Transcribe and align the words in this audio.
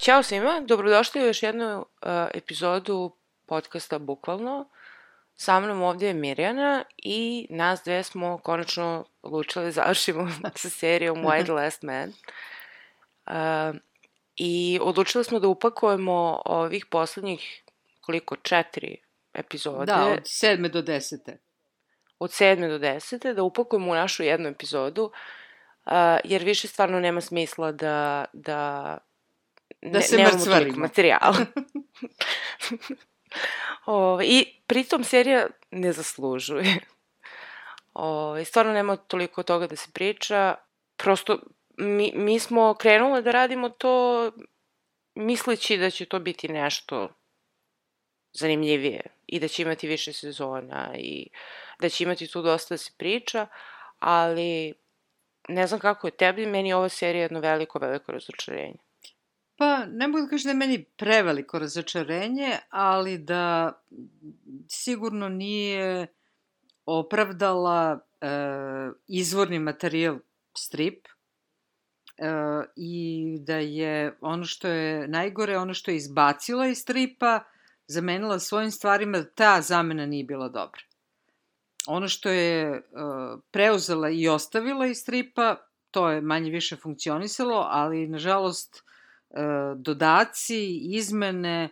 Ćao 0.00 0.22
svima, 0.22 0.60
dobrodošli 0.60 1.22
u 1.22 1.26
još 1.26 1.42
jednu 1.42 1.78
uh, 1.78 1.86
epizodu 2.34 3.16
podcasta 3.46 3.98
Bukvalno. 3.98 4.68
Sa 5.36 5.60
mnom 5.60 5.82
ovdje 5.82 6.08
je 6.08 6.14
Mirjana 6.14 6.84
i 6.96 7.46
nas 7.50 7.80
dve 7.84 8.02
smo 8.02 8.38
konačno 8.38 9.04
odlučili 9.22 9.64
da 9.64 9.70
završimo 9.70 10.28
sa 10.56 10.68
serijom 10.70 11.16
Why 11.16 11.42
the 11.44 11.52
Last 11.52 11.82
Man. 11.82 12.12
Uh, 13.26 13.76
I 14.36 14.78
odlučili 14.82 15.24
smo 15.24 15.38
da 15.38 15.48
upakujemo 15.48 16.42
ovih 16.44 16.86
poslednjih, 16.86 17.62
koliko, 18.00 18.36
četiri 18.36 18.96
epizode. 19.34 19.86
Da, 19.86 20.06
od 20.06 20.22
sedme 20.24 20.68
do 20.68 20.82
desete. 20.82 21.38
od 22.18 22.32
sedme 22.32 22.68
do 22.68 22.78
desete, 22.78 23.34
da 23.34 23.42
upakujemo 23.42 23.90
u 23.90 23.94
našu 23.94 24.22
jednu 24.22 24.48
epizodu, 24.48 25.04
uh, 25.04 25.92
jer 26.24 26.42
više 26.44 26.68
stvarno 26.68 27.00
nema 27.00 27.20
smisla 27.20 27.72
da, 27.72 28.24
da, 28.32 28.98
Da 29.82 30.00
se 30.00 30.16
nemamo 30.16 30.36
mrcvarimo. 30.36 30.60
toliko 30.60 30.80
materijala. 30.80 31.36
Ove, 33.86 34.26
I 34.26 34.62
pritom 34.66 35.04
serija 35.04 35.46
ne 35.70 35.92
zaslužuje. 35.92 36.80
Ove, 37.94 38.44
stvarno 38.44 38.72
nema 38.72 38.96
toliko 38.96 39.42
toga 39.42 39.66
da 39.66 39.76
se 39.76 39.90
priča. 39.92 40.54
Prosto 40.96 41.38
mi, 41.78 42.12
mi 42.14 42.38
smo 42.38 42.74
krenule 42.74 43.22
da 43.22 43.30
radimo 43.30 43.68
to 43.68 44.30
misleći 45.14 45.76
da 45.76 45.90
će 45.90 46.06
to 46.06 46.18
biti 46.18 46.48
nešto 46.48 47.08
zanimljivije 48.32 49.00
i 49.26 49.40
da 49.40 49.48
će 49.48 49.62
imati 49.62 49.88
više 49.88 50.12
sezona 50.12 50.90
i 50.96 51.28
da 51.80 51.88
će 51.88 52.04
imati 52.04 52.32
tu 52.32 52.42
dosta 52.42 52.74
da 52.74 52.78
se 52.78 52.92
priča, 52.96 53.46
ali 53.98 54.74
ne 55.48 55.66
znam 55.66 55.80
kako 55.80 56.06
je 56.06 56.16
tebi, 56.16 56.46
meni 56.46 56.68
je 56.68 56.76
ova 56.76 56.88
serija 56.88 57.22
jedno 57.22 57.40
veliko, 57.40 57.78
veliko 57.78 58.12
razočarenje. 58.12 58.78
Pa, 59.60 59.84
ne 59.86 60.08
mogu 60.08 60.22
da 60.24 60.30
kažem 60.30 60.44
da 60.44 60.50
je 60.50 60.58
meni 60.68 60.84
preveliko 60.84 61.58
razočarenje, 61.58 62.58
ali 62.70 63.18
da 63.18 63.72
sigurno 64.68 65.28
nije 65.28 66.06
opravdala 66.86 68.00
e, 68.20 68.26
izvorni 69.06 69.58
materijal 69.58 70.18
strip 70.56 71.06
e, 71.06 71.12
i 72.76 73.36
da 73.40 73.56
je 73.56 74.16
ono 74.20 74.44
što 74.44 74.68
je 74.68 75.08
najgore, 75.08 75.58
ono 75.58 75.74
što 75.74 75.90
je 75.90 75.96
izbacila 75.96 76.66
iz 76.66 76.78
stripa, 76.78 77.40
zamenila 77.86 78.38
svojim 78.38 78.70
stvarima, 78.70 79.18
da 79.18 79.30
ta 79.30 79.62
zamena 79.62 80.06
nije 80.06 80.24
bila 80.24 80.48
dobra. 80.48 80.82
Ono 81.86 82.08
što 82.08 82.28
je 82.28 82.62
e, 82.62 82.80
preuzela 83.50 84.10
i 84.10 84.28
ostavila 84.28 84.86
iz 84.86 84.98
stripa, 84.98 85.56
to 85.90 86.10
je 86.10 86.20
manje 86.20 86.50
više 86.50 86.76
funkcionisalo, 86.76 87.66
ali 87.70 88.08
nažalost 88.08 88.89
dodaci, 89.76 90.80
izmene 90.82 91.68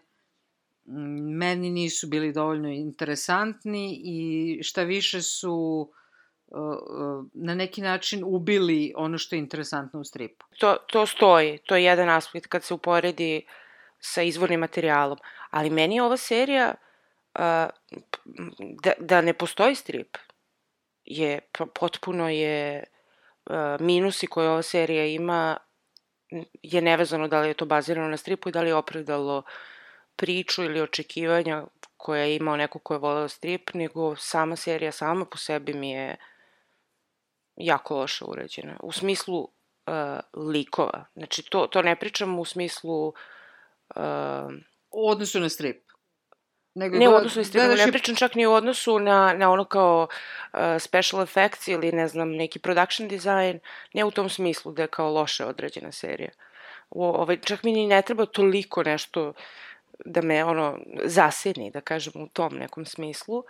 meni 1.39 1.71
nisu 1.71 2.07
bili 2.07 2.33
dovoljno 2.33 2.69
interesantni 2.69 4.01
i 4.05 4.59
šta 4.63 4.83
više 4.83 5.23
su 5.23 5.91
e, 6.49 6.55
e, 6.55 6.59
na 7.35 7.55
neki 7.55 7.83
način 7.83 8.23
ubili 8.27 8.93
ono 8.97 9.19
što 9.19 9.37
je 9.37 9.39
interesantno 9.39 10.01
u 10.01 10.05
stripu. 10.05 10.47
To, 10.59 10.77
to 10.93 11.07
stoji, 11.07 11.59
to 11.59 11.77
je 11.77 11.85
jedan 11.85 12.09
aspekt 12.09 12.47
kad 12.47 12.65
se 12.65 12.75
uporedi 12.75 13.47
sa 14.01 14.23
izvornim 14.23 14.61
materijalom. 14.61 15.19
Ali 15.51 15.71
meni 15.71 15.95
je 15.95 16.03
ova 16.03 16.17
serija, 16.17 16.75
da, 18.83 18.93
da 18.99 19.21
ne 19.21 19.33
postoji 19.33 19.75
strip, 19.75 20.17
je 21.05 21.41
po- 21.53 21.67
potpuno 21.67 22.29
je 22.29 22.85
minusi 23.81 24.27
koje 24.27 24.49
ova 24.49 24.63
serija 24.63 25.07
ima 25.07 25.57
je 26.63 26.81
nevezano 26.81 27.29
da 27.29 27.41
li 27.41 27.49
je 27.49 27.55
to 27.55 27.67
bazirano 27.67 28.09
na 28.09 28.17
stripu 28.17 28.49
i 28.49 28.53
da 28.53 28.61
li 28.61 28.69
je 28.69 28.75
opravdalo 28.75 29.43
priču 30.17 30.65
ili 30.65 30.81
očekivanja 30.81 31.65
koje 31.97 32.29
je 32.29 32.37
imao 32.37 32.57
neko 32.57 32.79
ko 32.79 32.95
je 32.95 32.99
voleo 32.99 33.29
strip, 33.29 33.75
nego 33.75 34.17
sama 34.17 34.57
serija 34.57 34.93
sama 34.93 35.25
po 35.25 35.39
sebi 35.39 35.75
mi 35.75 35.91
je 35.91 36.17
jako 37.57 37.97
loše 37.97 38.25
urađena. 38.25 38.77
U 38.83 38.93
smislu 38.93 39.41
uh, 39.41 40.45
likova. 40.45 41.05
Znači, 41.15 41.43
to, 41.43 41.67
to 41.67 41.83
ne 41.83 41.97
pričam 41.97 42.39
u 42.39 42.45
smislu... 42.45 43.09
Uh, 43.97 44.53
U 44.91 45.09
odnosu 45.11 45.41
na 45.41 45.49
strip. 45.49 45.88
Nego 46.75 46.99
ne 46.99 47.09
u 47.09 47.15
odnosu 47.15 47.39
na 47.39 47.45
strip, 47.45 47.61
gledaš 47.63 47.79
ne 47.79 47.89
i- 47.89 47.93
pričam 47.93 48.17
čak 48.17 48.35
ni 48.35 48.47
u 48.47 48.53
odnosu 48.53 48.99
na, 48.99 49.35
na 49.37 49.51
ono 49.51 49.65
kao 49.65 50.09
uh, 50.53 50.59
special 50.79 51.23
effects 51.23 51.69
ili 51.69 51.93
ne 51.93 52.09
znam, 52.09 52.31
neki 52.31 52.59
production 52.59 53.09
design, 53.09 53.59
ne 53.95 54.05
u 54.05 54.11
tom 54.11 54.29
smislu 54.29 54.73
da 54.73 54.83
je 54.83 54.89
kao 54.89 55.11
loše 55.13 55.45
odrađena 55.45 55.93
serija. 55.93 56.31
U, 56.91 57.05
ovaj, 57.05 57.41
čak 57.41 57.63
mi 57.63 57.73
ni 57.73 57.87
ne 57.87 58.03
treba 58.03 58.27
toliko 58.27 58.83
nešto 58.83 59.33
da 60.05 60.23
me 60.23 60.45
ono 60.45 60.79
zaseni, 61.05 61.71
da 61.71 61.81
kažem, 61.81 62.13
u 62.17 62.29
tom 62.29 62.55
nekom 62.59 62.85
smislu. 62.87 63.45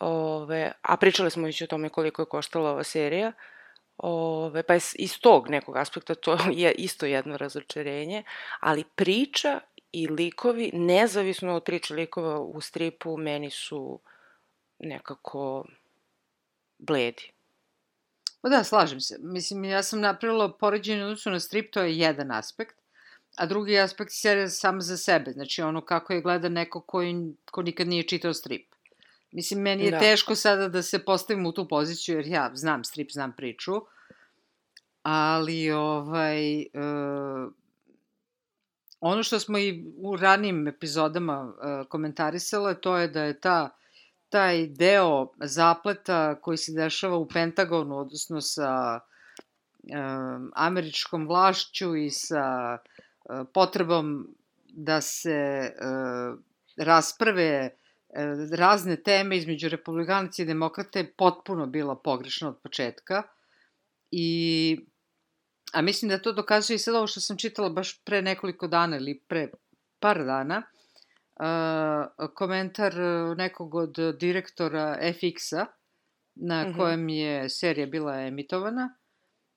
Ove, 0.00 0.72
a 0.82 0.96
pričali 0.96 1.30
smo 1.30 1.46
već 1.46 1.62
o 1.62 1.66
tome 1.66 1.88
koliko 1.88 2.22
je 2.22 2.26
koštala 2.26 2.70
ova 2.70 2.84
serija. 2.84 3.32
Ove, 3.98 4.62
pa 4.62 4.74
iz 4.94 5.20
tog 5.20 5.50
nekog 5.50 5.76
aspekta 5.76 6.14
to 6.14 6.38
je 6.52 6.72
isto 6.72 7.06
jedno 7.06 7.36
razočarenje, 7.36 8.22
ali 8.60 8.84
priča 8.84 9.60
i 9.96 10.06
likovi, 10.08 10.70
nezavisno 10.74 11.54
od 11.56 11.64
priče 11.64 11.94
likova 11.94 12.40
u 12.40 12.60
stripu, 12.60 13.16
meni 13.16 13.50
su 13.50 14.00
nekako 14.78 15.66
bledi. 16.78 17.30
Pa 18.40 18.48
da, 18.48 18.64
slažem 18.64 19.00
se. 19.00 19.16
Mislim, 19.20 19.64
ja 19.64 19.82
sam 19.82 20.00
napravila 20.00 20.52
poređenje 20.52 21.02
u 21.02 21.06
odnosu 21.06 21.30
na 21.30 21.40
strip, 21.40 21.72
to 21.72 21.82
je 21.82 21.98
jedan 21.98 22.30
aspekt. 22.30 22.76
A 23.36 23.46
drugi 23.46 23.78
aspekt 23.78 24.10
je 24.10 24.16
serija 24.16 24.48
sama 24.48 24.80
za 24.80 24.96
sebe. 24.96 25.32
Znači, 25.32 25.62
ono 25.62 25.80
kako 25.80 26.12
je 26.12 26.20
gleda 26.20 26.48
neko 26.48 26.80
koji, 26.80 27.34
ko 27.50 27.62
nikad 27.62 27.88
nije 27.88 28.02
čitao 28.02 28.34
strip. 28.34 28.66
Mislim, 29.32 29.60
meni 29.60 29.84
je 29.84 29.90
Da. 29.90 29.96
da. 29.96 30.00
teško 30.00 30.34
sada 30.34 30.68
da 30.68 30.82
se 30.82 31.04
postavim 31.04 31.46
u 31.46 31.52
tu 31.52 31.68
poziciju, 31.68 32.16
jer 32.16 32.26
ja 32.26 32.50
znam 32.54 32.84
strip, 32.84 33.10
znam 33.12 33.32
priču. 33.36 33.72
Ali, 35.02 35.70
ovaj... 35.70 36.60
E, 36.60 36.66
ono 39.06 39.22
što 39.22 39.40
smo 39.40 39.58
i 39.58 39.84
u 39.96 40.16
ranijim 40.16 40.68
epizodama 40.68 41.52
e, 41.52 41.84
komentarisale, 41.88 42.80
to 42.80 42.96
je 42.96 43.08
da 43.08 43.22
je 43.22 43.40
ta 43.40 43.70
taj 44.28 44.66
deo 44.66 45.32
zapleta 45.40 46.40
koji 46.40 46.56
se 46.56 46.72
dešava 46.72 47.16
u 47.16 47.28
Pentagonu, 47.28 47.98
odnosno 47.98 48.40
sa 48.40 49.00
um, 49.00 50.52
američkom 50.54 51.26
vlašću 51.28 51.96
i 51.96 52.10
sa 52.10 52.78
uh, 52.78 53.46
potrebom 53.54 54.28
da 54.68 55.00
se 55.00 55.72
rasprave 56.76 57.70
razne 58.52 58.96
teme 58.96 59.36
između 59.36 59.68
republikanaca 59.68 60.42
i 60.42 60.46
demokrate 60.46 61.12
potpuno 61.16 61.66
bila 61.66 61.96
pogrešna 61.96 62.48
od 62.48 62.58
početka. 62.62 63.22
I, 64.10 64.80
a 65.72 65.82
mislim 65.82 66.08
da 66.08 66.18
to 66.22 66.32
dokazuje 66.32 66.74
i 66.74 66.78
sad 66.78 66.94
ovo 66.94 67.06
što 67.06 67.20
sam 67.20 67.36
čitala 67.38 67.68
baš 67.68 68.00
pre 68.04 68.22
nekoliko 68.22 68.66
dana 68.68 68.96
ili 68.96 69.20
pre 69.28 69.48
par 70.00 70.24
dana, 70.24 70.62
uh, 71.40 72.34
komentar 72.34 72.94
uh, 73.00 73.36
nekog 73.36 73.74
od 73.74 73.94
direktora 74.20 74.98
FX-a 75.02 75.66
na 76.34 76.62
Mhm. 76.68 76.78
kojem 76.78 77.08
je 77.08 77.48
serija 77.48 77.86
bila 77.86 78.20
emitovana, 78.20 78.94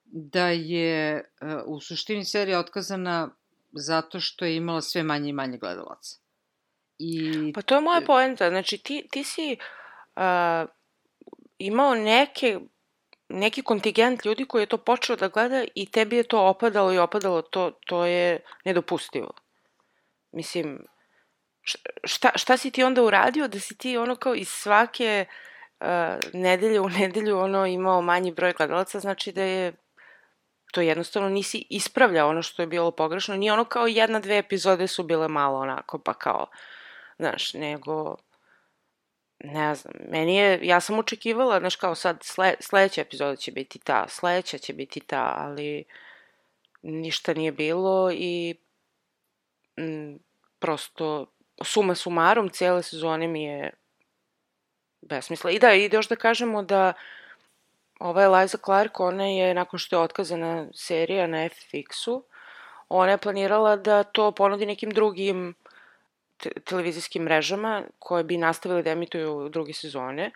da 0.04 0.48
je 0.48 1.24
uh, 1.40 1.48
u 1.66 1.80
suštini 1.80 2.24
serija 2.24 2.58
otkazana 2.58 3.30
zato 3.72 4.20
što 4.20 4.44
je 4.44 4.56
imala 4.56 4.80
sve 4.80 5.02
manje 5.02 5.28
i 5.28 5.32
manje 5.32 5.58
gledalaca. 5.58 6.16
I 6.98 7.52
Pa 7.54 7.62
to 7.62 7.74
je 7.74 7.80
moja 7.80 8.00
poenta. 8.00 8.48
Znači, 8.50 8.78
ti, 8.78 9.08
ti 9.12 9.24
si 9.24 9.56
uh, 10.16 10.70
imao 11.58 11.94
neke, 11.94 12.60
neki 13.30 13.62
kontingent 13.62 14.24
ljudi 14.24 14.44
koji 14.44 14.62
je 14.62 14.66
to 14.66 14.78
počeo 14.78 15.16
da 15.16 15.28
gleda 15.28 15.64
i 15.74 15.90
tebi 15.90 16.16
je 16.16 16.22
to 16.22 16.46
opadalo 16.46 16.92
i 16.92 16.98
opadalo. 16.98 17.42
To, 17.42 17.70
to 17.86 18.04
je 18.04 18.40
nedopustivo. 18.64 19.30
Mislim, 20.32 20.86
šta, 22.04 22.30
šta 22.34 22.56
si 22.56 22.70
ti 22.70 22.82
onda 22.82 23.02
uradio 23.02 23.48
da 23.48 23.60
si 23.60 23.78
ti 23.78 23.96
ono 23.96 24.16
kao 24.16 24.34
iz 24.34 24.48
svake 24.48 25.24
uh, 25.80 25.86
nedelje 26.32 26.80
u 26.80 26.88
nedelju 26.88 27.38
ono 27.38 27.66
imao 27.66 28.02
manji 28.02 28.32
broj 28.32 28.52
gledalaca, 28.52 29.00
znači 29.00 29.32
da 29.32 29.42
je 29.42 29.72
to 30.72 30.80
jednostavno 30.80 31.28
nisi 31.28 31.66
ispravljao 31.70 32.28
ono 32.28 32.42
što 32.42 32.62
je 32.62 32.66
bilo 32.66 32.90
pogrešno. 32.90 33.36
Nije 33.36 33.52
ono 33.52 33.64
kao 33.64 33.86
jedna, 33.86 34.20
dve 34.20 34.38
epizode 34.38 34.86
su 34.86 35.02
bile 35.02 35.28
malo 35.28 35.58
onako, 35.58 35.98
pa 35.98 36.14
kao, 36.14 36.46
znaš, 37.18 37.54
nego 37.54 38.16
ne 39.44 39.74
znam, 39.74 39.94
meni 40.08 40.36
je, 40.36 40.58
ja 40.62 40.80
sam 40.80 40.98
očekivala, 40.98 41.60
znaš 41.60 41.76
kao 41.76 41.94
sad, 41.94 42.18
sle, 42.22 42.54
sledeća 42.60 43.00
epizoda 43.00 43.36
će 43.36 43.52
biti 43.52 43.78
ta, 43.78 44.08
sledeća 44.08 44.58
će 44.58 44.72
biti 44.72 45.00
ta, 45.00 45.34
ali 45.36 45.84
ništa 46.82 47.34
nije 47.34 47.52
bilo 47.52 48.10
i 48.12 48.54
m, 49.76 50.18
prosto 50.58 51.26
suma 51.64 51.94
sumarom 51.94 52.48
cijele 52.48 52.82
sezone 52.82 53.28
mi 53.28 53.44
je 53.44 53.70
besmisla. 55.02 55.50
I 55.50 55.58
da, 55.58 55.74
i 55.74 55.90
još 55.92 56.08
da 56.08 56.16
kažemo 56.16 56.62
da 56.62 56.92
ova 58.00 58.22
Eliza 58.22 58.58
Clark, 58.64 59.00
ona 59.00 59.24
je, 59.24 59.54
nakon 59.54 59.78
što 59.78 59.96
je 59.96 60.00
otkazana 60.00 60.66
serija 60.74 61.26
na 61.26 61.48
FX-u, 61.48 62.24
ona 62.88 63.10
je 63.10 63.18
planirala 63.18 63.76
da 63.76 64.02
to 64.02 64.32
ponudi 64.32 64.66
nekim 64.66 64.90
drugim 64.90 65.54
te 66.40 66.50
televizijskim 66.64 67.22
mrežama 67.22 67.82
koje 67.98 68.24
bi 68.24 68.36
nastavile 68.36 68.82
da 68.82 68.90
emituju 68.90 69.48
druge 69.48 69.72
sezone. 69.72 70.30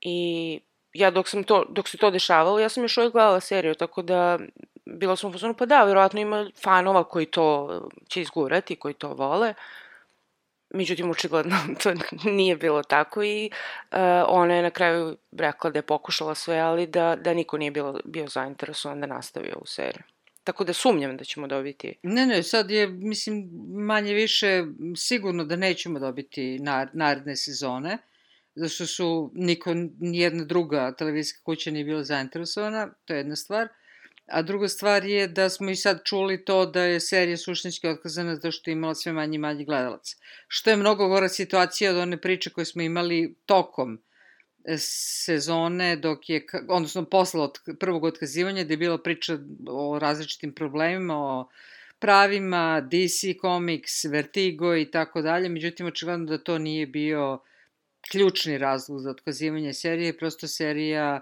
I 0.00 0.60
ja 0.92 1.10
dok 1.10 1.28
sam 1.28 1.44
to, 1.44 1.64
dok 1.68 1.88
se 1.88 1.98
to 1.98 2.10
dešavalo, 2.10 2.60
ja 2.60 2.68
sam 2.68 2.84
još 2.84 2.96
uvijek 2.96 3.12
gledala 3.12 3.40
seriju, 3.40 3.74
tako 3.74 4.02
da 4.02 4.38
bila 4.84 5.16
sam 5.16 5.30
u 5.30 5.32
fazonu, 5.32 5.54
pa 5.54 5.66
da, 5.66 5.84
vjerovatno 5.84 6.20
ima 6.20 6.50
fanova 6.62 7.04
koji 7.04 7.26
to 7.26 7.80
će 8.08 8.20
izgurati, 8.20 8.76
koji 8.76 8.94
to 8.94 9.08
vole. 9.08 9.54
Međutim, 10.70 11.10
očigledno 11.10 11.56
to 11.82 11.92
nije 12.24 12.56
bilo 12.56 12.82
tako 12.82 13.22
i 13.22 13.50
uh, 13.92 13.98
ona 14.28 14.54
je 14.54 14.62
na 14.62 14.70
kraju 14.70 15.16
rekla 15.32 15.70
da 15.70 15.78
je 15.78 15.82
pokušala 15.82 16.34
sve, 16.34 16.58
ali 16.58 16.86
da, 16.86 17.16
da 17.16 17.34
niko 17.34 17.58
nije 17.58 17.70
bilo, 17.70 18.00
bio 18.04 18.26
zainteresovan 18.26 19.00
da 19.00 19.06
nastavi 19.06 19.52
ovu 19.56 19.66
seriju. 19.66 20.13
Tako 20.44 20.64
da 20.64 20.72
sumnjam 20.72 21.16
da 21.16 21.24
ćemo 21.24 21.46
dobiti. 21.46 21.94
Ne, 22.02 22.26
ne, 22.26 22.42
sad 22.42 22.70
je, 22.70 22.88
mislim, 22.88 23.50
manje 23.68 24.14
više 24.14 24.64
sigurno 24.96 25.44
da 25.44 25.56
nećemo 25.56 25.98
dobiti 25.98 26.58
naredne 26.92 27.36
sezone, 27.36 27.98
zašto 28.54 28.86
su 28.86 29.30
niko, 29.34 29.74
nijedna 29.98 30.44
druga 30.44 30.94
televizijska 30.98 31.42
kuća 31.44 31.70
nije 31.70 31.84
bila 31.84 32.04
zainteresovana, 32.04 32.94
to 33.04 33.12
je 33.14 33.18
jedna 33.18 33.36
stvar. 33.36 33.68
A 34.26 34.42
druga 34.42 34.68
stvar 34.68 35.04
je 35.04 35.28
da 35.28 35.48
smo 35.50 35.70
i 35.70 35.76
sad 35.76 36.00
čuli 36.04 36.44
to 36.44 36.66
da 36.66 36.82
je 36.82 37.00
serija 37.00 37.36
suštinski 37.36 37.88
otkazana 37.88 38.34
zato 38.34 38.50
što 38.50 38.70
je 38.70 38.72
imala 38.72 38.94
sve 38.94 39.12
manje 39.12 39.34
i 39.34 39.38
manje 39.38 39.64
gledalaca. 39.64 40.16
Što 40.48 40.70
je 40.70 40.76
mnogo 40.76 41.08
gora 41.08 41.28
situacija 41.28 41.90
od 41.90 41.96
one 41.96 42.20
priče 42.20 42.50
koje 42.50 42.64
smo 42.64 42.82
imali 42.82 43.34
tokom 43.46 44.02
sezone, 44.78 45.96
dok 45.96 46.28
je, 46.28 46.46
odnosno 46.68 47.04
posle 47.04 47.40
od 47.40 47.58
prvog 47.80 48.04
otkazivanja, 48.04 48.64
da 48.64 48.72
je 48.72 48.76
bila 48.76 48.98
priča 48.98 49.38
o 49.68 49.98
različitim 49.98 50.54
problemima, 50.54 51.16
o 51.16 51.48
pravima, 51.98 52.80
DC 52.80 53.40
Comics, 53.40 54.04
Vertigo 54.04 54.76
i 54.76 54.90
tako 54.90 55.22
dalje, 55.22 55.48
međutim, 55.48 55.86
očigledno 55.86 56.26
da 56.26 56.38
to 56.38 56.58
nije 56.58 56.86
bio 56.86 57.40
ključni 58.10 58.58
razlog 58.58 59.00
za 59.00 59.10
otkazivanje 59.10 59.72
serije, 59.72 60.16
prosto 60.16 60.48
serija 60.48 61.20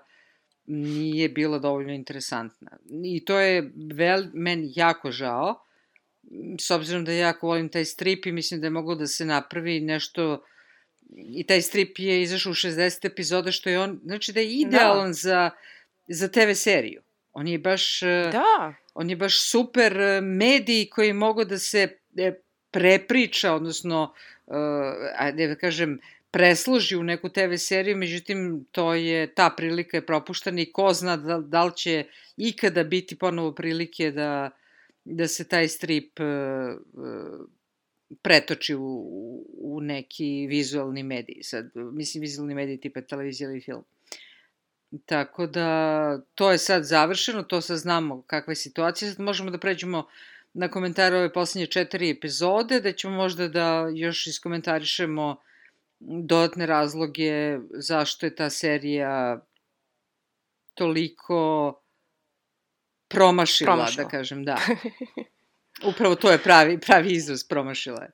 nije 0.67 1.29
bila 1.29 1.59
dovoljno 1.59 1.93
interesantna. 1.93 2.79
I 3.05 3.25
to 3.25 3.39
je 3.41 3.73
vel, 3.95 4.25
meni 4.35 4.73
jako 4.77 5.11
žao, 5.11 5.65
s 6.61 6.71
obzirom 6.71 7.05
da 7.05 7.13
ja 7.13 7.19
jako 7.19 7.47
volim 7.47 7.69
taj 7.69 7.85
strip 7.85 8.27
i 8.27 8.33
mislim 8.33 8.61
da 8.61 8.67
je 8.67 8.71
moglo 8.71 8.95
da 8.95 9.07
se 9.07 9.25
napravi 9.25 9.81
nešto 9.81 10.45
i 11.17 11.45
taj 11.47 11.63
strip 11.63 11.99
je 11.99 12.23
izašao 12.23 12.51
u 12.51 12.55
60 12.55 13.07
epizoda, 13.07 13.51
što 13.51 13.71
je 13.71 13.81
on, 13.81 14.01
znači 14.05 14.33
da 14.33 14.41
je 14.41 14.53
idealan 14.53 15.09
da. 15.09 15.13
za, 15.13 15.51
za 16.09 16.29
TV 16.29 16.53
seriju. 16.55 17.03
On 17.33 17.49
je 17.49 17.59
baš... 17.59 18.01
Da. 18.33 18.75
On 18.95 19.11
je 19.11 19.17
baš 19.17 19.51
super 19.51 19.97
medij 20.23 20.87
koji 20.91 21.13
mogu 21.13 21.45
da 21.45 21.59
se 21.59 21.89
e, 22.17 22.33
prepriča, 22.71 23.55
odnosno, 23.55 24.15
uh, 24.47 24.57
ajde 25.17 25.47
da 25.47 25.55
kažem, 25.55 25.99
presloži 26.31 26.97
u 26.97 27.03
neku 27.03 27.29
TV 27.29 27.55
seriju, 27.57 27.97
međutim, 27.97 28.67
to 28.73 28.95
je, 28.95 29.35
ta 29.35 29.51
prilika 29.57 29.97
je 29.97 30.07
propuštena 30.07 30.61
i 30.61 30.73
ko 30.73 30.93
zna 30.93 31.17
da, 31.17 31.39
da 31.39 31.65
li 31.65 31.73
će 31.77 32.05
ikada 32.37 32.85
biti 32.85 33.19
ponovo 33.19 33.53
prilike 33.55 34.11
da, 34.11 34.51
da 35.05 35.29
se 35.29 35.49
taj 35.49 35.69
strip 35.69 36.21
uh, 36.21 36.27
pretoči 38.23 38.75
u, 38.75 39.05
u 39.59 39.81
neki 39.81 40.47
vizualni 40.49 41.03
medij. 41.03 41.43
Sad, 41.43 41.71
mislim, 41.75 42.21
vizualni 42.21 42.55
medij 42.55 42.81
tipa 42.81 43.01
televizija 43.01 43.51
ili 43.51 43.61
film. 43.61 43.85
Tako 45.07 45.47
da, 45.47 46.21
to 46.35 46.51
je 46.51 46.59
sad 46.59 46.85
završeno, 46.85 47.43
to 47.43 47.61
sad 47.61 47.79
znamo 47.79 48.23
kakva 48.23 48.51
je 48.51 48.57
situacija. 48.57 49.11
Sad 49.11 49.21
možemo 49.21 49.51
da 49.51 49.59
pređemo 49.59 50.07
na 50.55 50.69
komentare 50.69 51.17
ove 51.17 51.33
poslednje 51.33 51.67
četiri 51.67 52.11
epizode, 52.11 52.81
da 52.81 52.93
ćemo 52.93 53.17
možda 53.17 53.49
da 53.49 53.89
još 53.95 54.27
iskomentarišemo 54.27 55.37
dodatne 56.01 56.67
razloge 56.67 57.59
zašto 57.71 58.27
je 58.27 58.35
ta 58.35 58.51
serija 58.51 59.45
toliko 60.75 61.75
promašila, 63.09 63.75
promašila. 63.75 64.05
da 64.05 64.11
kažem, 64.11 64.45
da. 64.45 64.59
Upravo 65.85 66.15
to 66.15 66.31
je 66.31 66.43
pravi, 66.43 66.81
pravi 66.81 67.13
izraz, 67.13 67.45
promašila 67.45 68.03
je. 68.03 68.11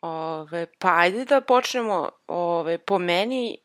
Ove, 0.00 0.66
pa 0.78 0.98
ajde 0.98 1.24
da 1.24 1.40
počnemo, 1.40 2.10
ove, 2.26 2.78
po 2.78 2.98
meni, 2.98 3.58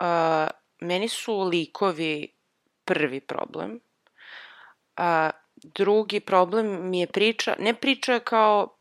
a, 0.00 0.48
meni 0.80 1.08
su 1.08 1.40
likovi 1.40 2.34
prvi 2.84 3.20
problem. 3.20 3.80
A, 4.96 5.30
drugi 5.54 6.20
problem 6.20 6.90
mi 6.90 7.00
je 7.00 7.06
priča, 7.06 7.56
ne 7.58 7.74
priča 7.74 8.18
kao 8.18 8.78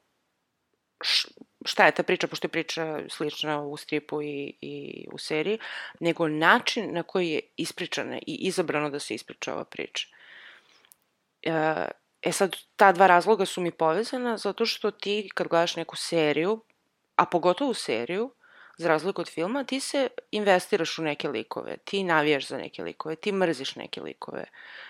š, 1.01 1.27
šta 1.65 1.86
je 1.86 1.92
ta 1.92 2.04
priča, 2.04 2.27
pošto 2.27 2.45
je 2.45 2.51
priča 2.51 3.00
slična 3.09 3.62
u 3.62 3.77
stripu 3.77 4.21
i, 4.21 4.54
i 4.62 5.06
u 5.12 5.18
seriji, 5.18 5.59
nego 6.00 6.27
način 6.27 6.94
na 6.94 7.04
koji 7.04 7.30
je 7.30 7.42
ispričana 7.57 8.18
i 8.18 8.36
izabrano 8.48 8.89
da 8.89 9.00
se 9.00 9.15
ispriča 9.15 9.54
ova 9.54 9.65
priča. 9.65 10.07
E, 11.44 11.88
e 12.28 12.32
sad, 12.32 12.56
ta 12.76 12.92
dva 12.92 13.08
razloga 13.08 13.46
su 13.46 13.62
mi 13.62 13.72
povezana 13.72 14.38
zato 14.38 14.66
što 14.66 14.92
ti 14.92 15.30
kad 15.34 15.48
gledaš 15.48 15.76
neku 15.76 15.96
seriju, 15.96 16.62
a 17.16 17.26
pogotovo 17.26 17.74
seriju, 17.74 18.32
za 18.78 18.88
razliku 18.88 19.22
od 19.22 19.30
filma, 19.30 19.64
ti 19.64 19.80
se 19.80 20.08
investiraš 20.32 21.00
u 21.00 21.04
neke 21.04 21.30
likove, 21.30 21.78
ti 21.78 22.04
navijaš 22.04 22.48
za 22.48 22.58
neke 22.58 22.84
likove, 22.84 23.16
ti 23.16 23.32
mrziš 23.32 23.76
neke 23.76 24.02
likove. 24.02 24.46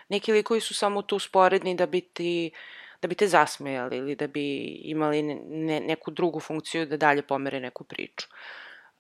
Neki 0.10 0.32
likovi 0.32 0.62
su 0.62 0.74
samo 0.74 1.02
tu 1.02 1.20
sporedni 1.20 1.76
da 1.76 1.86
bi 1.86 2.02
ti 2.02 2.52
da 3.02 3.08
bi 3.08 3.16
te 3.16 3.28
zasmejali 3.28 3.98
ili 3.98 4.16
da 4.16 4.28
bi 4.28 4.66
imali 4.66 5.22
ne, 5.22 5.80
neku 5.80 6.12
drugu 6.12 6.40
funkciju 6.40 6.86
da 6.86 6.98
dalje 6.98 7.22
pomere 7.22 7.60
neku 7.60 7.84
priču. 7.84 8.28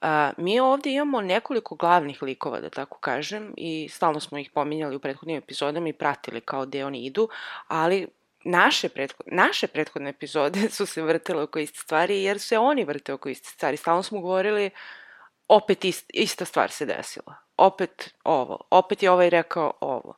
A, 0.01 0.31
mi 0.37 0.59
ovde 0.59 0.91
imamo 0.91 1.21
nekoliko 1.21 1.75
glavnih 1.75 2.21
likova, 2.21 2.59
da 2.59 2.69
tako 2.69 2.99
kažem, 2.99 3.53
i 3.57 3.89
stalno 3.91 4.19
smo 4.19 4.37
ih 4.37 4.51
pominjali 4.51 4.95
u 4.95 4.99
prethodnim 4.99 5.37
epizodama 5.37 5.89
i 5.89 5.93
pratili 5.93 6.41
kao 6.41 6.65
gde 6.65 6.85
oni 6.85 7.05
idu, 7.05 7.29
ali 7.67 8.07
naše, 8.47 8.89
pretho 8.89 9.23
naše 9.25 9.67
prethodne 9.67 10.09
epizode 10.09 10.69
su 10.75 10.85
se 10.85 11.01
vrtele 11.01 11.43
oko 11.43 11.59
iste 11.59 11.79
stvari, 11.79 12.23
jer 12.23 12.39
se 12.39 12.57
oni 12.57 12.83
vrte 12.83 13.13
oko 13.13 13.29
iste 13.29 13.49
stvari. 13.49 13.77
Stalno 13.77 14.03
smo 14.03 14.21
govorili, 14.21 14.69
opet 15.47 15.85
ist, 15.85 16.05
ista 16.13 16.45
stvar 16.45 16.71
se 16.71 16.85
desila. 16.85 17.35
Opet 17.57 18.13
ovo. 18.23 18.67
Opet 18.69 19.03
je 19.03 19.11
ovaj 19.11 19.29
rekao 19.29 19.73
ovo. 19.81 20.17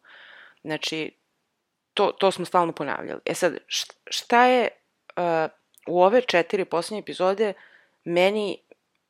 Znači, 0.64 1.12
to, 1.94 2.12
to 2.12 2.32
smo 2.32 2.46
stalno 2.46 2.74
ponavljali. 2.74 3.22
E 3.26 3.34
sad, 3.34 3.58
šta 4.08 4.46
je 4.46 4.70
uh, 5.18 5.24
u 5.88 6.04
ove 6.04 6.22
četiri 6.22 6.66
poslednje 6.66 7.00
epizode 7.00 7.54
meni, 8.04 8.58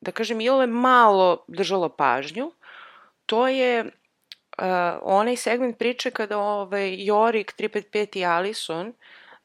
da 0.01 0.11
kažem, 0.11 0.41
i 0.41 0.49
ove 0.49 0.67
malo 0.67 1.45
držalo 1.47 1.89
pažnju, 1.89 2.51
to 3.25 3.47
je 3.47 3.85
uh, 4.61 4.99
onaj 5.01 5.35
segment 5.35 5.77
priče 5.77 6.11
kada 6.11 6.37
ovaj, 6.37 7.05
Jorik, 7.05 7.53
355 7.57 8.19
i 8.19 8.25
Alison 8.25 8.93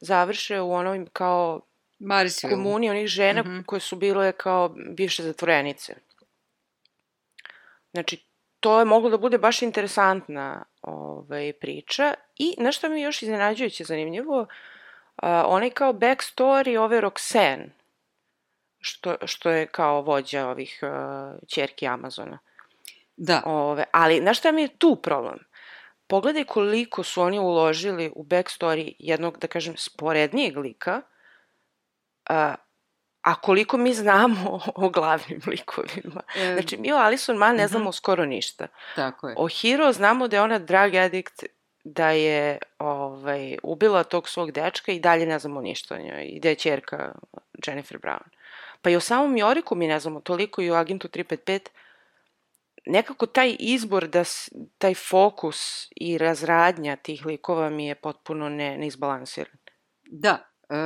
završe 0.00 0.60
u 0.60 0.72
onom 0.72 1.06
kao 1.12 1.60
Marisville. 1.98 2.56
komuniji 2.56 2.90
onih 2.90 3.06
žena 3.06 3.42
mm 3.42 3.46
-hmm. 3.46 3.64
koje 3.66 3.80
su 3.80 3.96
bile 3.96 4.32
kao 4.32 4.68
bivše 4.68 5.22
zatvorenice. 5.22 5.94
Znači, 7.92 8.24
to 8.60 8.78
je 8.78 8.84
moglo 8.84 9.10
da 9.10 9.18
bude 9.18 9.38
baš 9.38 9.62
interesantna 9.62 10.64
ovaj, 10.82 11.52
priča. 11.52 12.14
I 12.36 12.54
nešto 12.58 12.88
mi 12.88 13.00
je 13.00 13.04
još 13.04 13.22
iznenađujuće 13.22 13.84
zanimljivo, 13.84 14.40
uh, 14.40 14.48
onaj 15.46 15.70
kao 15.70 15.92
backstory 15.92 16.78
ove 16.78 17.00
Roxanne, 17.00 17.68
što, 18.80 19.16
što 19.26 19.50
je 19.50 19.66
kao 19.66 20.02
vođa 20.02 20.48
ovih 20.48 20.80
uh, 20.82 21.48
čerki 21.48 21.86
Amazona. 21.86 22.38
Da. 23.16 23.42
Ove, 23.46 23.84
ali, 23.92 24.20
znaš 24.20 24.38
šta 24.38 24.52
mi 24.52 24.62
je 24.62 24.78
tu 24.78 24.96
problem? 24.96 25.38
Pogledaj 26.06 26.44
koliko 26.44 27.02
su 27.02 27.22
oni 27.22 27.38
uložili 27.38 28.12
u 28.16 28.24
backstory 28.24 28.94
jednog, 28.98 29.38
da 29.38 29.46
kažem, 29.46 29.74
sporednijeg 29.76 30.56
lika, 30.56 31.02
uh, 32.30 32.54
A 33.24 33.34
koliko 33.34 33.76
mi 33.76 33.94
znamo 33.94 34.60
o 34.84 34.88
glavnim 34.88 35.40
likovima. 35.46 36.20
E, 36.36 36.52
znači, 36.52 36.76
mi 36.76 36.92
o 36.92 36.96
Alison 36.96 37.36
Mann 37.36 37.56
ne 37.56 37.64
uh 37.64 37.70
mhm. 37.70 37.74
-huh. 37.74 37.78
znamo 37.78 37.92
skoro 37.92 38.24
ništa. 38.24 38.66
Tako 38.96 39.28
je. 39.28 39.34
O 39.38 39.48
Hero 39.48 39.92
znamo 39.92 40.28
da 40.28 40.36
je 40.36 40.42
ona 40.42 40.58
drug 40.58 40.94
addict 40.94 41.44
da 41.84 42.10
je 42.10 42.58
ovaj, 42.78 43.58
ubila 43.62 44.04
tog 44.04 44.28
svog 44.28 44.52
dečka 44.52 44.92
i 44.92 45.00
dalje 45.00 45.26
ne 45.26 45.38
znamo 45.38 45.60
ništa 45.60 45.94
o 45.94 45.98
njoj. 45.98 46.24
I 46.24 46.40
da 46.40 46.48
je 46.48 46.54
čerka 46.54 47.14
Jennifer 47.66 47.98
Brown. 47.98 48.28
Pa 48.82 48.90
i 48.90 48.96
o 48.96 49.00
samom 49.00 49.36
Joriku 49.36 49.74
mi 49.74 49.86
ne 49.86 50.00
znamo 50.00 50.20
toliko 50.20 50.62
i 50.62 50.70
o 50.70 50.74
agentu 50.74 51.08
355 51.08 51.60
nekako 52.86 53.26
taj 53.26 53.56
izbor, 53.58 54.08
da, 54.08 54.24
taj 54.78 54.94
fokus 54.94 55.88
i 55.96 56.18
razradnja 56.18 56.96
tih 56.96 57.26
likova 57.26 57.70
mi 57.70 57.86
je 57.86 57.94
potpuno 57.94 58.48
ne, 58.48 58.78
neizbalansiran. 58.78 59.56
Da, 60.06 60.48
e, 60.68 60.76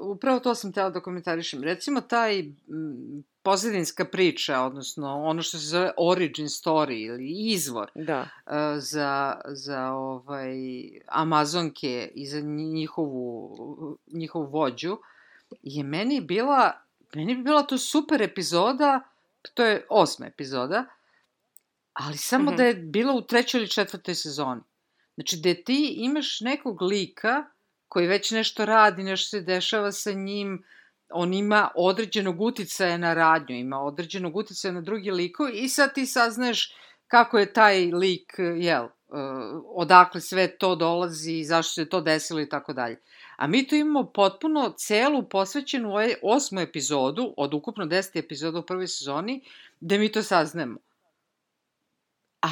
upravo 0.00 0.40
to 0.40 0.54
sam 0.54 0.72
tela 0.72 0.90
da 0.90 1.00
komentarišem. 1.00 1.64
Recimo, 1.64 2.00
taj 2.00 2.38
m, 2.38 3.24
pozadinska 3.42 4.04
priča, 4.04 4.60
odnosno 4.60 5.22
ono 5.22 5.42
što 5.42 5.58
se 5.58 5.66
zove 5.66 5.90
origin 5.96 6.46
story 6.46 7.06
ili 7.06 7.32
izvor 7.52 7.90
da. 7.94 8.20
uh, 8.20 8.52
za, 8.78 9.40
za 9.46 9.90
ovaj, 9.92 10.54
Amazonke 11.06 12.10
i 12.14 12.26
za 12.26 12.40
njihovu, 12.40 13.98
njihovu 14.12 14.46
vođu, 14.46 14.98
je 15.62 15.84
meni 15.84 16.20
bila, 16.20 16.72
meni 17.14 17.34
bi 17.34 17.42
bila 17.42 17.62
to 17.62 17.78
super 17.78 18.22
epizoda, 18.22 19.00
to 19.54 19.64
je 19.64 19.86
osma 19.90 20.26
epizoda, 20.26 20.84
ali 21.96 22.16
samo 22.16 22.44
mm 22.44 22.54
-hmm. 22.54 22.56
da 22.56 22.64
je 22.64 22.74
bila 22.74 23.14
u 23.14 23.22
trećoj 23.22 23.58
ili 23.58 23.68
četvrtoj 23.68 24.14
sezoni. 24.14 24.60
Znači, 25.14 25.36
da 25.36 25.54
ti 25.54 25.94
imaš 25.96 26.40
nekog 26.40 26.82
lika 26.82 27.44
koji 27.88 28.06
već 28.06 28.30
nešto 28.30 28.64
radi, 28.64 29.02
nešto 29.02 29.28
se 29.28 29.40
dešava 29.40 29.92
sa 29.92 30.12
njim, 30.12 30.64
on 31.08 31.34
ima 31.34 31.70
određenog 31.74 32.40
uticaja 32.40 32.96
na 32.96 33.14
radnju, 33.14 33.56
ima 33.56 33.80
određenog 33.80 34.36
uticaja 34.36 34.72
na 34.72 34.80
drugi 34.80 35.10
liko 35.10 35.48
i 35.48 35.68
sad 35.68 35.94
ti 35.94 36.06
saznaješ 36.06 36.74
kako 37.06 37.38
je 37.38 37.52
taj 37.52 37.84
lik, 37.84 38.32
jel, 38.56 38.84
uh, 38.84 38.90
odakle 39.64 40.20
sve 40.20 40.58
to 40.58 40.74
dolazi, 40.76 41.44
zašto 41.44 41.72
se 41.72 41.88
to 41.88 42.00
desilo 42.00 42.40
i 42.40 42.48
tako 42.48 42.72
dalje. 42.72 43.00
A 43.36 43.46
mi 43.46 43.66
tu 43.66 43.74
imamo 43.74 44.12
potpuno 44.12 44.74
celu 44.78 45.28
posvećenu 45.28 45.92
osmu 46.22 46.60
epizodu, 46.60 47.34
od 47.36 47.54
ukupno 47.54 47.86
deseti 47.86 48.18
epizoda 48.18 48.58
u 48.58 48.66
prvoj 48.66 48.88
sezoni, 48.88 49.42
da 49.80 49.98
mi 49.98 50.12
to 50.12 50.22
saznemo. 50.22 50.78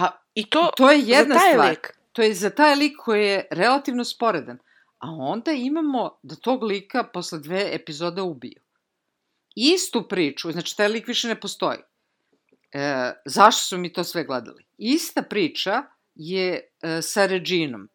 A 0.03 0.25
I 0.35 0.51
to, 0.51 0.71
to 0.77 0.91
je 0.91 1.01
jedna 1.07 1.39
stvar. 1.39 1.71
Lik. 1.71 1.91
To 2.13 2.23
je 2.23 2.35
za 2.35 2.51
taj 2.51 2.75
lik 2.75 2.97
koji 2.99 3.27
je 3.27 3.47
relativno 3.51 4.05
sporedan. 4.05 4.59
A 4.99 5.11
onda 5.11 5.53
imamo 5.53 6.19
da 6.23 6.37
tog 6.37 6.63
lika 6.63 7.05
posle 7.05 7.39
dve 7.39 7.69
epizode 7.75 8.23
ubiju. 8.23 8.61
Istu 9.57 10.09
priču, 10.09 10.53
znači 10.53 10.77
taj 10.77 10.89
lik 10.89 11.09
više 11.09 11.29
ne 11.29 11.41
postoji. 11.41 11.79
E, 12.73 13.13
zašto 13.27 13.63
su 13.63 13.79
mi 13.79 13.93
to 13.93 14.05
sve 14.05 14.25
gledali? 14.25 14.65
Ista 14.79 15.23
priča 15.23 15.83
je 16.15 16.71
e, 16.83 17.03
sa 17.03 17.27
Reginom. 17.27 17.89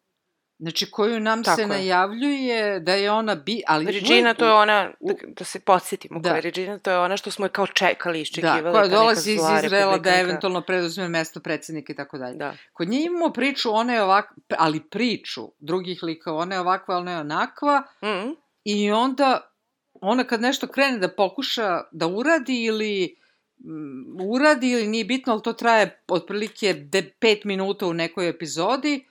Znači, 0.60 0.90
koju 0.90 1.20
nam 1.20 1.42
Tako 1.42 1.56
se 1.56 1.62
je. 1.62 1.66
najavljuje 1.66 2.80
da 2.80 2.94
je 2.94 3.10
ona 3.10 3.34
bi... 3.34 3.62
Ali 3.66 3.92
Regina, 3.92 4.34
to 4.34 4.46
je 4.46 4.52
ona, 4.52 4.90
da, 5.00 5.14
da 5.26 5.44
se 5.44 5.60
podsjetimo, 5.60 6.20
da. 6.20 6.28
koja 6.28 6.36
je 6.36 6.40
Regina, 6.40 6.78
to 6.78 6.90
je 6.90 6.98
ona 6.98 7.16
što 7.16 7.30
smo 7.30 7.46
je 7.46 7.50
kao 7.50 7.66
čekali, 7.66 8.20
iščekivali. 8.20 8.62
Da, 8.62 8.72
koja 8.72 8.88
dolazi 8.88 9.32
iz 9.32 9.40
Izraela 9.64 9.98
da 9.98 10.20
eventualno 10.20 10.60
preduzme 10.60 11.08
mesto 11.08 11.40
predsednika 11.40 11.92
i 11.92 11.96
tako 11.96 12.18
dalje. 12.18 12.36
Da. 12.36 12.54
Kod 12.72 12.88
nje 12.88 13.02
imamo 13.02 13.32
priču, 13.32 13.70
ona 13.72 13.94
je 13.94 14.02
ovakva, 14.02 14.36
ali 14.58 14.80
priču 14.80 15.42
drugih 15.58 16.02
likova, 16.02 16.38
ona 16.38 16.54
je 16.54 16.60
ovakva, 16.60 16.96
ona 16.96 17.12
je 17.12 17.18
onakva, 17.18 17.78
mm 18.02 18.06
-hmm. 18.06 18.34
i 18.64 18.90
onda 18.90 19.50
ona 19.94 20.24
kad 20.24 20.40
nešto 20.40 20.66
krene 20.66 20.98
da 20.98 21.08
pokuša 21.08 21.82
da 21.92 22.06
uradi 22.06 22.64
ili 22.64 23.16
um, 23.64 24.30
uradi 24.30 24.70
ili 24.70 24.86
nije 24.86 25.04
bitno, 25.04 25.32
ali 25.32 25.42
to 25.42 25.52
traje 25.52 26.02
otprilike 26.08 26.74
5 26.74 27.46
minuta 27.46 27.86
u 27.86 27.94
nekoj 27.94 28.28
epizodi, 28.28 29.09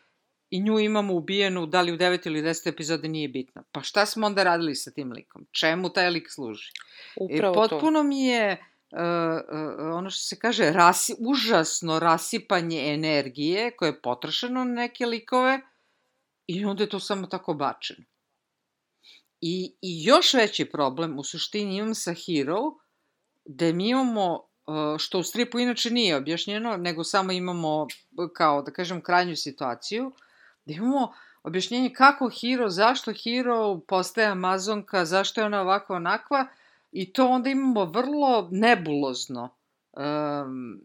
i 0.50 0.62
nju 0.62 0.80
imamo 0.80 1.14
ubijenu, 1.14 1.66
da 1.66 1.82
li 1.82 1.92
u 1.92 1.98
9 1.98 2.28
ili 2.28 2.42
10 2.42 2.70
epizode 2.70 3.08
nije 3.08 3.28
bitno. 3.28 3.64
Pa 3.72 3.82
šta 3.82 4.06
smo 4.06 4.28
onda 4.28 4.44
radili 4.44 4.76
sa 4.76 4.92
tim 4.92 5.12
likom? 5.12 5.48
Čemu 5.52 5.90
taj 5.90 6.10
lik 6.10 6.32
služi? 6.32 6.72
Upravo 7.16 7.54
e, 7.54 7.56
potpuno 7.56 8.00
to. 8.00 8.04
mi 8.04 8.24
je 8.24 8.52
uh, 8.92 9.00
uh, 9.00 9.96
ono 9.98 10.10
što 10.10 10.26
se 10.26 10.40
kaže 10.40 10.72
rasi, 10.72 11.16
užasno 11.20 12.00
rasipanje 12.00 12.94
energije 12.94 13.72
koje 13.72 13.90
je 13.90 14.02
potrošeno 14.02 14.64
na 14.64 14.74
neke 14.74 15.06
likove 15.06 15.62
i 16.48 16.66
onda 16.66 16.84
je 16.84 16.90
to 16.90 17.00
samo 17.00 17.28
tako 17.28 17.54
bačeno. 17.54 18.06
I, 19.42 19.76
I 19.82 20.04
još 20.04 20.34
veći 20.34 20.66
problem 20.66 21.20
u 21.20 21.24
suštini 21.24 21.76
imam 21.78 21.96
sa 21.96 22.14
Hero, 22.14 22.62
gde 23.46 23.74
mi 23.74 23.90
imamo 23.90 24.50
što 24.98 25.20
u 25.20 25.24
stripu 25.24 25.60
inače 25.60 25.90
nije 25.90 26.16
objašnjeno, 26.16 26.78
nego 26.78 27.04
samo 27.04 27.32
imamo 27.32 27.88
kao, 28.36 28.62
da 28.62 28.72
kažem, 28.72 29.02
krajnju 29.02 29.36
situaciju, 29.36 30.12
da 30.70 30.74
imamo 30.74 31.14
objašnjenje 31.44 31.94
kako 31.94 32.30
Hiro, 32.30 32.70
zašto 32.70 33.14
Hiro 33.14 33.80
postaje 33.88 34.28
Amazonka, 34.28 35.06
zašto 35.06 35.42
je 35.42 35.46
ona 35.46 35.62
ovakva 35.62 35.96
onakva 35.96 36.48
i 36.92 37.14
to 37.14 37.28
onda 37.28 37.50
imamo 37.50 37.86
vrlo 37.86 38.48
nebulozno 38.52 39.50
um, 39.92 40.82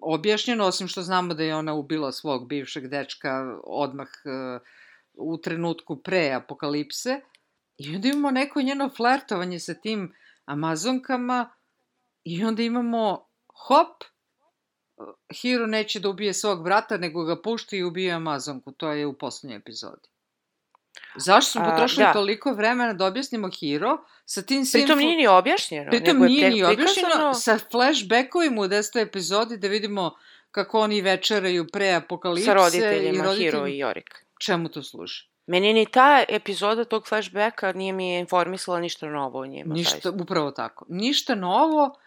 objašnjeno, 0.00 0.64
osim 0.64 0.88
što 0.88 1.02
znamo 1.02 1.34
da 1.34 1.42
je 1.42 1.56
ona 1.56 1.74
ubila 1.74 2.12
svog 2.12 2.48
bivšeg 2.48 2.88
dečka 2.88 3.58
odmah 3.64 4.08
uh, 4.24 4.62
u 5.14 5.38
trenutku 5.38 5.96
pre 5.96 6.32
apokalipse. 6.32 7.20
I 7.78 7.94
onda 7.94 8.08
imamo 8.08 8.30
neko 8.30 8.62
njeno 8.62 8.90
flertovanje 8.96 9.60
sa 9.60 9.74
tim 9.74 10.14
Amazonkama 10.44 11.50
i 12.24 12.44
onda 12.44 12.62
imamo 12.62 13.26
hop, 13.54 14.04
Hiro 15.32 15.66
neće 15.66 16.00
da 16.00 16.08
ubije 16.08 16.34
svog 16.34 16.64
brata, 16.64 16.96
nego 16.96 17.24
ga 17.24 17.42
pušta 17.42 17.76
i 17.76 17.82
ubije 17.82 18.12
Amazonku. 18.12 18.72
To 18.72 18.90
je 18.90 19.06
u 19.06 19.12
poslednjoj 19.12 19.56
epizodi. 19.56 20.08
Zašto 21.16 21.50
smo 21.52 21.64
potrošili 21.70 22.04
A, 22.04 22.06
da. 22.06 22.12
toliko 22.12 22.52
vremena 22.52 22.92
da 22.92 23.06
objasnimo 23.06 23.50
Hiro 23.60 23.98
sa 24.24 24.42
tim 24.42 24.64
svim... 24.64 24.82
Pritom 24.82 24.98
nije 24.98 25.16
ni 25.16 25.26
objašnjeno. 25.26 25.90
Pritom 25.90 26.18
nije 26.18 26.50
ni 26.50 26.64
objašnjeno 26.64 27.34
sa 27.34 27.58
flashbackovima 27.70 28.62
u 28.62 28.68
desetoj 28.68 29.02
epizodi 29.02 29.56
da 29.56 29.68
vidimo 29.68 30.16
kako 30.50 30.80
oni 30.80 31.00
večeraju 31.00 31.66
pre 31.72 31.92
apokalipse. 31.92 32.44
Sa 32.44 32.54
roditeljima, 32.54 33.24
i 33.24 33.26
roditeljima. 33.26 33.32
Hiro 33.34 33.66
i 33.66 33.78
Jorik. 33.78 34.24
Čemu 34.38 34.68
to 34.68 34.82
služi? 34.82 35.28
Meni 35.46 35.72
ni 35.72 35.86
ta 35.86 36.24
epizoda 36.28 36.84
tog 36.84 37.06
flashbacka 37.08 37.72
nije 37.72 37.92
mi 37.92 38.18
informisala 38.18 38.80
ništa 38.80 39.06
novo 39.06 39.40
o 39.40 39.46
njima. 39.46 39.74
Ništa, 39.74 39.90
zaista. 39.90 40.22
upravo 40.22 40.50
tako. 40.50 40.84
Ništa 40.88 41.34
novo 41.34 41.98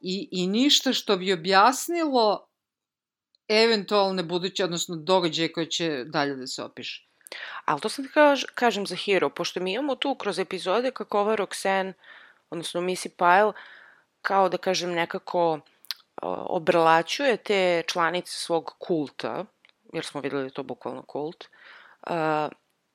i, 0.00 0.28
i 0.32 0.46
ništa 0.46 0.92
što 0.92 1.16
bi 1.16 1.32
objasnilo 1.32 2.48
eventualne 3.48 4.22
buduće, 4.22 4.64
odnosno 4.64 4.96
događaje 4.96 5.52
koje 5.52 5.70
će 5.70 6.04
dalje 6.04 6.34
da 6.36 6.46
se 6.46 6.62
opiše. 6.62 7.08
Ali 7.64 7.80
to 7.80 7.88
sam 7.88 8.04
da 8.04 8.10
kaž, 8.10 8.44
kažem 8.54 8.86
za 8.86 8.96
Hero, 8.96 9.30
pošto 9.30 9.60
mi 9.60 9.72
imamo 9.72 9.94
tu 9.94 10.14
kroz 10.14 10.38
epizode 10.38 10.90
kako 10.90 11.20
ova 11.20 11.36
Roxanne, 11.36 11.92
odnosno 12.50 12.80
Missy 12.80 13.08
Pyle, 13.16 13.52
kao 14.22 14.48
da 14.48 14.56
kažem 14.58 14.92
nekako 14.92 15.60
obrlaćuje 16.46 17.36
te 17.36 17.82
članice 17.86 18.32
svog 18.32 18.74
kulta, 18.78 19.44
jer 19.92 20.04
smo 20.04 20.20
videli 20.20 20.42
da 20.42 20.46
je 20.46 20.54
to 20.54 20.62
bukvalno 20.62 21.02
kult, 21.02 21.44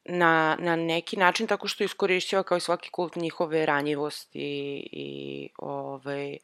na, 0.06 0.58
na 0.60 0.76
neki 0.76 1.18
način 1.18 1.48
tako 1.48 1.68
što 1.68 1.84
iskorišćava 1.84 2.44
kao 2.44 2.58
i 2.58 2.62
svaki 2.62 2.90
kult 2.90 3.16
njihove 3.16 3.66
ranjivosti 3.66 4.40
i, 4.40 4.90
i 4.92 5.50
ovaj, 5.58 6.38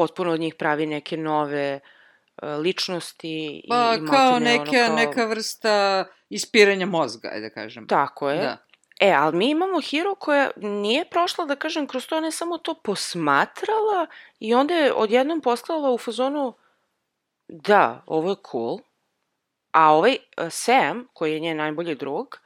potpuno 0.00 0.32
od 0.32 0.40
njih 0.40 0.54
pravi 0.54 0.86
neke 0.86 1.16
nove 1.16 1.80
uh, 2.42 2.48
ličnosti 2.58 3.64
pa, 3.68 3.96
i 3.96 4.06
kao 4.06 4.38
neke, 4.38 4.82
ono 4.82 4.86
kao... 4.86 4.96
neka 4.96 5.24
vrsta 5.24 6.04
ispiranja 6.28 6.86
mozga, 6.86 7.28
ajde 7.32 7.48
da 7.48 7.54
kažem. 7.54 7.86
Tako 7.86 8.30
je. 8.30 8.42
Da. 8.42 8.56
E, 9.00 9.12
ali 9.12 9.36
mi 9.36 9.50
imamo 9.50 9.80
Hiro 9.80 10.14
koja 10.14 10.50
nije 10.56 11.04
prošla, 11.04 11.44
da 11.44 11.56
kažem, 11.56 11.86
kroz 11.86 12.06
to 12.06 12.20
ne 12.20 12.30
samo 12.32 12.58
to 12.58 12.74
posmatrala 12.74 14.06
i 14.38 14.54
onda 14.54 14.74
je 14.74 14.92
odjednom 14.92 15.40
postala 15.40 15.90
u 15.90 15.98
fazonu 15.98 16.54
da, 17.48 18.02
ovo 18.06 18.30
je 18.30 18.36
cool, 18.50 18.78
a 19.72 19.92
ovaj 19.92 20.16
uh, 20.16 20.46
Sam, 20.50 21.06
koji 21.12 21.32
je 21.32 21.40
njen 21.40 21.56
najbolji 21.56 21.94
drug, 21.94 22.38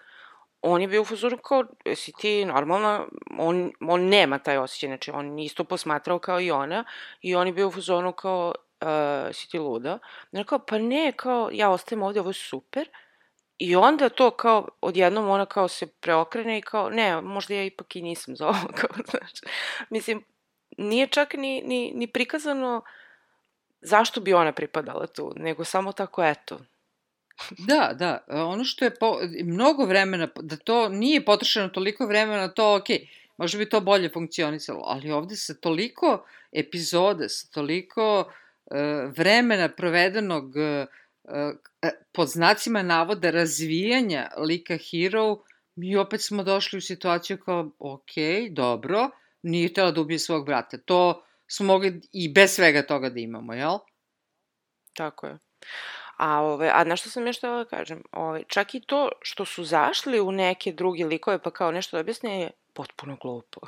on 0.66 0.82
je 0.82 0.88
bio 0.88 1.02
u 1.02 1.04
fazonu 1.04 1.36
kao, 1.38 1.64
si 1.94 2.12
ti 2.12 2.44
normalna, 2.44 3.06
on, 3.38 3.72
on 3.80 4.08
nema 4.08 4.38
taj 4.38 4.58
osjećaj, 4.58 4.88
znači 4.88 5.10
on 5.10 5.38
isto 5.38 5.64
posmatrao 5.64 6.18
kao 6.18 6.40
i 6.40 6.50
ona 6.50 6.84
i 7.22 7.34
on 7.34 7.46
je 7.46 7.52
bio 7.52 7.68
u 7.68 7.70
fazonu 7.70 8.12
kao, 8.12 8.54
uh, 8.80 9.34
si 9.34 9.50
ti 9.50 9.58
luda. 9.58 9.98
Znači 10.30 10.48
kao, 10.48 10.58
pa 10.58 10.78
ne, 10.78 11.12
kao, 11.16 11.50
ja 11.52 11.70
ostajem 11.70 12.02
ovde, 12.02 12.20
ovo 12.20 12.30
je 12.30 12.34
super. 12.34 12.88
I 13.58 13.76
onda 13.76 14.08
to 14.08 14.30
kao, 14.30 14.68
odjednom 14.80 15.28
ona 15.28 15.46
kao 15.46 15.68
se 15.68 15.86
preokrene 15.86 16.58
i 16.58 16.62
kao, 16.62 16.90
ne, 16.90 17.20
možda 17.20 17.54
ja 17.54 17.64
ipak 17.64 17.96
i 17.96 18.02
nisam 18.02 18.36
za 18.36 18.46
ovo, 18.48 18.68
kao, 18.80 18.90
znači, 19.10 19.42
mislim, 19.90 20.24
nije 20.78 21.06
čak 21.06 21.34
ni, 21.34 21.62
ni, 21.62 21.92
ni 21.94 22.06
prikazano 22.06 22.82
zašto 23.80 24.20
bi 24.20 24.34
ona 24.34 24.52
pripadala 24.52 25.06
tu, 25.06 25.32
nego 25.36 25.64
samo 25.64 25.92
tako, 25.92 26.24
eto, 26.24 26.58
Da, 27.58 27.92
da. 27.98 28.24
Ono 28.28 28.64
što 28.64 28.84
je 28.84 28.94
po, 28.94 29.18
mnogo 29.44 29.84
vremena, 29.84 30.28
da 30.40 30.56
to 30.56 30.88
nije 30.88 31.24
potrošeno 31.24 31.68
toliko 31.68 32.06
vremena, 32.06 32.48
to 32.48 32.74
ok, 32.74 32.86
može 33.36 33.58
bi 33.58 33.68
to 33.68 33.80
bolje 33.80 34.10
funkcionisalo, 34.12 34.82
ali 34.84 35.10
ovde 35.10 35.36
sa 35.36 35.54
toliko 35.54 36.26
epizoda, 36.52 37.28
sa 37.28 37.48
toliko 37.50 38.20
uh, 38.20 38.76
vremena 39.16 39.68
provedenog 39.68 40.44
uh, 40.44 40.86
e, 41.82 41.90
pod 42.12 42.28
znacima 42.28 42.82
navoda 42.82 43.30
razvijanja 43.30 44.30
lika 44.38 44.76
Hero, 44.76 45.38
mi 45.76 45.96
opet 45.96 46.20
smo 46.22 46.42
došli 46.42 46.78
u 46.78 46.80
situaciju 46.80 47.38
kao, 47.38 47.70
ok, 47.78 48.12
dobro, 48.50 49.10
nije 49.42 49.68
htjela 49.68 49.90
da 49.90 50.00
ubije 50.00 50.18
svog 50.18 50.46
brata. 50.46 50.78
To 50.78 51.24
smo 51.46 51.66
mogli 51.66 52.00
i 52.12 52.32
bez 52.32 52.50
svega 52.50 52.86
toga 52.86 53.10
da 53.10 53.20
imamo, 53.20 53.54
jel? 53.54 53.78
Tako 54.92 55.26
je. 55.26 55.38
A, 56.16 56.40
ove, 56.42 56.70
a 56.74 56.84
na 56.84 56.96
što 56.96 57.10
sam 57.10 57.26
još 57.26 57.36
htjela 57.36 57.58
da 57.58 57.64
kažem, 57.64 58.02
ove, 58.12 58.42
čak 58.48 58.74
i 58.74 58.80
to 58.80 59.08
što 59.20 59.44
su 59.44 59.64
zašli 59.64 60.20
u 60.20 60.32
neke 60.32 60.72
druge 60.72 61.04
likove 61.04 61.38
pa 61.38 61.50
kao 61.50 61.70
nešto 61.70 61.96
da 61.96 62.00
objasne 62.00 62.40
je 62.40 62.50
potpuno 62.72 63.16
glupo. 63.22 63.60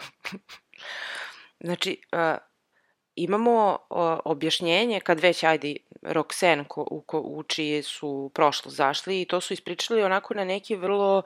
znači, 1.66 2.00
uh, 2.12 2.38
imamo 3.16 3.78
uh, 3.90 4.18
objašnjenje 4.24 5.00
kad 5.00 5.20
već, 5.20 5.42
ajde, 5.42 5.76
Roxanne 6.02 6.64
ko, 6.68 6.86
u, 6.90 7.00
ko, 7.00 7.20
u 7.20 7.42
čije 7.42 7.82
su 7.82 8.30
prošlo 8.34 8.70
zašli 8.70 9.20
i 9.20 9.24
to 9.24 9.40
su 9.40 9.52
ispričali 9.52 10.02
onako 10.02 10.34
na 10.34 10.44
neki 10.44 10.76
vrlo, 10.76 11.22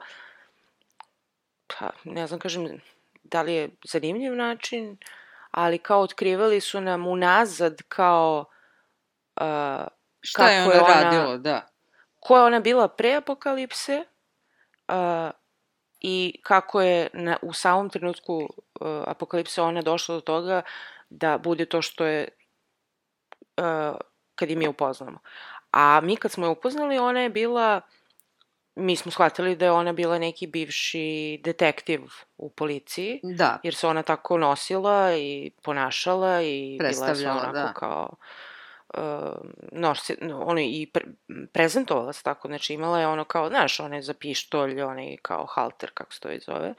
pa, 1.67 1.89
ne 2.03 2.27
znam, 2.27 2.39
kažem, 2.39 2.81
da 3.23 3.41
li 3.41 3.53
je 3.53 3.69
zanimljiv 3.83 4.35
način, 4.35 4.97
ali 5.51 5.77
kao 5.77 6.01
otkrivali 6.01 6.61
su 6.61 6.81
nam 6.81 7.07
unazad 7.07 7.81
kao 7.87 8.45
uh, 9.41 9.87
Šta 10.21 10.49
je 10.49 10.63
ona, 10.63 10.73
je 10.73 10.81
ona 10.81 11.01
radila, 11.01 11.37
da. 11.37 11.67
Ko 12.19 12.37
je 12.37 12.43
ona 12.43 12.59
bila 12.59 12.87
pre 12.87 13.15
apokalipse 13.15 14.03
uh, 14.87 15.31
i 15.99 16.39
kako 16.43 16.81
je 16.81 17.09
na, 17.13 17.37
u 17.41 17.53
samom 17.53 17.89
trenutku 17.89 18.37
uh, 18.37 19.03
apokalipse 19.07 19.61
ona 19.61 19.81
došla 19.81 20.15
do 20.15 20.21
toga 20.21 20.61
da 21.09 21.37
bude 21.37 21.65
to 21.65 21.81
što 21.81 22.05
je 22.05 22.27
uh, 23.57 23.97
kad 24.35 24.49
je 24.49 24.55
mi 24.55 24.67
upoznamo. 24.67 25.19
A 25.71 25.99
mi 26.03 26.15
kad 26.15 26.31
smo 26.31 26.45
je 26.45 26.49
upoznali, 26.49 26.99
ona 26.99 27.19
je 27.19 27.29
bila, 27.29 27.81
mi 28.75 28.95
smo 28.95 29.11
shvatili 29.11 29.55
da 29.55 29.65
je 29.65 29.71
ona 29.71 29.93
bila 29.93 30.19
neki 30.19 30.47
bivši 30.47 31.41
detektiv 31.43 32.01
u 32.37 32.49
policiji. 32.49 33.19
Da. 33.23 33.59
Jer 33.63 33.75
se 33.75 33.87
ona 33.87 34.03
tako 34.03 34.37
nosila 34.37 35.15
i 35.15 35.51
ponašala 35.63 36.41
i 36.41 36.77
bila 36.79 37.07
je 37.07 37.15
sva 37.15 37.31
onako 37.31 37.51
da. 37.51 37.73
kao 37.73 38.09
uh, 38.11 38.17
nosi, 39.71 40.17
ono 40.33 40.61
i 40.61 40.89
pre, 40.93 41.05
prezentovala 41.53 42.13
se 42.13 42.23
tako, 42.23 42.47
znači 42.47 42.73
imala 42.73 42.99
je 42.99 43.07
ono 43.07 43.23
kao, 43.23 43.49
znaš, 43.49 43.79
one 43.79 44.01
za 44.01 44.13
pištolj, 44.13 44.81
onaj 44.81 45.17
kao 45.21 45.45
halter, 45.45 45.91
kako 45.93 46.13
se 46.13 46.19
to 46.19 46.31
i 46.31 46.39
zove, 46.39 46.73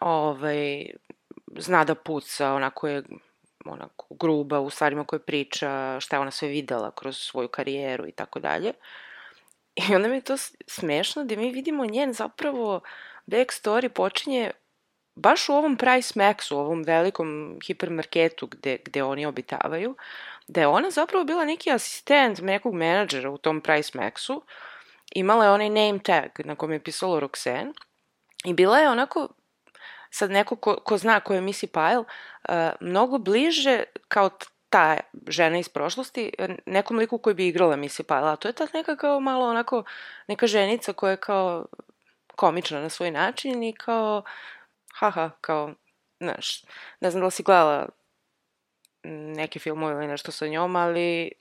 ovaj, 0.00 0.86
zna 1.56 1.84
da 1.84 1.94
puca, 1.94 2.52
onako 2.54 2.88
je 2.88 3.02
onako 3.64 4.14
gruba 4.14 4.60
u 4.60 4.70
stvarima 4.70 5.04
koje 5.04 5.20
priča, 5.20 6.00
šta 6.00 6.16
je 6.16 6.20
ona 6.20 6.30
sve 6.30 6.48
videla 6.48 6.90
kroz 6.90 7.18
svoju 7.18 7.48
karijeru 7.48 8.06
i 8.06 8.12
tako 8.12 8.40
dalje. 8.40 8.72
I 9.90 9.94
onda 9.94 10.08
mi 10.08 10.16
je 10.16 10.20
to 10.20 10.36
smešno 10.66 11.24
da 11.24 11.36
mi 11.36 11.50
vidimo 11.50 11.86
njen 11.86 12.12
zapravo 12.12 12.80
backstory 13.26 13.88
počinje 13.88 14.50
baš 15.14 15.48
u 15.48 15.52
ovom 15.52 15.76
Price 15.76 16.20
Maxu, 16.20 16.54
u 16.54 16.58
ovom 16.58 16.82
velikom 16.82 17.58
hipermarketu 17.66 18.46
gde, 18.46 18.78
gde 18.84 19.02
oni 19.02 19.26
obitavaju, 19.26 19.96
da 20.48 20.60
je 20.60 20.66
ona 20.66 20.90
zapravo 20.90 21.24
bila 21.24 21.44
neki 21.44 21.70
asistent 21.70 22.38
nekog 22.38 22.74
menadžera 22.74 23.30
u 23.30 23.38
tom 23.38 23.60
Price 23.60 23.98
Maxu, 23.98 24.40
imala 25.14 25.44
je 25.44 25.50
onaj 25.50 25.68
name 25.68 25.98
tag 25.98 26.30
na 26.44 26.54
kom 26.54 26.72
je 26.72 26.84
pisalo 26.84 27.20
Roxanne 27.20 27.72
i 28.44 28.54
bila 28.54 28.78
je 28.78 28.90
onako 28.90 29.28
sad 30.10 30.30
neko 30.30 30.56
ko, 30.56 30.76
ko 30.84 30.98
zna 30.98 31.20
ko 31.20 31.34
je 31.34 31.40
Missy 31.40 31.66
Pyle, 31.66 32.04
uh, 32.04 32.54
mnogo 32.80 33.18
bliže 33.18 33.84
kao 34.08 34.30
ta 34.70 34.96
žena 35.28 35.58
iz 35.58 35.68
prošlosti, 35.68 36.32
nekom 36.66 36.98
liku 36.98 37.18
koji 37.18 37.34
bi 37.34 37.46
igrala 37.48 37.76
Missy 37.76 38.02
Pyle, 38.02 38.32
a 38.32 38.36
to 38.36 38.48
je 38.48 38.52
ta 38.52 38.66
neka 38.74 38.96
kao 38.96 39.20
malo 39.20 39.46
onako, 39.46 39.84
neka 40.28 40.46
ženica 40.46 40.92
koja 40.92 41.10
je 41.10 41.16
kao 41.16 41.66
komična 42.36 42.80
na 42.80 42.88
svoj 42.88 43.10
način 43.10 43.62
i 43.62 43.72
kao, 43.72 44.22
haha, 44.94 45.30
kao, 45.40 45.74
znaš, 46.20 46.64
ne 47.00 47.10
znam 47.10 47.20
da 47.20 47.24
li 47.24 47.30
si 47.30 47.42
gledala 47.42 47.88
neke 49.04 49.58
filmove 49.58 49.94
ili 49.94 50.06
nešto 50.06 50.32
sa 50.32 50.46
njom, 50.46 50.76
ali 50.76 51.32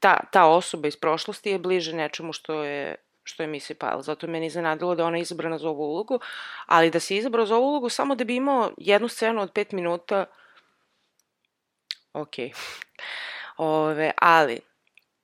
ta, 0.00 0.20
ta 0.32 0.46
osoba 0.46 0.88
iz 0.88 0.96
prošlosti 0.96 1.50
je 1.50 1.58
bliže 1.58 1.96
nečemu 1.96 2.32
što 2.32 2.64
je 2.64 2.96
što 3.22 3.42
je 3.42 3.48
Missy 3.48 3.74
Pyle. 3.74 4.02
Zato 4.02 4.26
je 4.26 4.30
meni 4.30 4.46
iznenadilo 4.46 4.94
da 4.94 5.04
ona 5.04 5.16
je 5.16 5.22
izabrana 5.22 5.58
za 5.58 5.68
ovu 5.68 5.82
ulogu, 5.82 6.20
ali 6.66 6.90
da 6.90 7.00
se 7.00 7.16
izabrao 7.16 7.46
za 7.46 7.56
ovu 7.56 7.66
ulogu 7.66 7.88
samo 7.88 8.14
da 8.14 8.24
bi 8.24 8.36
imao 8.36 8.70
jednu 8.76 9.08
scenu 9.08 9.42
od 9.42 9.52
pet 9.52 9.72
minuta, 9.72 10.26
ok. 12.12 12.34
Ove, 13.56 14.12
ali, 14.16 14.60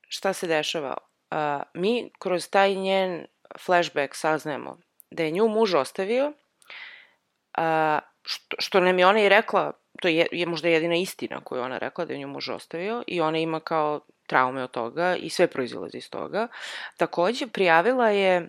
šta 0.08 0.32
se 0.32 0.46
dešava? 0.46 0.96
Uh, 1.30 1.62
mi 1.74 2.10
kroz 2.18 2.48
taj 2.50 2.74
njen 2.74 3.26
flashback 3.58 4.14
saznajemo 4.14 4.78
da 5.10 5.22
je 5.22 5.30
nju 5.30 5.48
muž 5.48 5.74
ostavio, 5.74 6.26
uh, 6.26 7.98
što, 8.22 8.56
što 8.58 8.80
nam 8.80 8.98
je 8.98 9.06
ona 9.06 9.20
i 9.20 9.28
rekla, 9.28 9.72
to 10.00 10.08
je, 10.08 10.26
je 10.32 10.46
možda 10.46 10.68
jedina 10.68 10.94
istina 10.94 11.40
koju 11.44 11.62
ona 11.62 11.78
rekla 11.78 12.04
da 12.04 12.12
je 12.12 12.18
nju 12.18 12.28
muž 12.28 12.48
ostavio 12.48 13.02
i 13.06 13.20
ona 13.20 13.38
ima 13.38 13.60
kao 13.60 14.00
traume 14.26 14.62
od 14.62 14.70
toga 14.70 15.16
i 15.16 15.30
sve 15.30 15.46
proizilazi 15.46 15.98
iz 15.98 16.10
toga. 16.10 16.48
Takođe, 16.96 17.46
prijavila 17.46 18.10
je 18.10 18.48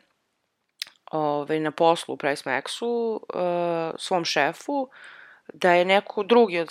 ove, 1.11 1.59
na 1.59 1.71
poslu 1.71 2.13
u 2.13 2.17
Price 2.17 2.49
Maxu 2.49 2.85
uh, 3.13 3.95
svom 3.99 4.25
šefu 4.25 4.89
da 5.53 5.73
je 5.73 5.85
neko 5.85 6.23
drugi 6.23 6.59
od 6.59 6.69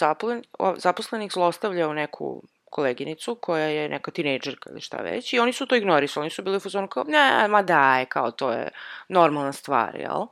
zaposlenih 0.77 1.33
zlostavljao 1.33 1.93
neku 1.93 2.43
koleginicu 2.71 3.35
koja 3.35 3.67
je 3.67 3.89
neka 3.89 4.11
tinejdžerka 4.11 4.71
ili 4.71 4.81
šta 4.81 4.97
već 4.97 5.33
i 5.33 5.39
oni 5.39 5.53
su 5.53 5.67
to 5.67 5.77
ignorisali, 5.77 6.25
oni 6.25 6.31
su 6.31 6.43
bili 6.43 6.57
u 6.57 6.61
fazonu 6.61 6.89
kao 6.89 7.05
ne, 7.05 7.49
ma 7.49 7.63
daj, 7.63 8.07
kao 8.07 8.31
to 8.31 8.53
je 8.53 8.69
normalna 9.09 9.53
stvar, 9.53 9.97
jel? 9.97 10.27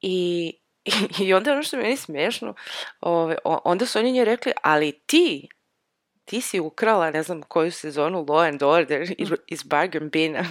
I, 0.00 0.52
i 1.24 1.34
onda 1.34 1.52
ono 1.52 1.62
što 1.62 1.76
je 1.76 1.82
meni 1.82 1.96
smešno, 1.96 2.54
ove, 3.00 3.36
onda 3.44 3.86
su 3.86 3.98
oni 3.98 4.12
nje 4.12 4.24
rekli, 4.24 4.52
ali 4.62 4.92
ti 4.92 5.48
ti 6.24 6.40
si 6.40 6.60
ukrala, 6.60 7.10
ne 7.10 7.22
znam 7.22 7.42
koju 7.42 7.72
sezonu 7.72 8.24
Law 8.24 8.48
and 8.48 8.62
Order 8.62 9.14
iz 9.46 9.62
Bargain 9.62 10.10
Bina. 10.10 10.44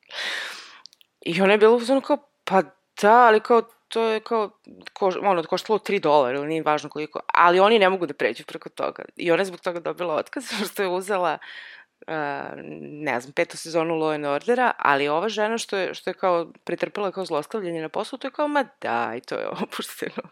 I 1.30 1.42
ona 1.42 1.52
je 1.52 1.58
bila 1.58 1.76
uzmano 1.76 2.00
kao, 2.00 2.16
pa 2.44 2.62
da, 3.02 3.12
ali 3.12 3.40
kao, 3.40 3.62
to 3.88 4.02
je 4.02 4.20
kao, 4.20 4.50
ko, 4.92 5.12
ono, 5.22 5.42
koštalo 5.42 5.78
3 5.78 6.00
dolara 6.00 6.38
ili 6.38 6.46
nije 6.46 6.62
važno 6.62 6.90
koliko, 6.90 7.20
ali 7.26 7.60
oni 7.60 7.78
ne 7.78 7.88
mogu 7.88 8.06
da 8.06 8.14
pređu 8.14 8.44
preko 8.44 8.68
toga. 8.68 9.04
I 9.16 9.30
ona 9.30 9.40
je 9.40 9.46
zbog 9.46 9.60
toga 9.60 9.80
dobila 9.80 10.14
otkaz, 10.14 10.44
što 10.72 10.82
je 10.82 10.88
uzela 10.88 11.38
uh, 12.06 12.52
ne 12.80 13.20
znam, 13.20 13.32
petu 13.32 13.56
sezonu 13.56 13.94
Law 13.94 14.14
and 14.14 14.26
Ordera, 14.26 14.72
ali 14.78 15.08
ova 15.08 15.28
žena 15.28 15.58
što 15.58 15.76
je, 15.76 15.94
što 15.94 16.10
je 16.10 16.14
kao 16.14 16.52
pretrpela 16.64 17.12
kao 17.12 17.24
zlostavljanje 17.24 17.82
na 17.82 17.88
poslu, 17.88 18.18
to 18.18 18.26
je 18.26 18.32
kao, 18.32 18.48
ma 18.48 18.64
daj, 18.80 19.20
to 19.20 19.34
je 19.34 19.48
opušteno. 19.62 20.22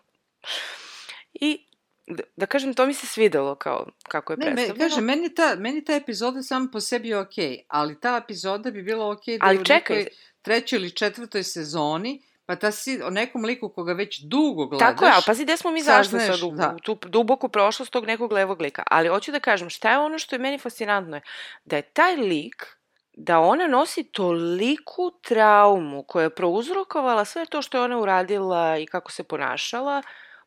I 1.32 1.66
da, 2.06 2.22
da 2.36 2.46
kažem, 2.46 2.74
to 2.74 2.86
mi 2.86 2.94
se 2.94 3.06
svidelo 3.06 3.54
kao 3.54 3.86
kako 4.08 4.32
je 4.32 4.36
ne, 4.36 4.44
predstavljeno. 4.44 4.84
Ne, 4.84 4.88
kažem, 4.88 5.04
meni 5.04 5.34
ta, 5.34 5.54
meni 5.58 5.84
ta 5.84 5.94
epizoda 5.94 6.42
sam 6.42 6.70
po 6.70 6.80
sebi 6.80 7.08
je 7.08 7.18
okej, 7.18 7.50
okay, 7.50 7.62
ali 7.68 8.00
ta 8.00 8.20
epizoda 8.24 8.70
bi 8.70 8.82
bila 8.82 9.10
okej 9.10 9.34
okay 9.34 9.40
da 9.40 9.46
ali 9.46 9.56
je 9.56 9.60
u 9.60 9.64
čekaj. 9.64 9.96
nekoj 9.96 10.12
trećoj 10.42 10.78
ili 10.78 10.90
četvrtoj 10.90 11.42
sezoni, 11.42 12.22
pa 12.50 12.56
ta 12.56 12.72
si 12.72 12.98
o 13.02 13.10
nekom 13.10 13.44
liku 13.44 13.68
koga 13.68 13.92
već 13.92 14.20
dugo 14.22 14.66
gledaš. 14.66 14.88
Tako 14.88 15.04
je, 15.04 15.12
ali 15.14 15.22
pazi 15.26 15.44
gde 15.44 15.56
smo 15.56 15.70
mi 15.70 15.82
zašli 15.82 16.20
sad 16.20 16.42
u, 16.42 16.50
da. 16.50 16.76
tu 16.82 16.98
duboku 17.06 17.48
prošlost 17.48 17.92
tog 17.92 18.06
nekog 18.06 18.32
levog 18.32 18.60
lika. 18.60 18.82
Ali 18.86 19.08
hoću 19.08 19.32
da 19.32 19.40
kažem, 19.40 19.70
šta 19.70 19.90
je 19.90 19.98
ono 19.98 20.18
što 20.18 20.34
je 20.34 20.38
meni 20.38 20.58
fascinantno 20.58 21.16
je, 21.16 21.22
da 21.64 21.76
je 21.76 21.82
taj 21.82 22.16
lik, 22.16 22.66
da 23.12 23.38
ona 23.38 23.66
nosi 23.66 24.04
toliku 24.04 25.10
traumu 25.22 26.02
koja 26.02 26.22
je 26.22 26.34
prouzrokovala 26.34 27.24
sve 27.24 27.46
to 27.46 27.62
što 27.62 27.78
je 27.78 27.84
ona 27.84 27.98
uradila 27.98 28.78
i 28.78 28.86
kako 28.86 29.12
se 29.12 29.22
ponašala, 29.22 30.02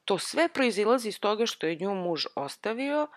To 0.05 0.17
sve 0.19 0.49
proizilazi 0.49 1.09
iz 1.09 1.19
toga 1.19 1.45
što 1.45 1.67
je 1.67 1.75
nju 1.75 1.95
muž 1.95 2.25
ostavio 2.35 3.07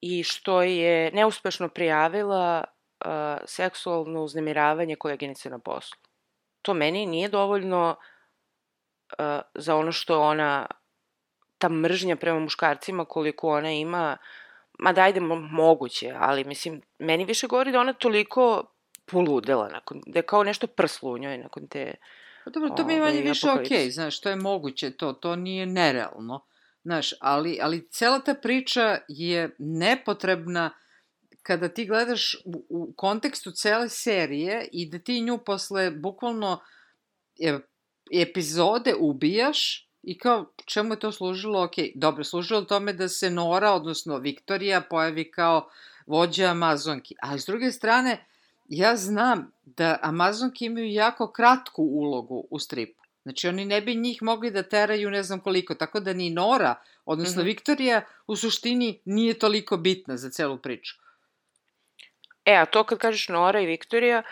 i 0.00 0.22
što 0.22 0.62
je 0.62 1.10
neuspešno 1.12 1.68
prijavila 1.68 2.64
uh, 2.64 3.10
seksualno 3.44 4.22
uznemiravanje 4.22 4.96
koleginice 4.96 5.50
na 5.50 5.58
poslu. 5.58 5.98
To 6.62 6.74
meni 6.74 7.06
nije 7.06 7.28
dovoljno 7.28 7.96
uh, 9.18 9.24
za 9.54 9.76
ono 9.76 9.92
što 9.92 10.20
ona, 10.20 10.66
ta 11.58 11.68
mržnja 11.68 12.16
prema 12.16 12.40
muškarcima 12.40 13.04
koliko 13.04 13.48
ona 13.48 13.72
ima, 13.72 14.16
ma 14.78 14.92
da 14.92 15.02
ajde 15.02 15.20
moguće, 15.50 16.14
ali 16.18 16.44
mislim, 16.44 16.82
meni 16.98 17.24
više 17.24 17.46
govori 17.46 17.72
da 17.72 17.80
ona 17.80 17.92
toliko 17.92 18.64
poludela, 19.04 19.68
nakon, 19.68 20.02
da 20.06 20.18
je 20.18 20.22
kao 20.22 20.44
nešto 20.44 20.66
prslo 20.66 21.10
u 21.10 21.18
njoj 21.18 21.38
nakon 21.38 21.68
te 21.68 21.94
Pa 22.44 22.50
dobro, 22.50 22.70
to 22.70 22.84
mi 22.84 22.94
je 22.94 23.00
manje 23.00 23.20
više 23.20 23.50
okej, 23.50 23.78
okay, 23.78 23.90
znaš, 23.90 24.20
to 24.20 24.28
je 24.28 24.36
moguće, 24.36 24.90
to, 24.90 25.12
to 25.12 25.36
nije 25.36 25.66
nerealno, 25.66 26.44
znaš, 26.82 27.14
ali, 27.20 27.58
ali 27.62 27.88
cela 27.90 28.18
ta 28.18 28.34
priča 28.34 28.98
je 29.08 29.56
nepotrebna 29.58 30.70
kada 31.42 31.68
ti 31.68 31.86
gledaš 31.86 32.36
u, 32.44 32.64
u 32.68 32.92
kontekstu 32.96 33.50
cele 33.50 33.88
serije 33.88 34.68
i 34.72 34.90
da 34.90 34.98
ti 34.98 35.20
nju 35.20 35.38
posle 35.38 35.90
bukvalno 35.90 36.60
je, 37.36 37.60
epizode 38.12 38.94
ubijaš 38.98 39.88
i 40.02 40.18
kao 40.18 40.52
čemu 40.64 40.92
je 40.92 40.98
to 40.98 41.12
služilo, 41.12 41.64
ok, 41.64 41.72
dobro, 41.94 42.24
služilo 42.24 42.62
tome 42.62 42.92
da 42.92 43.08
se 43.08 43.30
Nora, 43.30 43.72
odnosno 43.72 44.18
Viktorija, 44.18 44.80
pojavi 44.80 45.30
kao 45.30 45.68
vođa 46.06 46.46
Amazonki. 46.46 47.14
A 47.22 47.38
s 47.38 47.46
druge 47.46 47.72
strane, 47.72 48.26
ja 48.68 48.96
znam 48.96 49.52
da 49.64 49.98
Amazonke 50.02 50.64
imaju 50.64 50.92
jako 50.92 51.32
kratku 51.32 51.82
ulogu 51.82 52.46
u 52.50 52.58
stripu. 52.58 53.02
Znači, 53.22 53.48
oni 53.48 53.64
ne 53.64 53.80
bi 53.80 53.94
njih 53.94 54.22
mogli 54.22 54.50
da 54.50 54.62
teraju 54.62 55.10
ne 55.10 55.22
znam 55.22 55.40
koliko, 55.40 55.74
tako 55.74 56.00
da 56.00 56.12
ni 56.12 56.30
Nora, 56.30 56.74
odnosno 57.04 57.42
mm 57.42 57.44
-hmm. 57.44 57.46
Viktorija, 57.46 58.02
u 58.26 58.36
suštini 58.36 59.00
nije 59.04 59.38
toliko 59.38 59.76
bitna 59.76 60.16
za 60.16 60.30
celu 60.30 60.58
priču. 60.58 60.96
E, 62.48 62.56
a 62.56 62.66
to 62.66 62.84
kad 62.84 62.98
kažeš 62.98 63.28
Nora 63.28 63.60
i 63.60 63.66
Viktorija, 63.66 64.22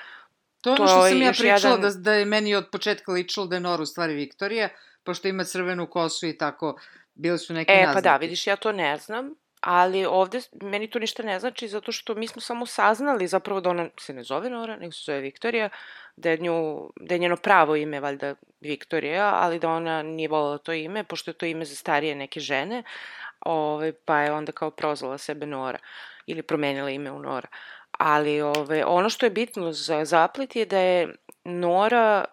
To 0.66 0.70
je 0.70 0.74
ono 0.81 0.88
što 0.88 1.09
sam 1.09 1.22
ja 1.22 1.31
pričala, 1.31 1.74
jedan... 1.74 1.81
da, 1.81 1.90
da 1.90 2.12
je 2.14 2.24
meni 2.24 2.55
od 2.55 2.68
početka 2.72 3.12
ličilo 3.12 3.46
da 3.46 3.57
je 3.57 3.61
Nora 3.61 3.83
u 3.83 3.87
stvari 3.87 4.14
Viktorija, 4.14 4.68
pošto 5.05 5.29
ima 5.29 5.44
crvenu 5.44 5.87
kosu 5.87 6.26
i 6.26 6.38
tako, 6.38 6.79
bile 7.14 7.38
su 7.38 7.55
neke 7.55 7.72
e, 7.72 7.76
naznake. 7.76 7.90
E, 7.90 7.94
pa 7.94 8.00
da, 8.00 8.16
vidiš, 8.16 8.46
ja 8.46 8.57
to 8.57 8.72
ne 8.72 8.96
znam, 8.96 9.35
ali 9.61 10.05
ovde 10.05 10.40
meni 10.62 10.90
to 10.90 10.98
ništa 10.98 11.22
ne 11.22 11.40
znači 11.40 11.68
zato 11.68 11.92
što 11.92 12.14
mi 12.14 12.26
smo 12.26 12.40
samo 12.40 12.66
saznali 12.66 13.26
zapravo 13.26 13.61
da 13.61 13.70
ona 13.70 13.88
se 14.00 14.14
ne 14.14 14.22
zove 14.22 14.50
Nora, 14.50 14.76
nego 14.76 14.92
se 14.92 15.02
zove 15.07 15.20
Viktorija, 15.20 15.68
da 16.16 16.31
je, 16.31 16.38
nju, 16.38 16.90
da 17.00 17.14
je 17.14 17.18
njeno 17.18 17.37
pravo 17.37 17.76
ime 17.76 18.00
valjda 18.00 18.35
Viktorija, 18.61 19.31
ali 19.35 19.59
da 19.59 19.70
ona 19.70 20.02
nije 20.02 20.29
volila 20.29 20.59
to 20.59 20.72
ime, 20.72 21.05
pošto 21.05 21.31
je 21.31 21.35
to 21.35 21.46
ime 21.46 21.64
za 21.64 21.76
starije 21.76 22.14
neke 22.14 22.40
žene, 22.40 22.83
ove, 23.40 23.92
pa 23.92 24.18
je 24.18 24.33
onda 24.33 24.52
kao 24.52 24.70
prozvala 24.70 25.18
sebe 25.18 25.46
Nora 25.46 25.79
ili 26.26 26.42
promenila 26.42 26.90
ime 26.90 27.11
u 27.11 27.18
Nora. 27.18 27.48
Ali 27.98 28.40
ove, 28.40 28.85
ono 28.85 29.11
što 29.11 29.26
je 29.26 29.30
bitno 29.30 29.72
za 29.72 30.04
zaplet 30.04 30.56
je 30.56 30.66
da 30.66 30.78
je 30.78 31.14
Nora 31.44 32.24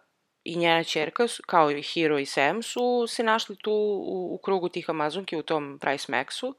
i 0.43 0.55
njena 0.55 0.83
čerka, 0.83 1.27
kao 1.45 1.71
i 1.71 1.81
Hiro 1.81 2.19
i 2.19 2.25
Sam, 2.25 2.63
su 2.63 3.07
se 3.07 3.23
našli 3.23 3.55
tu 3.55 3.71
u, 3.71 4.35
u 4.35 4.37
krugu 4.37 4.69
tih 4.69 4.89
Amazonki 4.89 5.37
u 5.37 5.43
tom 5.43 5.79
Price 5.81 6.11
Maxu 6.11 6.53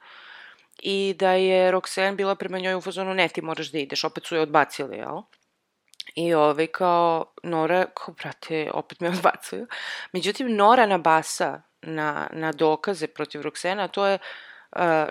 i 0.82 1.14
da 1.18 1.32
je 1.32 1.72
Roxanne 1.72 2.14
bila 2.14 2.34
prema 2.34 2.58
njoj 2.58 2.74
u 2.74 2.80
fazonu 2.80 3.14
ne 3.14 3.28
ti 3.28 3.42
moraš 3.42 3.72
da 3.72 3.78
ideš, 3.78 4.04
opet 4.04 4.26
su 4.26 4.34
je 4.34 4.40
odbacili, 4.40 4.96
jel? 4.96 5.20
I 6.14 6.34
ovaj 6.34 6.66
kao 6.66 7.32
Nora, 7.42 7.86
kao 7.94 8.14
brate, 8.14 8.70
opet 8.74 9.00
me 9.00 9.08
odbacuju. 9.16 9.66
Međutim, 10.12 10.56
Nora 10.56 10.86
nabasa 10.86 11.62
na, 11.82 12.28
na 12.32 12.52
dokaze 12.52 13.06
protiv 13.06 13.40
Roxana, 13.40 13.88
to 13.88 14.06
je 14.06 14.18
Uh, 14.18 14.53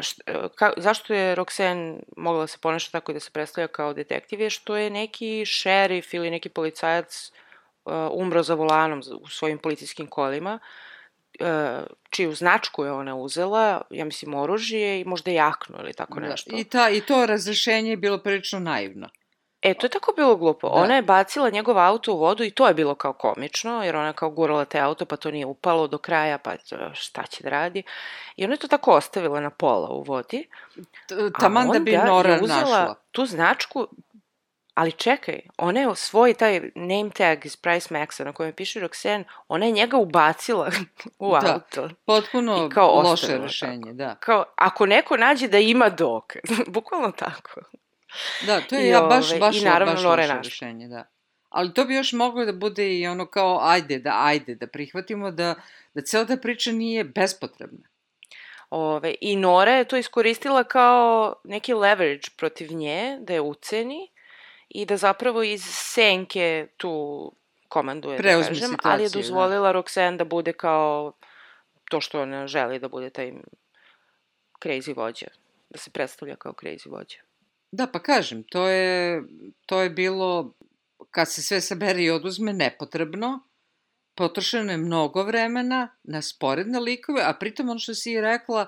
št, 0.02 0.22
ka, 0.56 0.74
zašto 0.78 1.14
je 1.14 1.36
Roxanne 1.36 2.00
mogla 2.18 2.42
da 2.42 2.48
se 2.48 2.58
ponaša 2.62 2.92
tako 2.92 3.12
i 3.12 3.14
da 3.14 3.20
se 3.20 3.32
predstavlja 3.32 3.68
kao 3.68 3.94
detektiv 3.94 4.42
je 4.42 4.50
što 4.50 4.76
je 4.76 4.90
neki 4.90 5.46
šerif 5.46 6.14
ili 6.14 6.30
neki 6.30 6.50
policajac 6.50 7.32
uh, 7.86 7.94
umro 8.12 8.44
za 8.44 8.54
volanom 8.54 9.02
u 9.22 9.28
svojim 9.28 9.58
policijskim 9.58 10.08
kolima 10.08 10.60
uh, 11.40 11.48
čiju 12.10 12.36
značku 12.36 12.86
je 12.86 12.92
ona 12.92 13.16
uzela, 13.16 13.82
ja 13.90 14.06
mislim 14.06 14.34
oružje 14.34 15.02
i 15.02 15.06
možda 15.06 15.32
jaknu 15.32 15.78
ili 15.80 15.94
tako 15.94 16.20
da, 16.20 16.28
nešto. 16.28 16.52
Da, 16.52 16.58
I, 16.58 16.64
ta, 16.64 16.90
I 16.90 17.02
to 17.02 17.26
razrešenje 17.26 17.90
je 17.90 17.98
bilo 17.98 18.18
prilično 18.18 18.60
naivno. 18.60 19.10
E, 19.64 19.74
to 19.74 19.86
je 19.86 19.90
tako 19.90 20.14
bilo 20.18 20.36
glupo. 20.36 20.70
Da. 20.70 20.76
Ona 20.76 20.96
je 20.96 21.02
bacila 21.02 21.50
njegov 21.50 21.80
auto 21.80 22.14
u 22.14 22.18
vodu 22.18 22.44
i 22.44 22.52
to 22.52 22.68
je 22.68 22.74
bilo 22.74 22.96
kao 22.96 23.14
komično, 23.14 23.84
jer 23.84 23.96
ona 23.96 24.14
kao 24.14 24.30
gurala 24.30 24.66
te 24.66 24.80
auto, 24.80 25.06
pa 25.06 25.16
to 25.16 25.32
nije 25.32 25.46
upalo 25.46 25.88
do 25.88 25.98
kraja, 25.98 26.38
pa 26.38 26.52
šta 26.94 27.24
će 27.24 27.44
da 27.44 27.50
radi. 27.50 27.84
I 28.36 28.44
ona 28.44 28.54
je 28.54 28.58
to 28.58 28.68
tako 28.68 28.92
ostavila 28.92 29.40
na 29.40 29.50
pola 29.50 29.90
u 29.90 30.02
vodi. 30.02 30.48
Taman 31.40 31.70
da 31.70 31.80
bi 31.80 31.98
Nora 31.98 32.38
našla. 32.42 32.96
tu 33.12 33.26
značku, 33.26 33.88
ali 34.74 34.92
čekaj, 34.92 35.40
ona 35.58 35.80
je 35.80 35.96
svoj 35.96 36.34
taj 36.34 36.62
name 36.76 37.10
tag 37.10 37.46
iz 37.46 37.56
Price 37.56 37.94
Maxa 37.94 38.24
na 38.24 38.34
kojem 38.34 38.54
piše 38.54 38.80
Roxanne, 38.80 39.24
ona 39.48 39.66
je 39.66 39.72
njega 39.72 39.98
ubacila 39.98 40.70
u 41.20 41.32
da, 41.42 41.54
auto. 41.54 41.90
potpuno 42.06 42.70
kao 42.74 43.02
loše 43.02 43.38
rešenje, 43.38 43.82
tako. 43.84 43.94
da. 43.94 44.16
Kao, 44.16 44.44
ako 44.56 44.86
neko 44.86 45.18
nađe 45.18 45.48
da 45.48 45.58
ima 45.58 45.90
dokaz, 45.90 46.42
bukvalno 46.76 47.12
tako. 47.12 47.62
Da, 48.46 48.62
to 48.62 48.76
je 48.76 48.86
I, 48.86 48.90
ja 48.90 49.02
baš, 49.02 49.32
ove, 49.32 49.40
baš, 49.40 49.58
i 49.58 49.66
naravno, 49.66 49.94
baš 49.94 50.04
loše 50.04 50.34
rešenje, 50.44 50.88
da. 50.88 51.04
Ali 51.50 51.74
to 51.74 51.86
bi 51.86 51.96
još 51.96 52.14
moglo 52.14 52.46
da 52.46 52.54
bude 52.54 53.00
i 53.00 53.08
ono 53.08 53.26
kao, 53.26 53.60
ajde, 53.62 54.00
da, 54.00 54.12
ajde, 54.16 54.56
da 54.56 54.68
prihvatimo 54.68 55.32
da, 55.32 55.56
da 55.94 56.02
cela 56.02 56.26
ta 56.26 56.38
priča 56.38 56.72
nije 56.72 57.04
bespotrebna. 57.04 57.88
Ove, 58.70 59.16
I 59.22 59.36
Nora 59.36 59.72
je 59.72 59.86
to 59.86 59.98
iskoristila 59.98 60.64
kao 60.64 61.36
neki 61.44 61.74
leverage 61.74 62.28
protiv 62.38 62.72
nje, 62.72 63.18
da 63.22 63.34
je 63.34 63.42
uceni 63.42 64.10
i 64.70 64.86
da 64.86 64.98
zapravo 64.98 65.44
iz 65.44 65.64
senke 65.66 66.68
tu 66.78 67.32
komanduje, 67.68 68.18
da 68.18 68.24
da 68.24 68.30
kažem, 68.30 68.56
situaciju, 68.56 68.78
ali 68.84 69.04
je 69.04 69.10
da. 69.10 69.14
dozvolila 69.14 69.74
da. 69.74 69.80
Roxanne 69.80 70.18
da 70.18 70.26
bude 70.26 70.54
kao 70.54 71.14
to 71.90 72.02
što 72.02 72.22
ona 72.22 72.48
želi 72.48 72.80
da 72.80 72.88
bude 72.88 73.10
taj 73.10 73.34
crazy 74.64 74.96
vođa, 74.96 75.28
da 75.70 75.78
se 75.78 75.92
predstavlja 75.92 76.36
kao 76.36 76.54
crazy 76.54 76.90
vođa. 76.90 77.18
Da, 77.74 77.88
pa 77.88 78.00
kažem, 78.00 78.44
to 78.44 78.68
je, 78.68 79.24
to 79.66 79.82
je 79.82 79.90
bilo, 79.90 80.54
kad 81.12 81.32
se 81.32 81.42
sve 81.42 81.62
sabere 81.62 82.04
i 82.04 82.12
oduzme, 82.12 82.54
nepotrebno, 82.54 83.40
potrošeno 84.16 84.72
je 84.72 84.78
mnogo 84.78 85.24
vremena 85.24 85.96
na 86.04 86.22
sporedne 86.22 86.80
likove, 86.80 87.22
a 87.26 87.34
pritom 87.34 87.70
ono 87.70 87.80
što 87.80 87.94
si 87.94 88.12
i 88.12 88.22
rekla, 88.22 88.68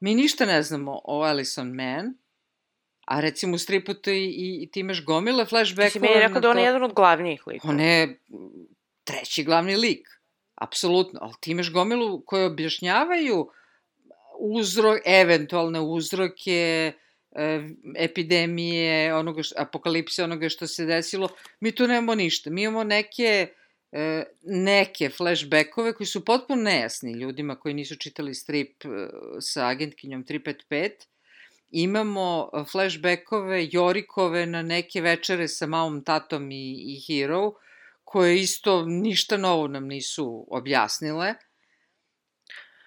mi 0.00 0.14
ništa 0.14 0.46
ne 0.46 0.62
znamo 0.62 1.00
o 1.04 1.22
Alison 1.22 1.68
Mann, 1.68 2.14
a 3.06 3.20
recimo 3.20 3.54
u 3.54 3.58
stripu 3.58 3.94
ti, 3.94 4.12
i, 4.12 4.62
i 4.62 4.70
ti 4.70 4.80
imaš 4.80 5.04
gomile 5.04 5.44
flashbackova. 5.46 5.88
Ti 5.88 5.92
si 5.92 6.00
meni 6.00 6.20
rekao 6.20 6.40
da 6.40 6.50
on 6.50 6.58
je 6.58 6.64
jedan 6.64 6.82
od 6.82 6.94
glavnijih 6.94 7.46
likova. 7.46 7.72
On 7.72 7.80
je 7.80 8.20
treći 9.04 9.44
glavni 9.44 9.76
lik, 9.76 10.08
apsolutno, 10.54 11.18
ali 11.22 11.34
ti 11.40 11.50
imaš 11.50 11.72
gomilu 11.72 12.22
koje 12.26 12.46
objašnjavaju 12.46 13.50
uzrok, 14.38 14.98
eventualne 15.04 15.80
uzroke, 15.80 16.92
epidemije, 17.96 19.14
onoga 19.14 19.42
što, 19.42 19.54
apokalipse 19.58 20.24
onoga 20.24 20.48
što 20.48 20.66
se 20.66 20.84
desilo, 20.84 21.28
mi 21.60 21.72
tu 21.72 21.86
nemamo 21.86 22.14
ništa. 22.14 22.50
Mi 22.50 22.62
imamo 22.62 22.84
neke 22.84 23.48
e, 23.92 24.24
neke 24.42 25.10
flashbackove 25.10 25.92
koji 25.92 26.06
su 26.06 26.24
potpuno 26.24 26.62
nejasni 26.62 27.12
ljudima 27.12 27.56
koji 27.56 27.74
nisu 27.74 27.96
čitali 27.96 28.34
strip 28.34 28.84
e, 28.84 28.88
sa 29.40 29.66
agentkinjom 29.66 30.24
355. 30.24 30.90
Imamo 31.70 32.50
flashbackove 32.72 33.68
Jorikove 33.70 34.46
na 34.46 34.62
neke 34.62 35.00
večere 35.00 35.48
sa 35.48 35.66
malom 35.66 36.04
tatom 36.04 36.50
i, 36.50 36.74
i 36.94 37.00
Hero, 37.06 37.52
koje 38.04 38.40
isto 38.40 38.84
ništa 38.84 39.36
novo 39.36 39.68
nam 39.68 39.86
nisu 39.86 40.46
objasnile. 40.50 41.34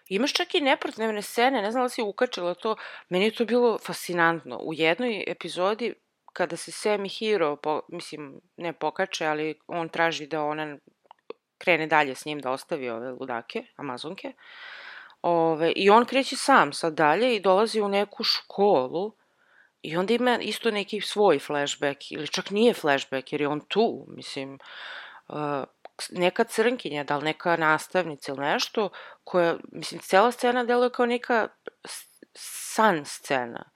Imaš 0.10 0.34
čak 0.34 0.56
i 0.56 0.62
neprotnevne 0.62 1.22
scene, 1.22 1.62
ne 1.62 1.72
znam 1.72 1.84
da 1.84 1.90
si 1.90 2.02
ukačila 2.02 2.54
to, 2.54 2.76
meni 3.10 3.26
je 3.26 3.36
to 3.36 3.46
bilo 3.46 3.78
fascinantno. 3.78 4.60
U 4.64 4.74
jednoj 4.74 5.24
epizodi, 5.28 5.94
kada 6.34 6.58
se 6.58 6.72
Sam 6.72 7.06
i 7.06 7.10
Hiro, 7.10 7.56
po, 7.56 7.82
mislim, 7.88 8.42
ne 8.58 8.74
pokače, 8.74 9.26
ali 9.26 9.56
on 9.68 9.90
traži 9.90 10.28
da 10.28 10.44
ona 10.44 10.78
krene 11.58 11.88
dalje 11.88 12.16
s 12.16 12.26
njim 12.26 12.40
da 12.40 12.52
ostavi 12.52 12.90
ove 12.90 13.12
ludake, 13.12 13.64
amazonke, 13.76 14.34
ove, 15.22 15.72
i 15.76 15.90
on 15.90 16.06
kreće 16.06 16.36
sam 16.36 16.74
sad 16.74 16.94
dalje 16.94 17.36
i 17.36 17.40
dolazi 17.40 17.82
u 17.82 17.88
neku 17.90 18.24
školu 18.24 19.14
i 19.82 19.98
onda 19.98 20.14
ima 20.14 20.40
isto 20.42 20.72
neki 20.72 21.02
svoj 21.02 21.40
flashback, 21.40 22.12
ili 22.12 22.28
čak 22.28 22.50
nije 22.50 22.74
flashback, 22.74 23.32
jer 23.32 23.42
je 23.42 23.48
on 23.48 23.60
tu, 23.60 24.06
mislim, 24.08 24.60
uh, 25.28 25.64
neka 26.12 26.44
crnkinja, 26.44 27.04
da 27.04 27.18
li 27.18 27.24
neka 27.24 27.58
nastavnica 27.58 28.32
ili 28.32 28.42
nešto, 28.42 28.90
koja, 29.24 29.58
mislim, 29.72 30.02
cela 30.02 30.32
scena 30.32 30.64
deluje 30.64 30.90
kao 30.90 31.06
neka 31.06 31.48
san 32.34 33.06
scena, 33.06 33.70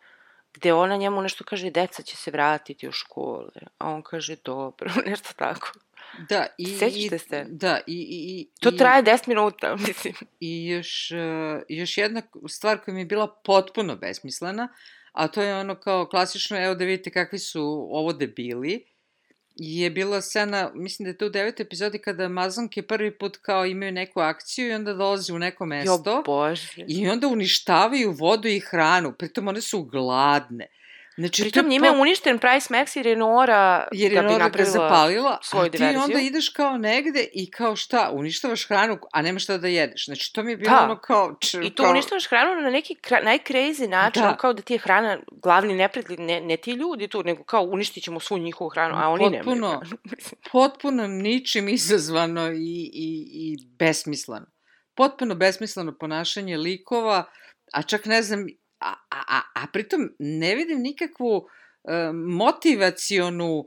gde 0.54 0.74
ona 0.74 0.98
njemu 0.98 1.22
nešto 1.22 1.44
kaže, 1.44 1.70
deca 1.70 2.04
će 2.04 2.18
se 2.18 2.32
vratiti 2.32 2.88
u 2.88 2.92
škole, 2.92 3.62
a 3.78 3.90
on 3.90 4.02
kaže, 4.02 4.36
dobro, 4.46 4.92
nešto 5.10 5.30
tako. 5.36 5.72
Da, 6.30 6.46
i... 6.58 6.66
Sećate 6.66 7.18
se? 7.18 7.46
Da, 7.50 7.80
i... 7.88 7.94
i, 7.94 8.40
i 8.40 8.50
to 8.62 8.72
traje 8.72 9.04
10 9.04 9.28
minuta, 9.28 9.76
mislim. 9.88 10.14
I 10.40 10.68
još, 10.68 11.12
uh, 11.12 11.62
još 11.70 11.98
jedna 11.98 12.22
stvar 12.50 12.80
koja 12.80 12.96
mi 12.96 13.02
je 13.02 13.06
bila 13.06 13.28
potpuno 13.44 13.96
besmislena, 13.96 14.68
a 15.12 15.28
to 15.28 15.42
je 15.42 15.56
ono 15.56 15.76
kao 15.76 16.06
klasično, 16.06 16.66
evo 16.66 16.76
da 16.76 16.86
vidite 16.86 17.12
kakvi 17.12 17.40
su 17.40 17.88
ovo 17.92 18.14
debili, 18.14 18.86
je 19.56 19.90
bila 19.90 20.22
scena, 20.22 20.72
mislim 20.74 21.04
da 21.04 21.10
je 21.10 21.18
to 21.18 21.26
u 21.26 21.30
devetoj 21.30 21.64
epizodi 21.64 22.00
kada 22.00 22.24
Amazonke 22.24 22.82
prvi 22.82 23.18
put 23.18 23.38
kao 23.38 23.66
imaju 23.66 23.92
neku 23.92 24.20
akciju 24.20 24.68
i 24.68 24.74
onda 24.74 24.94
dolaze 24.94 25.34
u 25.34 25.40
neko 25.40 25.66
mesto. 25.66 26.14
Jo, 26.16 26.24
bože. 26.26 26.86
I 26.88 27.10
onda 27.10 27.28
uništavaju 27.28 28.12
vodu 28.12 28.48
i 28.48 28.60
hranu, 28.60 29.14
pritom 29.14 29.48
one 29.48 29.62
su 29.62 29.84
gladne. 29.84 30.68
Znači, 31.18 31.42
Pritom 31.42 31.68
njime 31.68 31.88
je 31.88 31.92
uništen 31.92 32.40
Price 32.40 32.74
Max 32.74 32.98
jer 32.98 33.06
je 33.06 33.16
Nora 33.16 33.88
jer 33.92 34.12
je 34.12 34.22
da 34.22 34.28
bi 34.28 34.34
Nora 34.34 34.50
ga 34.50 34.64
zapalila, 34.64 35.40
svoju 35.42 35.66
a 35.66 35.70
ti 35.70 35.78
diverziju. 35.78 36.02
onda 36.04 36.20
ideš 36.20 36.50
kao 36.50 36.78
negde 36.78 37.28
i 37.34 37.52
kao 37.52 37.76
šta, 37.76 38.10
uništavaš 38.14 38.68
hranu, 38.68 38.98
a 39.12 39.22
nema 39.22 39.40
šta 39.40 39.58
da 39.58 39.68
jedeš. 39.68 40.06
Znači, 40.06 40.34
to 40.34 40.44
mi 40.44 40.52
je 40.52 40.58
bilo 40.58 40.72
da. 40.72 40.84
ono 40.84 41.00
kao... 41.00 41.36
Č, 41.40 41.58
I 41.64 41.76
tu 41.76 41.84
kao... 41.84 41.92
uništavaš 41.92 42.28
hranu 42.28 42.62
na 42.62 42.70
neki 42.70 42.96
kra, 42.96 43.22
najcrazy 43.24 43.88
način, 43.88 44.24
da. 44.24 44.38
kao 44.38 44.54
da 44.54 44.62
ti 44.62 44.74
je 44.74 44.80
hrana 44.80 45.20
glavni 45.32 45.74
neprijatelj, 45.74 46.16
ne, 46.20 46.42
ne 46.42 46.58
ti 46.58 46.72
ljudi 46.72 47.08
tu, 47.08 47.24
nego 47.24 47.44
kao 47.44 47.64
uništit 47.64 48.04
ćemo 48.04 48.20
svu 48.20 48.38
njihovu 48.38 48.70
hranu, 48.70 48.96
a 48.98 49.10
oni 49.10 49.24
potpuno, 49.24 49.56
nemaju 49.56 49.80
hranu. 49.80 49.98
potpuno 50.52 51.08
ničim 51.08 51.70
izazvano 51.70 52.52
i, 52.52 52.90
i, 52.94 53.28
i 53.32 53.58
besmisleno. 53.80 54.46
Potpuno 54.96 55.36
besmisleno 55.36 55.98
ponašanje 56.00 56.58
likova, 56.58 57.24
a 57.74 57.82
čak 57.82 58.06
ne 58.06 58.22
znam, 58.22 58.46
a, 58.84 58.96
a, 59.10 59.42
a, 59.54 59.68
pritom 59.74 60.10
ne 60.20 60.56
vidim 60.56 60.82
nikakvu 60.82 61.48
e, 61.84 62.12
motivacionu 62.14 63.66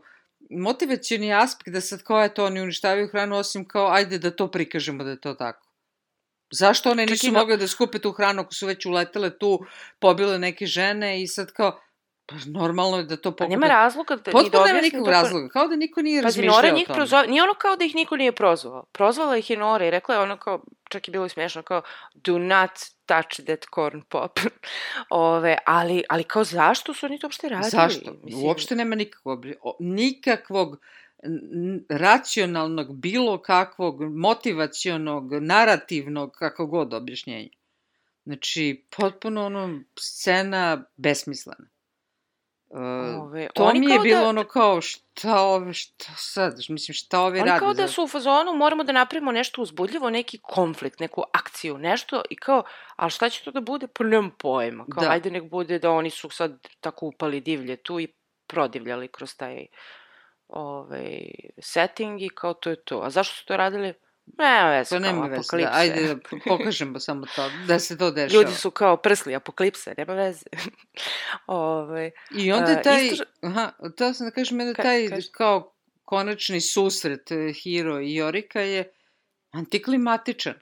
motivacioni 0.50 1.33
aspekt 1.35 1.70
da 1.74 1.81
sad 1.81 2.02
kao 2.02 2.24
eto 2.24 2.44
oni 2.44 2.61
uništavaju 2.61 3.09
hranu 3.09 3.37
osim 3.37 3.68
kao 3.68 3.90
ajde 3.92 4.18
da 4.18 4.31
to 4.31 4.50
prikažemo 4.50 5.05
da 5.05 5.11
je 5.11 5.20
to 5.20 5.35
tako. 5.35 5.66
Zašto 6.52 6.90
one 6.90 7.07
nisu 7.07 7.26
i 7.26 7.31
na- 7.31 7.38
mogle 7.38 7.57
da 7.57 7.68
skupe 7.68 7.98
tu 7.98 8.12
hranu 8.12 8.42
ako 8.42 8.55
su 8.55 8.66
već 8.66 8.87
uletele 8.87 9.38
tu, 9.38 9.61
pobile 9.98 10.38
neke 10.38 10.66
žene 10.66 11.22
i 11.22 11.26
sad 11.26 11.52
kao, 11.52 11.81
pa 12.27 12.35
normalno 12.49 12.97
je 12.97 13.05
da 13.05 13.17
to 13.17 13.31
Pa 13.31 13.35
pokupe. 13.35 13.51
nema 13.51 13.67
razloga 13.69 14.17
da 14.17 14.23
ni 14.27 14.33
Potpuno 14.33 14.65
nema 14.65 14.81
nikakvog 14.81 15.05
ko- 15.05 15.11
razloga, 15.11 15.49
kao 15.49 15.69
da 15.69 15.77
niko 15.77 16.03
nije 16.03 16.23
razmišljao 16.23 16.55
Nora 16.55 16.69
o 16.69 16.75
njih 16.75 16.87
tome. 16.87 16.97
prozvala, 16.97 17.27
nije 17.27 17.43
ono 17.43 17.55
kao 17.55 17.77
da 17.77 17.85
ih 17.85 17.95
niko 17.95 18.17
nije 18.17 18.33
prozvao. 18.33 18.85
Prozvala 18.85 19.37
ih 19.37 19.51
je 19.51 19.57
Nora 19.57 19.87
i 19.87 19.91
rekla 19.91 20.15
je 20.15 20.21
ono 20.21 20.37
kao, 20.37 20.61
čak 20.85 21.09
je 21.09 21.12
bilo 21.12 21.27
i 21.27 21.31
smiješno, 21.31 21.62
kao, 21.62 21.83
do 22.15 22.39
not 22.39 22.71
touch 23.07 23.41
that 23.41 23.65
corn 23.75 24.03
pop. 24.03 24.39
Ove, 25.11 25.59
ali, 25.67 26.03
ali 26.09 26.25
kao 26.25 26.45
zašto 26.45 26.95
su 26.95 27.07
oni 27.07 27.19
to 27.19 27.27
uopšte 27.27 27.49
radili? 27.49 27.71
Zašto? 27.71 28.12
Uopšte 28.37 28.75
nema 28.75 28.97
nikakvog, 28.97 29.45
nikakvog 29.81 30.77
racionalnog, 31.91 32.97
bilo 32.97 33.39
kakvog, 33.39 34.03
motivacionog, 34.11 35.33
narativnog, 35.33 36.33
kako 36.33 36.67
god 36.67 36.95
objašnjenja. 36.95 37.49
Znači, 38.25 38.85
potpuno 38.97 39.47
ono, 39.47 39.81
scena 39.99 40.85
besmislena. 40.97 41.65
Uh, 42.68 42.81
Ove, 43.22 43.48
to 43.55 43.64
oni 43.64 43.81
mi 43.81 43.92
je 43.92 43.98
bilo 43.98 44.20
da- 44.20 44.29
ono 44.29 44.44
kao, 44.44 44.81
šta 44.81 45.40
ove, 45.40 45.74
šta 45.74 46.12
sad, 46.16 46.55
mislim, 46.68 46.94
šta 46.94 47.20
ovi 47.20 47.40
Oni 47.40 47.48
rade? 47.50 47.59
kao 47.61 47.74
da 47.74 47.88
su 47.88 48.05
u 48.05 48.09
fazonu, 48.09 48.55
moramo 48.55 48.85
da 48.85 48.92
napravimo 48.92 49.33
nešto 49.33 49.62
uzbudljivo, 49.62 50.11
neki 50.11 50.38
konflikt, 50.42 51.00
neku 51.00 51.22
akciju, 51.33 51.79
nešto 51.79 52.22
i 52.31 52.37
kao, 52.37 52.62
ali 52.96 53.11
šta 53.11 53.29
će 53.29 53.44
to 53.44 53.50
da 53.50 53.61
bude? 53.61 53.87
Pa 53.87 54.05
nemam 54.05 54.31
pojma. 54.38 54.85
Kao, 54.94 55.05
Da. 55.05 55.11
ajde 55.11 55.31
nek 55.31 55.50
bude 55.50 55.79
da 55.79 55.90
oni 55.90 56.11
su 56.11 56.31
sad 56.31 56.68
tako 56.81 57.07
upali 57.07 57.40
divlje 57.40 57.76
tu 57.76 58.00
i 58.00 58.09
prodivljali 58.46 59.09
kroz 59.09 59.37
taj 59.37 59.66
ovaj, 60.48 61.31
setting 61.59 62.22
i 62.22 62.29
kao 62.29 62.55
to 62.55 62.70
je 62.70 62.85
to. 62.85 63.00
A 63.00 63.11
zašto 63.11 63.35
su 63.35 63.46
to 63.46 63.57
radili? 63.57 63.94
Veze, 64.29 64.85
To 64.87 64.91
kao 64.93 64.99
nema 65.03 65.27
veze, 65.27 65.37
da, 65.55 65.71
ajde 65.73 66.03
da 66.05 66.17
pokažemo 66.47 67.01
samo 67.01 67.27
to, 67.27 67.51
da 67.67 67.79
se 67.79 67.99
to 67.99 68.11
dešava. 68.12 68.33
Ljudi 68.35 68.55
su 68.55 68.71
kao 68.71 68.97
prsli, 68.97 69.35
apokalipse, 69.35 69.95
nema 69.99 70.15
veze. 70.15 70.45
Ove, 71.47 72.11
I 72.33 72.53
onda 72.53 72.71
je 72.71 72.77
E, 72.77 72.83
taj, 72.83 73.05
isto- 73.05 73.25
aha, 73.41 73.73
to 73.91 74.15
sam 74.15 74.27
da 74.27 74.31
kažem, 74.31 74.59
Ka- 74.59 74.75
taj 74.77 75.09
kaži. 75.09 75.29
kao 75.31 75.73
konačni 76.05 76.61
susret 76.62 77.31
e, 77.31 77.53
Hiro 77.55 78.01
i 78.01 78.15
Jorika 78.15 78.61
je 78.61 78.93
antiklimatičan. 79.51 80.55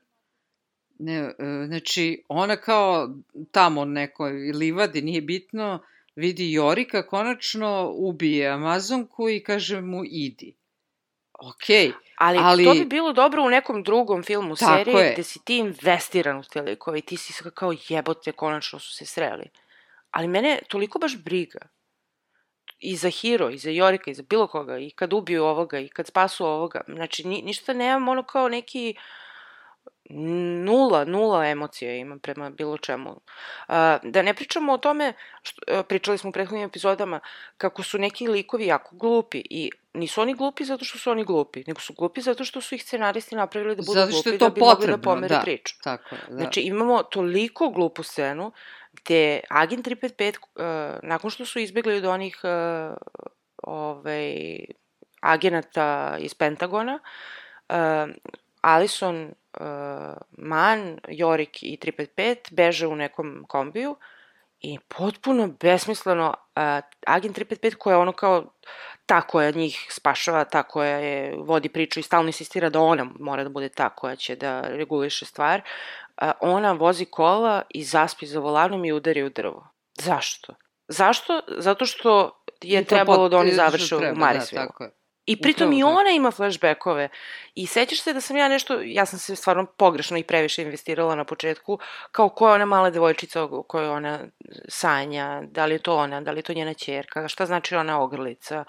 Ne, 0.99 1.15
e, 1.15 1.35
znači, 1.67 2.23
ona 2.29 2.57
kao 2.57 3.15
tamo 3.51 3.85
nekoj 3.85 4.33
livadi, 4.33 5.03
nije 5.03 5.21
bitno, 5.21 5.83
vidi 6.17 6.53
Jorika, 6.53 7.07
konačno 7.07 7.91
ubije 7.91 8.49
Amazonku 8.49 9.29
i 9.29 9.43
kaže 9.43 9.81
mu 9.81 10.03
idi. 10.05 10.55
Okej, 11.49 11.93
ali, 12.19 12.39
Ali- 12.43 12.65
to 12.65 12.73
bi 12.75 12.85
bilo 12.85 13.13
dobro 13.13 13.43
u 13.43 13.49
nekom 13.49 13.83
drugom 13.83 14.23
filmu, 14.23 14.57
Tako 14.57 14.73
seriji, 14.73 14.95
je. 14.95 15.13
gde 15.13 15.23
si 15.23 15.45
ti 15.45 15.59
investiran 15.59 16.39
u 16.39 16.43
te 16.43 16.63
likove 16.63 16.99
i 16.99 17.03
ti 17.03 17.17
si 17.17 17.51
kao 17.55 17.75
jebote, 17.89 18.33
konačno 18.33 18.79
su 18.79 18.95
se 18.95 19.07
sreli. 19.07 19.51
Ali 20.11 20.29
mene 20.29 20.59
toliko 20.69 20.99
baš 20.99 21.17
briga 21.17 21.59
i 22.79 22.97
za 22.97 23.11
Hiro, 23.11 23.51
i 23.51 23.59
za 23.59 23.71
Jorika, 23.71 24.11
i 24.11 24.15
za 24.15 24.23
bilo 24.23 24.47
koga, 24.47 24.79
i 24.79 24.91
kad 24.91 25.13
ubiju 25.13 25.45
ovoga, 25.45 25.79
i 25.79 25.89
kad 25.89 26.07
spasu 26.07 26.47
ovoga. 26.47 26.81
Znači, 26.89 27.29
ni, 27.29 27.43
ništa 27.43 27.73
nemam 27.73 28.09
ono 28.09 28.23
kao 28.23 28.49
neki 28.49 28.95
nula, 30.11 31.05
nula 31.05 31.47
emocija 31.47 31.95
imam 31.95 32.19
prema 32.19 32.51
bilo 32.51 32.79
čemu. 32.79 33.21
Da 34.03 34.23
ne 34.23 34.35
pričamo 34.35 34.73
o 34.73 34.79
tome, 34.79 35.13
što, 35.43 35.63
e, 35.67 35.83
pričali 35.83 36.19
smo 36.19 36.31
u 36.31 36.33
prethodnim 36.33 36.69
epizodama, 36.69 37.21
kako 37.59 37.83
su 37.83 37.99
neki 37.99 38.29
likovi 38.29 38.67
jako 38.67 38.97
glupi 38.97 39.43
i 39.51 39.71
nisu 39.95 40.21
oni 40.21 40.35
glupi 40.35 40.65
zato 40.65 40.85
što 40.85 40.99
su 40.99 41.11
oni 41.11 41.25
glupi, 41.25 41.65
nego 41.67 41.81
su 41.81 41.93
glupi 41.93 42.21
zato 42.21 42.45
što 42.45 42.61
su 42.61 42.75
ih 42.75 42.83
scenaristi 42.83 43.37
napravili 43.37 43.77
da 43.77 43.83
budu 43.83 44.01
Zato 44.01 44.13
što 44.13 44.23
glupi 44.23 44.39
da 44.39 44.49
bi 44.49 44.61
mogli 44.61 44.71
da 44.71 44.77
potrebno, 44.77 45.03
pomere 45.03 45.35
da. 45.35 45.41
priču. 45.41 45.75
tako. 45.83 46.17
Da. 46.29 46.35
Znači, 46.35 46.61
imamo 46.61 47.03
toliko 47.03 47.71
glupu 47.71 48.03
scenu 48.03 48.53
gde 48.93 49.41
Agent 49.51 49.87
355, 49.87 50.37
uh, 50.39 50.99
nakon 51.03 51.31
što 51.31 51.47
su 51.47 51.59
izbjegli 51.59 51.97
od 51.97 52.05
onih 52.05 52.41
uh, 52.43 52.97
ovaj, 53.63 54.59
agenata 55.21 56.17
iz 56.19 56.35
Pentagona, 56.35 56.99
uh, 57.69 57.77
Alison, 58.61 59.35
Man, 60.31 60.99
Jorik 61.09 61.63
i 61.63 61.79
355 61.83 62.37
beže 62.53 62.87
u 62.87 62.97
nekom 62.97 63.45
kombiju 63.49 63.97
i 64.61 64.79
potpuno 64.89 65.49
besmisleno 65.61 66.27
uh, 66.29 66.63
Agent 67.07 67.39
355 67.39 67.75
koja 67.75 67.95
je 67.95 67.99
ono 67.99 68.13
kao 68.13 68.45
ta 69.07 69.21
koja 69.21 69.51
njih 69.51 69.87
spašava, 69.91 70.45
ta 70.45 70.63
koja 70.63 70.97
je, 70.97 71.37
vodi 71.39 71.69
priču 71.69 72.01
i 72.01 72.03
stalno 72.03 72.29
insistira 72.29 72.71
da 72.71 72.81
ona 72.81 73.07
mora 73.21 73.45
da 73.45 73.51
bude 73.51 73.69
ta 73.69 73.89
koja 73.89 74.17
će 74.17 74.37
da 74.37 74.61
reguliše 74.61 75.27
stvar, 75.27 75.63
a, 76.17 76.33
ona 76.41 76.73
vozi 76.73 77.05
kola 77.05 77.63
i 77.71 77.85
zaspi 77.85 78.27
za 78.27 78.41
volanom 78.41 78.85
i 78.85 78.93
udari 78.93 79.23
u 79.23 79.31
drvo. 79.31 79.69
Zašto? 79.99 80.55
Zašto? 80.89 81.41
Zato 81.59 81.87
što 81.87 82.43
je 82.63 82.85
trebalo 82.85 83.29
da 83.29 83.37
oni 83.37 83.53
završe 83.53 83.97
u 83.97 84.01
Marisvilu. 84.17 84.63
Da, 84.63 84.67
tako 84.67 84.85
je. 84.85 84.91
I 85.27 85.37
pritom 85.37 85.69
Upravo 85.69 85.79
i 85.79 85.83
tako. 85.83 86.01
ona 86.01 86.11
ima 86.11 86.31
flashbackove. 86.31 87.09
I 87.55 87.67
sećaš 87.67 88.03
se 88.03 88.13
da 88.13 88.21
sam 88.21 88.37
ja 88.37 88.49
nešto, 88.49 88.81
ja 88.85 89.07
sam 89.07 89.19
se 89.19 89.37
stvarno 89.37 89.67
pogrešno 89.67 90.19
i 90.19 90.23
previše 90.23 90.63
investirala 90.63 91.15
na 91.15 91.25
početku, 91.25 91.79
kao 92.13 92.29
ko 92.29 92.49
je 92.49 92.55
ona 92.55 92.65
mala 92.65 92.91
devojčica 92.91 93.43
o 93.43 93.63
kojoj 93.63 93.89
ona 93.89 94.21
sanja, 94.69 95.43
da 95.51 95.67
li 95.67 95.75
je 95.75 95.79
to 95.79 95.97
ona, 95.97 96.21
da 96.21 96.31
li 96.31 96.39
je 96.39 96.43
to 96.43 96.53
njena 96.55 96.75
čerka, 96.75 97.29
šta 97.29 97.47
znači 97.47 97.77
ona 97.77 98.01
ogrlica. 98.01 98.65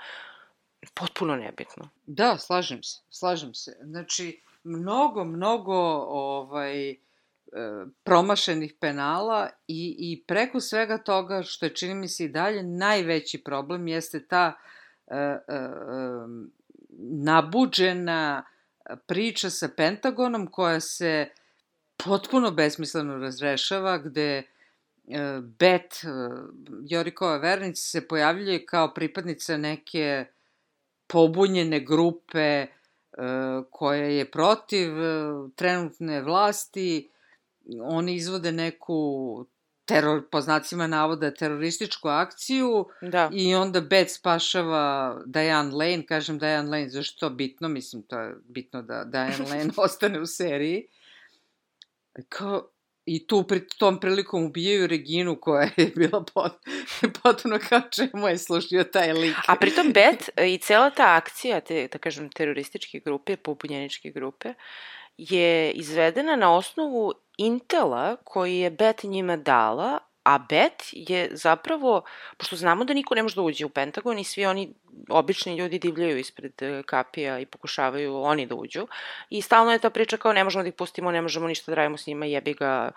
Potpuno 0.94 1.36
nebitno. 1.36 1.90
Da, 2.06 2.38
slažem 2.38 2.84
se, 2.84 3.02
slažem 3.10 3.54
se. 3.54 3.78
Znači, 3.82 4.42
mnogo, 4.64 5.24
mnogo 5.24 5.74
ovaj, 6.08 6.90
e, 6.90 6.96
promašenih 8.04 8.74
penala 8.80 9.50
i, 9.68 9.96
i 10.00 10.24
preko 10.28 10.60
svega 10.60 10.98
toga, 10.98 11.44
što 11.44 11.66
je 11.66 11.76
čini 11.76 11.96
mi 11.96 12.08
se 12.08 12.26
i 12.26 12.30
dalje 12.30 12.64
najveći 12.64 13.44
problem, 13.44 13.88
jeste 13.88 14.28
ta 14.28 14.54
e, 14.54 14.66
nabuđena 17.00 18.44
priča 19.08 19.50
sa 19.50 19.70
Pentagonom 19.78 20.48
koja 20.48 20.80
se 20.80 21.30
potpuno 21.98 22.52
besmisleno 22.52 23.18
razrešava, 23.18 23.98
gde 23.98 24.38
e, 24.38 24.44
Bet, 25.42 25.94
e, 26.04 26.08
Jorikova 26.90 27.38
vernica, 27.38 27.82
se 27.82 28.08
pojavljuje 28.08 28.66
kao 28.66 28.94
pripadnica 28.94 29.58
neke 29.58 30.26
pobunjene 31.08 31.80
grupe 31.80 32.40
e, 32.40 32.68
koja 33.72 34.06
je 34.06 34.32
protiv 34.32 35.04
e, 35.04 35.24
trenutne 35.56 36.22
vlasti. 36.22 37.10
Oni 37.82 38.16
izvode 38.16 38.52
neku 38.52 39.46
teror, 39.86 40.30
po 40.32 40.42
znacima 40.42 40.88
navoda, 40.88 41.32
terorističku 41.34 42.08
akciju 42.08 42.88
Da. 43.02 43.30
i 43.34 43.56
onda 43.56 43.82
Bet 43.82 44.12
spašava 44.12 45.18
Diane 45.26 45.72
Lane, 45.72 46.06
kažem 46.06 46.40
Diane 46.40 46.70
Lane, 46.70 46.90
zašto 46.90 47.20
to 47.20 47.36
bitno? 47.36 47.68
Mislim, 47.68 48.04
to 48.04 48.20
je 48.20 48.36
bitno 48.48 48.82
da 48.82 49.04
Diane 49.04 49.38
Lane 49.50 49.70
ostane 49.78 50.20
u 50.20 50.26
seriji. 50.26 50.88
Kao, 52.30 52.70
I 53.06 53.28
tu 53.28 53.44
pri 53.44 53.68
tom 53.68 54.00
prilikom 54.00 54.46
ubijaju 54.46 54.88
Reginu 54.88 55.36
koja 55.42 55.70
je 55.78 55.92
bila 55.96 56.24
pot, 56.34 56.54
potpuno 57.24 57.60
kao 57.70 57.82
čemu 57.82 58.28
je 58.28 58.38
služio 58.38 58.84
taj 58.84 59.14
lik. 59.14 59.36
A 59.48 59.56
pritom 59.56 59.92
Bet 59.94 60.30
i 60.48 60.58
cela 60.58 60.90
ta 60.90 61.16
akcija, 61.16 61.60
te, 61.62 61.88
da 61.92 61.98
kažem, 61.98 62.30
terorističke 62.30 63.00
grupe, 63.00 63.38
pobunjeničke 63.38 64.10
grupe, 64.10 64.54
je 65.18 65.72
izvedena 65.72 66.36
na 66.36 66.56
osnovu 66.56 67.14
Intela 67.38 68.16
koji 68.24 68.58
je 68.58 68.70
Bet 68.70 69.04
njima 69.04 69.38
dala, 69.38 70.00
a 70.24 70.38
Bet 70.38 70.84
je 70.92 71.30
zapravo, 71.32 72.04
pošto 72.38 72.56
znamo 72.56 72.86
da 72.86 72.94
niko 72.94 73.16
ne 73.16 73.24
može 73.24 73.36
da 73.36 73.42
uđe 73.42 73.66
u 73.66 73.70
Pentagon 73.70 74.20
i 74.20 74.24
svi 74.24 74.46
oni 74.46 74.74
obični 75.10 75.56
ljudi 75.56 75.80
divljaju 75.80 76.18
ispred 76.18 76.62
e, 76.62 76.84
kapija 76.86 77.40
i 77.40 77.46
pokušavaju 77.46 78.16
oni 78.16 78.46
da 78.46 78.56
uđu. 78.56 78.88
I 79.30 79.42
stalno 79.42 79.72
je 79.72 79.80
ta 79.80 79.90
priča 79.90 80.18
kao 80.18 80.34
ne 80.34 80.44
možemo 80.44 80.64
da 80.64 80.68
ih 80.68 80.74
pustimo, 80.74 81.12
ne 81.12 81.22
možemo 81.22 81.48
ništa 81.48 81.72
da 81.72 81.76
radimo 81.76 81.98
s 81.98 82.08
njima, 82.08 82.26
jebi 82.26 82.54
ga, 82.54 82.92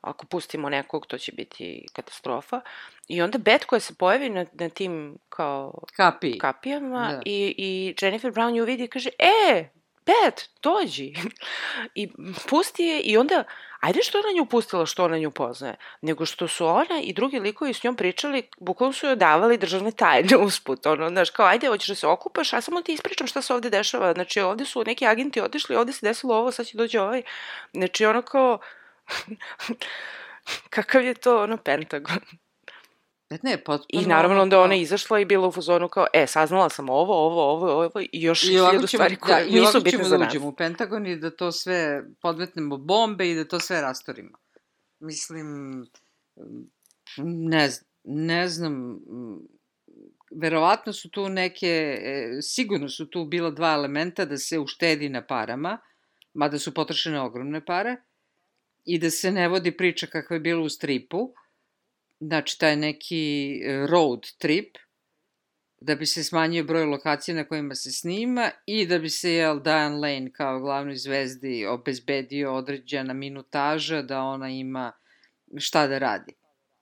ako 0.00 0.26
pustimo 0.26 0.68
nekog, 0.68 1.06
to 1.06 1.18
će 1.18 1.32
biti 1.32 1.86
katastrofa. 1.92 2.60
I 3.08 3.22
onda 3.22 3.38
Bet 3.38 3.64
koja 3.64 3.80
se 3.80 3.94
pojavi 3.94 4.30
na, 4.30 4.46
na 4.52 4.68
tim 4.68 5.18
kao 5.28 5.82
Kapi. 5.96 6.38
kapijama 6.38 7.08
Da. 7.12 7.20
i, 7.24 7.54
i 7.58 7.94
Jennifer 8.00 8.32
Brown 8.32 8.56
ju 8.56 8.64
vidi 8.64 8.84
i 8.84 8.88
kaže, 8.88 9.10
e, 9.18 9.68
Bet, 10.06 10.50
dođi. 10.62 11.14
I 12.00 12.08
pusti 12.48 12.82
je 12.82 13.00
i 13.00 13.16
onda, 13.16 13.44
ajde 13.80 14.02
što 14.02 14.18
ona 14.18 14.32
nju 14.36 14.46
pustila, 14.46 14.86
što 14.86 15.04
ona 15.04 15.18
nju 15.18 15.30
poznaje, 15.30 15.76
nego 16.00 16.26
što 16.26 16.48
su 16.48 16.66
ona 16.66 17.00
i 17.02 17.12
drugi 17.12 17.40
likovi 17.40 17.74
s 17.74 17.82
njom 17.82 17.96
pričali, 17.96 18.48
bukvalno 18.58 18.92
su 18.92 19.06
joj 19.06 19.16
davali 19.16 19.58
državne 19.58 19.92
tajne 19.92 20.36
usput, 20.46 20.86
ono, 20.86 21.08
znaš, 21.08 21.30
kao, 21.30 21.46
ajde, 21.46 21.68
hoćeš 21.68 21.88
da 21.88 21.94
se 21.94 22.06
okupaš, 22.06 22.52
a 22.52 22.60
samo 22.60 22.82
ti 22.82 22.92
ispričam 22.92 23.26
šta 23.26 23.42
se 23.42 23.54
ovde 23.54 23.70
dešava, 23.70 24.12
znači, 24.12 24.40
ovde 24.40 24.64
su 24.64 24.84
neki 24.86 25.06
agenti 25.06 25.40
otišli, 25.40 25.76
ovde 25.76 25.92
se 25.92 26.06
desilo 26.06 26.36
ovo, 26.36 26.52
sad 26.52 26.66
će 26.66 26.76
dođe 26.76 27.00
ovaj, 27.00 27.22
znači, 27.72 28.06
ono 28.06 28.22
kao, 28.22 28.58
kakav 30.70 31.04
je 31.04 31.14
to, 31.14 31.42
ono, 31.42 31.56
Pentagon. 31.56 32.20
Ne, 33.42 33.56
potpuno... 33.64 34.02
I 34.02 34.06
naravno 34.06 34.42
onda 34.42 34.60
ona 34.60 34.74
izašla 34.74 35.20
i 35.20 35.24
bila 35.24 35.48
u 35.48 35.52
fazonu 35.52 35.88
kao, 35.88 36.06
e, 36.12 36.26
saznala 36.26 36.68
sam 36.68 36.88
ovo, 36.88 37.26
ovo, 37.26 37.42
ovo, 37.52 37.72
ovo 37.72 38.00
i 38.00 38.22
još 38.22 38.44
I 38.44 38.46
hiljadu 38.46 38.86
ćemo, 38.86 38.86
stvari 38.86 39.14
da, 39.14 39.20
koje 39.20 39.46
i 39.46 39.60
ovako 39.60 39.78
nisu 39.78 39.84
bitne 39.84 40.04
za 40.04 40.18
da 40.18 40.24
nas. 40.24 40.32
uđemo 40.32 40.48
u 40.48 40.52
Pentagon 40.52 41.06
i 41.06 41.16
da 41.16 41.30
to 41.30 41.52
sve 41.52 42.02
podmetnemo 42.20 42.76
bombe 42.76 43.30
i 43.30 43.34
da 43.34 43.44
to 43.44 43.60
sve 43.60 43.80
rastorimo. 43.80 44.38
Mislim, 45.00 45.46
ne 47.16 47.68
znam, 47.68 47.88
ne 48.04 48.48
znam, 48.48 48.98
verovatno 50.30 50.92
su 50.92 51.10
tu 51.10 51.28
neke, 51.28 51.98
e, 52.02 52.38
sigurno 52.42 52.88
su 52.88 53.10
tu 53.10 53.24
bila 53.24 53.50
dva 53.50 53.72
elementa 53.72 54.24
da 54.24 54.36
se 54.36 54.58
uštedi 54.58 55.08
na 55.08 55.26
parama, 55.26 55.78
mada 56.34 56.58
su 56.58 56.74
potrošene 56.74 57.20
ogromne 57.20 57.64
pare, 57.64 57.96
i 58.84 58.98
da 58.98 59.10
se 59.10 59.30
ne 59.30 59.48
vodi 59.48 59.76
priča 59.76 60.06
kakva 60.06 60.36
je 60.36 60.40
bila 60.40 60.62
u 60.62 60.68
stripu, 60.68 61.34
znači 62.22 62.58
taj 62.58 62.76
neki 62.76 63.24
e, 63.64 63.86
road 63.86 64.20
trip, 64.38 64.76
da 65.80 65.94
bi 65.94 66.06
se 66.06 66.24
smanjio 66.24 66.64
broj 66.64 66.84
lokacija 66.84 67.34
na 67.34 67.44
kojima 67.44 67.74
se 67.74 67.92
snima 67.92 68.50
i 68.66 68.86
da 68.86 68.98
bi 68.98 69.10
se, 69.10 69.32
jel, 69.32 69.60
Diane 69.60 69.96
Lane 69.96 70.32
kao 70.32 70.60
glavnoj 70.60 70.96
zvezdi 70.96 71.66
obezbedio 71.66 72.54
određena 72.54 73.12
minutaža 73.14 74.02
da 74.02 74.22
ona 74.22 74.48
ima 74.48 74.92
šta 75.58 75.86
da 75.86 75.98
radi. 75.98 76.32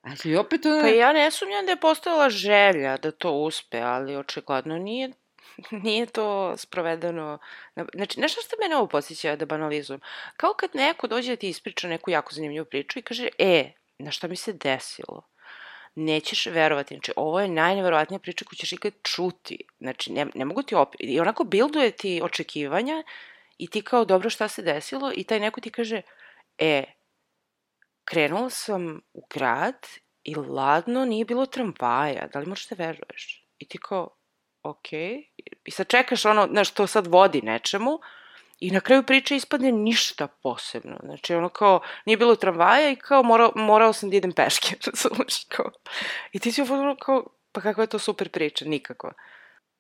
Ali 0.03 0.37
opet 0.37 0.67
ona... 0.67 0.81
Pa 0.81 0.89
ja 0.89 1.13
ne 1.13 1.31
sumnjam 1.31 1.67
da 1.67 1.73
je 1.73 1.81
postojala 1.81 2.31
želja 2.31 2.97
da 2.97 3.11
to 3.11 3.33
uspe, 3.33 3.79
ali 3.81 4.17
očigledno 4.17 4.79
nije 4.79 5.11
nije 5.85 6.07
to 6.07 6.57
sprovedeno. 6.57 7.39
na- 7.75 7.87
Znači, 7.95 8.21
nešto 8.21 8.41
što 8.41 8.57
mene 8.63 8.77
ovo 8.77 8.87
posjeća 8.87 9.37
da 9.37 9.47
banalizujem. 9.47 10.01
Kao 10.37 10.53
kad 10.55 10.71
neko 10.75 11.07
dođe 11.07 11.33
da 11.33 11.37
ti 11.37 11.49
ispriča 11.49 11.89
neku 11.89 12.11
jako 12.11 12.35
zanimljivu 12.35 12.65
priču 12.67 12.99
i 12.99 13.03
kaže, 13.03 13.29
e, 13.39 13.73
na 13.99 14.11
šta 14.11 14.29
mi 14.29 14.37
se 14.37 14.53
desilo? 14.53 15.23
Nećeš 15.95 16.47
verovati. 16.47 16.95
Znači, 16.95 17.13
ovo 17.17 17.41
je 17.41 17.49
najneverovatnija 17.49 18.19
priča 18.19 18.45
koju 18.45 18.57
ćeš 18.57 18.73
ikad 18.73 18.93
čuti. 19.03 19.59
Znači, 19.79 20.13
ne, 20.13 20.27
ne 20.35 20.45
mogu 20.45 20.63
ti 20.63 20.75
opet... 20.75 21.01
I 21.01 21.21
onako 21.21 21.45
bilduje 21.45 21.91
ti 21.91 22.21
očekivanja 22.25 23.03
i 23.59 23.71
ti 23.71 23.83
kao, 23.83 24.05
dobro, 24.05 24.31
šta 24.31 24.49
se 24.49 24.63
desilo? 24.63 25.13
I 25.17 25.25
taj 25.25 25.41
neko 25.41 25.61
ti 25.61 25.71
kaže, 25.71 26.03
e, 26.59 26.85
krenula 28.05 28.51
sam 28.51 29.01
u 29.13 29.27
grad 29.35 29.87
i 30.25 30.35
ladno 30.35 31.05
nije 31.05 31.25
bilo 31.25 31.47
tramvaja, 31.47 32.27
da 32.33 32.39
li 32.39 32.47
možeš 32.47 32.69
da 32.69 32.85
veruješ? 32.85 33.47
I 33.59 33.69
ti 33.69 33.79
kao, 33.79 34.17
ok, 34.63 34.93
i 35.65 35.71
sad 35.71 35.89
čekaš 35.89 36.25
ono, 36.25 36.49
znaš, 36.51 36.71
to 36.71 36.87
sad 36.87 37.07
vodi 37.07 37.41
nečemu, 37.43 37.99
i 38.61 38.71
na 38.71 38.81
kraju 38.81 39.03
priče 39.03 39.37
ispadne 39.37 39.73
ništa 39.73 40.27
posebno. 40.29 40.97
Znači, 41.03 41.35
ono 41.35 41.49
kao, 41.49 41.81
nije 42.07 42.17
bilo 42.17 42.37
tramvaja 42.37 42.91
i 42.91 42.97
kao 42.97 43.23
morao, 43.23 43.53
morao 43.57 43.93
sam 43.93 44.11
da 44.11 44.17
idem 44.17 44.33
peške, 44.33 44.77
razumeš, 44.87 45.45
kao. 45.47 45.71
I 46.33 46.39
ti 46.39 46.53
si 46.53 46.63
ono 46.63 46.97
kao, 46.97 47.23
pa 47.53 47.61
kakva 47.61 47.83
je 47.83 47.89
to 47.89 47.99
super 47.99 48.29
priča, 48.29 48.65
nikako. 48.65 49.13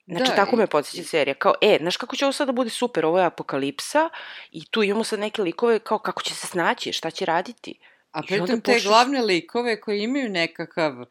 Znači, 0.06 0.24
Da, 0.24 0.36
tako 0.36 0.56
i- 0.56 0.58
me 0.58 0.66
podsjeća 0.66 1.02
serija. 1.04 1.34
Kao, 1.34 1.54
e, 1.62 1.78
znaš 1.80 1.96
kako 1.96 2.16
će 2.16 2.24
ovo 2.24 2.32
sad 2.32 2.46
da 2.46 2.52
bude 2.52 2.70
super, 2.70 3.06
ovo 3.06 3.18
je 3.18 3.24
apokalipsa 3.24 4.08
i 4.50 4.64
tu 4.66 4.82
imamo 4.82 5.04
sad 5.04 5.18
neke 5.18 5.42
likove 5.42 5.78
kao 5.78 5.98
kako 5.98 6.22
će 6.22 6.34
se 6.34 6.46
snaći, 6.46 6.92
šta 6.92 7.10
će 7.10 7.24
raditi. 7.24 7.78
A 8.10 8.22
pritom 8.22 8.46
te 8.60 8.72
počneš- 8.72 8.84
glavne 8.84 9.22
likove 9.22 9.80
koji 9.80 10.00
imaju 10.00 10.28
nekakav, 10.28 10.92
uh, 10.92 11.06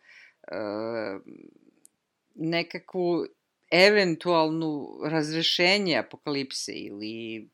nekakvu 2.36 3.26
eventualnu 3.72 5.00
razrešenje 5.04 5.98
apokalipse 5.98 6.72
ili 6.72 7.48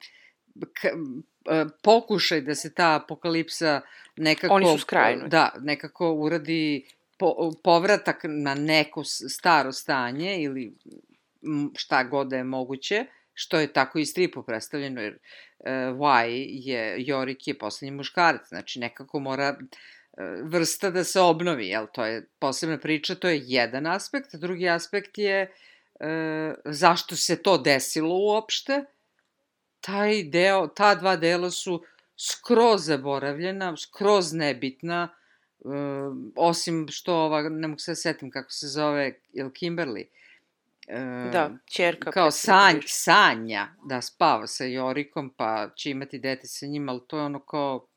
e, 0.83 1.65
pokušaj 1.83 2.41
da 2.41 2.55
se 2.55 2.73
ta 2.73 2.95
apokalipsa 3.03 3.81
nekako... 4.17 4.53
Oni 4.53 4.65
su 4.65 4.77
skrajnuli. 4.77 5.29
Da, 5.29 5.53
nekako 5.59 6.13
uradi 6.13 6.85
po, 7.17 7.51
povratak 7.63 8.21
na 8.23 8.55
neko 8.55 9.03
staro 9.03 9.71
stanje 9.71 10.41
ili 10.41 10.73
šta 11.75 12.03
god 12.03 12.27
da 12.27 12.37
je 12.37 12.43
moguće, 12.43 13.05
što 13.33 13.59
je 13.59 13.73
tako 13.73 13.99
i 13.99 14.05
stripu 14.05 14.43
predstavljeno, 14.43 15.01
jer 15.01 15.13
uh, 15.13 16.25
Y 16.25 16.45
je, 16.49 16.95
Jorik 16.97 17.47
je 17.47 17.57
poslednji 17.57 17.97
muškarac, 17.97 18.47
znači 18.47 18.79
nekako 18.79 19.19
mora 19.19 19.47
e, 19.47 19.57
vrsta 20.43 20.89
da 20.89 21.03
se 21.03 21.19
obnovi, 21.19 21.67
jel, 21.67 21.87
to 21.93 22.05
je 22.05 22.27
posebna 22.39 22.77
priča, 22.77 23.15
to 23.15 23.29
je 23.29 23.41
jedan 23.43 23.87
aspekt, 23.87 24.33
a 24.33 24.37
drugi 24.37 24.69
aspekt 24.69 25.17
je 25.17 25.53
e, 25.99 26.53
zašto 26.65 27.15
se 27.15 27.43
to 27.43 27.57
desilo 27.57 28.15
uopšte, 28.15 28.85
taj 29.81 30.23
deo, 30.23 30.67
ta 30.67 30.95
dva 30.95 31.15
dela 31.15 31.51
su 31.51 31.83
skroz 32.17 32.85
zaboravljena, 32.85 33.77
skroz 33.77 34.33
nebitna, 34.33 35.09
e, 35.59 35.67
osim 36.35 36.87
što 36.89 37.15
ova, 37.15 37.41
ne 37.49 37.67
mogu 37.67 37.79
se 37.79 37.91
da 37.91 37.95
setim 37.95 38.31
kako 38.31 38.51
se 38.51 38.67
zove, 38.67 39.19
jel 39.33 39.49
Kimberly, 39.49 40.05
e, 40.87 41.29
Da, 41.31 41.51
čerka. 41.65 42.11
kao 42.11 42.31
sanj, 42.31 42.79
sanja 42.87 43.67
da 43.85 44.01
spava 44.01 44.47
sa 44.47 44.63
Jorikom, 44.63 45.29
pa 45.37 45.69
će 45.75 45.89
imati 45.91 46.19
dete 46.19 46.47
sa 46.47 46.65
njim, 46.65 46.89
ali 46.89 47.01
to 47.07 47.17
je 47.17 47.23
ono 47.23 47.39
kao, 47.39 47.87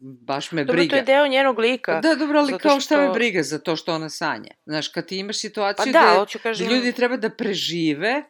baš 0.00 0.52
me 0.52 0.64
Dobro, 0.64 0.76
briga. 0.76 0.90
to 0.90 0.96
je 0.96 1.02
deo 1.02 1.26
njenog 1.26 1.58
lika. 1.58 2.00
Da, 2.00 2.14
dobro, 2.14 2.38
ali 2.38 2.58
kao 2.58 2.80
šta 2.80 2.96
me 2.96 3.04
što- 3.06 3.12
briga 3.12 3.42
za 3.42 3.58
to 3.58 3.76
što 3.76 3.94
ona 3.94 4.08
sanja? 4.08 4.50
Znaš, 4.66 4.88
kad 4.88 5.06
ti 5.06 5.18
imaš 5.18 5.36
Pa 5.36 5.38
situaciju 5.38 5.92
da, 5.92 6.00
da, 6.00 6.26
da 6.32 6.38
kažem... 6.42 6.68
ljudi 6.68 6.92
treba 6.92 7.16
da 7.16 7.30
prežive 7.30 8.22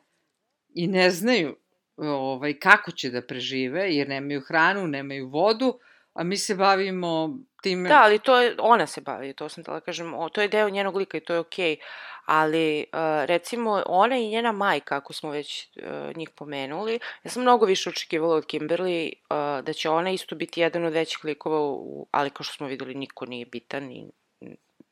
i 0.74 0.86
ne 0.86 1.10
znaju 1.10 1.56
ovaj, 1.96 2.58
kako 2.58 2.90
će 2.90 3.10
da 3.10 3.22
prežive, 3.22 3.94
jer 3.94 4.08
nemaju 4.08 4.40
hranu, 4.40 4.86
nemaju 4.86 5.28
vodu, 5.28 5.78
a 6.12 6.22
mi 6.22 6.36
se 6.36 6.54
bavimo 6.54 7.38
time... 7.62 7.88
Da, 7.88 8.02
ali 8.02 8.18
to 8.18 8.40
je, 8.40 8.54
ona 8.58 8.86
se 8.86 9.00
bavi, 9.00 9.32
to 9.32 9.48
sam 9.48 9.64
tela 9.64 9.80
kažem, 9.80 10.14
o, 10.14 10.28
to 10.28 10.42
je 10.42 10.48
deo 10.48 10.68
njenog 10.68 10.96
lika 10.96 11.16
i 11.16 11.20
to 11.20 11.32
je 11.32 11.38
okej. 11.38 11.76
Ali, 12.30 12.84
uh, 12.92 13.24
recimo, 13.24 13.82
ona 13.86 14.16
i 14.16 14.28
njena 14.28 14.52
majka, 14.52 14.96
ako 14.96 15.12
smo 15.12 15.30
već 15.30 15.68
uh, 15.76 16.16
njih 16.16 16.30
pomenuli, 16.30 17.00
ja 17.24 17.30
sam 17.30 17.42
mnogo 17.42 17.66
više 17.66 17.88
očekivala 17.88 18.34
od 18.34 18.46
Kimberly 18.46 19.12
uh, 19.12 19.64
da 19.64 19.72
će 19.72 19.90
ona 19.90 20.10
isto 20.10 20.36
biti 20.36 20.60
jedan 20.60 20.84
od 20.84 20.92
većih 20.92 21.24
likova, 21.24 21.60
u, 21.60 22.06
ali 22.10 22.30
kao 22.30 22.44
što 22.44 22.54
smo 22.54 22.66
videli, 22.66 22.94
niko 22.94 23.26
nije 23.26 23.46
bitan 23.46 23.90
i 23.90 24.06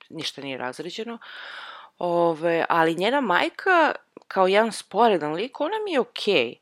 ništa 0.08 0.40
nije 0.40 0.58
razređeno. 0.58 1.18
Ove, 1.98 2.64
ali 2.68 2.94
njena 2.94 3.20
majka, 3.20 3.92
kao 4.28 4.46
jedan 4.46 4.72
sporedan 4.72 5.32
lik, 5.32 5.60
ona 5.60 5.76
mi 5.84 5.92
je 5.92 6.00
okej. 6.00 6.54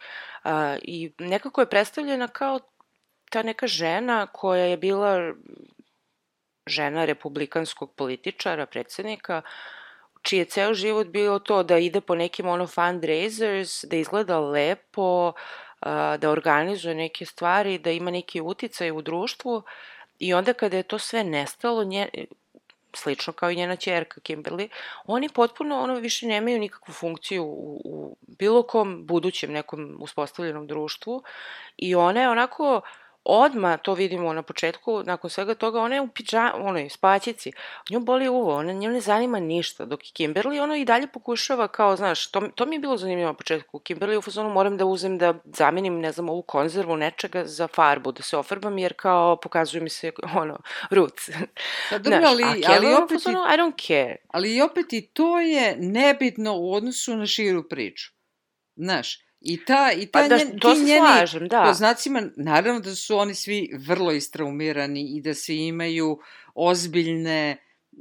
Uh, 0.45 0.51
I 0.83 1.13
nekako 1.19 1.61
je 1.61 1.71
predstavljena 1.71 2.29
kao 2.29 2.61
ta 3.31 3.43
neka 3.43 3.67
žena 3.67 4.27
koja 4.27 4.65
je 4.65 4.77
bila 4.77 5.33
žena 6.67 7.05
republikanskog 7.05 7.95
političara, 7.95 8.67
predsednika, 8.67 9.43
čiji 10.25 10.39
je 10.39 10.45
ceo 10.45 10.75
život 10.75 11.07
bio 11.07 11.39
to 11.39 11.63
da 11.63 11.79
ide 11.79 12.01
po 12.01 12.15
nekim 12.15 12.49
ono 12.49 12.67
fundraisers, 12.67 13.85
da 13.85 13.97
izgleda 13.97 14.39
lepo, 14.41 15.33
da 16.19 16.31
organizuje 16.31 16.95
neke 16.95 17.27
stvari, 17.27 17.79
da 17.79 17.91
ima 17.91 18.11
neki 18.11 18.41
uticaj 18.41 18.91
u 18.91 19.03
društvu 19.03 19.63
i 20.19 20.35
onda 20.35 20.53
kada 20.53 20.77
je 20.77 20.83
to 20.83 20.99
sve 20.99 21.25
nestalo, 21.25 21.85
nje, 21.85 22.09
slično 22.97 23.33
kao 23.33 23.51
i 23.51 23.57
njena 23.57 23.77
čerka 23.77 24.21
Kimberly, 24.21 24.69
oni 25.07 25.29
potpuno 25.29 25.81
ono 25.81 25.95
više 25.95 26.27
nemaju 26.27 26.59
nikakvu 26.59 26.95
funkciju 26.95 27.45
u, 27.45 27.81
u 27.85 28.17
bilo 28.39 28.63
kom 28.63 29.07
budućem 29.07 29.53
nekom 29.53 29.97
uspostavljenom 30.01 30.67
društvu 30.67 31.23
i 31.77 31.95
ona 31.95 32.21
je 32.21 32.29
onako 32.29 32.81
odma 33.25 33.77
to 33.77 33.95
vidimo 33.95 34.33
na 34.33 34.43
početku, 34.43 35.03
nakon 35.03 35.31
svega 35.31 35.55
toga, 35.55 35.81
ona 35.81 35.95
je 35.95 36.01
u 36.01 36.09
piđa, 36.09 36.53
onoj 36.55 36.89
spaćici, 36.89 37.53
nju 37.91 38.01
boli 38.01 38.29
uvo, 38.29 38.55
ona 38.55 38.73
nju 38.73 38.91
ne 38.91 39.01
zanima 39.01 39.41
ništa, 39.41 39.85
dok 39.85 40.05
je 40.05 40.13
Kimberly, 40.13 40.63
ono 40.63 40.77
i 40.77 40.85
dalje 40.85 41.07
pokušava 41.07 41.69
kao, 41.69 41.97
znaš, 41.97 42.27
to, 42.27 42.41
to 42.55 42.67
mi 42.67 42.77
je 42.77 42.81
bilo 42.81 42.97
zanimljivo 42.97 43.29
na 43.29 43.35
početku, 43.35 43.79
Kimberly 43.79 44.19
u 44.19 44.23
fazonu 44.23 44.51
moram 44.51 44.77
da 44.77 44.85
uzem 44.85 45.19
da 45.19 45.35
zamenim, 45.45 46.01
ne 46.01 46.13
znam, 46.13 46.29
ovu 46.29 46.43
konzervu 46.43 46.97
nečega 46.97 47.47
za 47.47 47.69
farbu, 47.69 48.13
da 48.13 48.23
se 48.23 48.37
ofarbam, 48.37 48.79
jer 48.79 48.95
kao 48.97 49.37
pokazuje 49.37 49.81
mi 49.81 49.91
se, 49.91 50.13
ono, 50.43 50.59
ruc. 50.91 51.31
Pa 51.91 51.99
dobro, 51.99 52.19
Znaš, 52.19 52.31
ali, 52.31 52.43
a 52.45 52.73
ali, 52.77 52.87
je 52.87 52.97
opet 52.97 53.11
i, 53.11 53.25
fazonu, 53.25 53.39
I 53.39 53.59
don't 53.59 53.87
care. 53.87 54.17
ali 54.29 54.61
opet 54.61 54.93
i 54.93 55.07
to 55.07 55.41
je 55.41 55.77
nebitno 55.79 56.57
u 56.57 56.73
odnosu 56.73 57.17
na 57.17 57.27
širu 57.27 57.69
priču. 57.69 58.13
Znaš, 58.77 59.19
i 59.45 59.65
ta, 59.65 59.93
i 59.97 60.07
ta 60.07 60.23
Pa 60.23 60.29
da, 60.29 60.37
njen, 60.37 60.59
to 60.59 60.75
se 60.75 60.83
njeni, 60.83 60.99
slažem, 60.99 61.49
da. 61.49 61.65
po 61.67 61.73
znacima, 61.73 62.23
naravno 62.37 62.81
da 62.81 62.95
su 62.95 63.17
oni 63.17 63.35
svi 63.35 63.71
vrlo 63.79 64.13
istraumirani 64.13 65.17
i 65.17 65.21
da 65.21 65.35
svi 65.35 65.67
imaju 65.67 66.19
ozbiljne, 66.55 67.57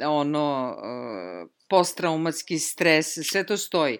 ono, 0.05 0.75
uh, 0.77 1.49
posttraumatski 1.69 2.59
stres, 2.59 3.17
sve 3.23 3.45
to 3.45 3.57
stoji. 3.57 3.97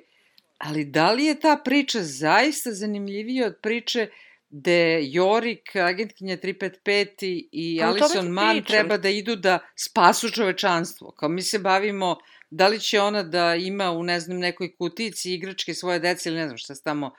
Ali 0.58 0.86
da 0.86 1.12
li 1.12 1.26
je 1.26 1.39
ta 1.39 1.62
priča 1.66 2.00
zaista 2.02 2.72
zanimljivija 2.72 3.48
od 3.48 3.56
priče 3.62 4.08
gde 4.50 5.00
Jorik, 5.02 5.76
agentkinja 5.76 6.38
355 6.38 7.48
i, 7.52 7.78
Pa 7.80 7.88
Alison 7.88 8.28
Mann 8.28 8.58
pričam. 8.58 8.78
treba 8.78 8.98
da 8.98 9.10
idu 9.10 9.36
da 9.36 9.60
spasu 9.76 10.30
čovečanstvo. 10.30 11.12
Kao 11.12 11.30
mi 11.30 11.41
se 11.41 11.60
bavimo 11.60 12.18
da 12.54 12.68
li 12.68 12.80
će 12.80 13.01
ona 13.01 13.24
da 13.24 13.56
ima 13.56 13.91
u, 13.91 14.04
ne 14.04 14.20
znam, 14.20 14.39
nekoj 14.39 14.76
kutici 14.76 15.34
igračke 15.34 15.74
svoje 15.74 15.99
dece 15.99 16.30
ili 16.30 16.38
ne 16.38 16.45
znam 16.47 16.58
šta 16.58 16.76
se 16.76 16.84
tamo, 16.84 17.12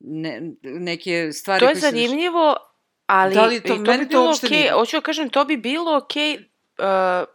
ne, 0.00 0.40
neke 0.62 1.32
stvari 1.32 1.60
To 1.60 1.70
je 1.70 1.74
zanimljivo, 1.74 2.56
ali 3.06 3.34
Da 3.34 3.46
li 3.46 3.60
to- 3.60 3.74
i 3.74 3.84
to 3.84 3.92
bi 3.98 4.06
bilo 4.06 4.30
okej, 4.30 4.50
nije. 4.50 4.72
hoću 4.72 4.96
da 4.96 5.00
kažem, 5.00 5.30
to 5.30 5.44
bi 5.44 5.56
bilo 5.56 5.96
okej 5.96 6.34
uh, 6.78 7.28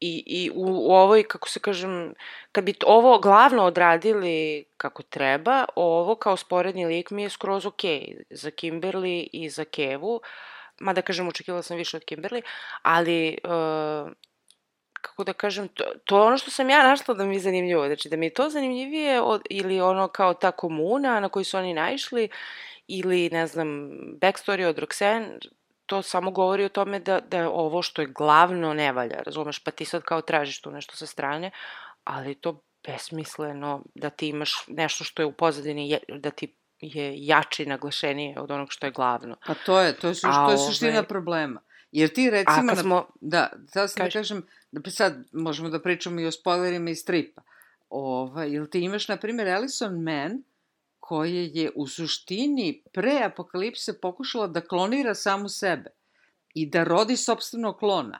I, 0.00 0.22
i 0.26 0.50
u, 0.54 0.64
u 0.88 0.92
ovoj, 0.92 1.22
kako 1.22 1.48
se 1.48 1.60
kažem, 1.60 2.14
kad 2.52 2.64
bi 2.64 2.74
ovo 2.86 3.18
glavno 3.18 3.64
odradili 3.64 4.64
kako 4.76 5.02
treba, 5.02 5.64
ovo 5.76 6.14
kao 6.14 6.36
sporedni 6.36 6.84
lik 6.86 7.10
mi 7.10 7.22
je 7.22 7.30
skroz 7.30 7.66
okej 7.66 8.00
okay 8.00 8.22
za 8.30 8.50
Kimberly 8.50 9.28
i 9.32 9.48
za 9.50 9.64
Kevu, 9.64 10.20
mada 10.80 11.02
kažem, 11.02 11.28
očekivala 11.28 11.62
sam 11.62 11.76
više 11.76 11.96
od 11.96 12.04
Kimberly, 12.04 12.42
ali 12.82 13.38
uh, 13.44 14.12
kako 15.06 15.24
da 15.24 15.32
kažem, 15.32 15.68
to, 15.68 15.84
to 16.04 16.16
je 16.16 16.22
ono 16.22 16.38
što 16.38 16.50
sam 16.50 16.70
ja 16.70 16.82
našla 16.82 17.14
da 17.14 17.24
mi 17.24 17.36
je 17.36 17.40
zanimljivo, 17.40 17.86
znači 17.86 18.08
da 18.08 18.16
mi 18.16 18.26
je 18.26 18.34
to 18.34 18.50
zanimljivije 18.50 19.20
od, 19.20 19.42
ili 19.50 19.80
ono 19.80 20.08
kao 20.08 20.34
ta 20.34 20.50
komuna 20.50 21.20
na 21.20 21.28
koju 21.28 21.44
su 21.44 21.56
oni 21.56 21.74
naišli, 21.74 22.28
ili 22.86 23.30
ne 23.32 23.46
znam, 23.46 23.68
backstory 24.20 24.64
od 24.64 24.78
Roxanne, 24.78 25.38
to 25.86 26.02
samo 26.02 26.30
govori 26.30 26.64
o 26.64 26.68
tome 26.68 27.00
da, 27.00 27.20
da 27.20 27.50
ovo 27.50 27.82
što 27.82 28.02
je 28.02 28.06
glavno 28.06 28.74
ne 28.74 28.92
valja, 28.92 29.22
razumeš, 29.26 29.58
pa 29.58 29.70
ti 29.70 29.84
sad 29.84 30.02
kao 30.02 30.20
tražiš 30.20 30.60
tu 30.60 30.70
nešto 30.70 30.96
sa 30.96 31.06
strane, 31.06 31.50
ali 32.04 32.34
to 32.34 32.60
besmisleno 32.86 33.82
da 33.94 34.10
ti 34.10 34.28
imaš 34.28 34.64
nešto 34.66 35.04
što 35.04 35.22
je 35.22 35.26
u 35.26 35.32
pozadini, 35.32 35.98
da 36.08 36.30
ti 36.30 36.54
je 36.80 37.26
jače 37.26 37.62
i 37.62 37.66
naglašenije 37.66 38.40
od 38.40 38.50
onog 38.50 38.68
što 38.70 38.86
je 38.86 38.90
glavno. 38.90 39.36
Pa 39.46 39.54
to 39.54 39.80
je, 39.80 39.96
to 39.96 40.08
je, 40.08 40.14
suš, 40.14 40.34
to 40.34 40.50
je 40.50 40.58
suština 40.58 40.98
ove... 40.98 41.08
problema. 41.08 41.60
Jer 41.96 42.08
ti 42.08 42.30
recimo... 42.30 42.72
A, 42.72 42.76
smo... 42.76 43.06
Da, 43.20 43.50
sad 43.66 43.90
sam 43.90 44.04
da 44.04 44.10
kažem, 44.10 44.46
da 44.72 44.90
sad 44.90 45.24
možemo 45.32 45.68
da 45.68 45.82
pričamo 45.82 46.20
i 46.20 46.26
o 46.26 46.32
spoilerima 46.32 46.90
iz 46.90 46.98
stripa. 46.98 47.42
Ova, 47.88 48.44
jel 48.44 48.66
ti 48.66 48.80
imaš, 48.80 49.08
na 49.08 49.16
primjer, 49.16 49.48
Alison 49.48 50.02
Mann, 50.02 50.42
koja 51.00 51.48
je 51.52 51.70
u 51.74 51.86
suštini 51.86 52.82
pre 52.92 53.20
apokalipse 53.24 54.00
pokušala 54.00 54.46
da 54.46 54.60
klonira 54.60 55.14
samu 55.14 55.48
sebe 55.48 55.90
i 56.54 56.70
da 56.70 56.84
rodi 56.84 57.16
sobstvenog 57.16 57.78
klona. 57.78 58.18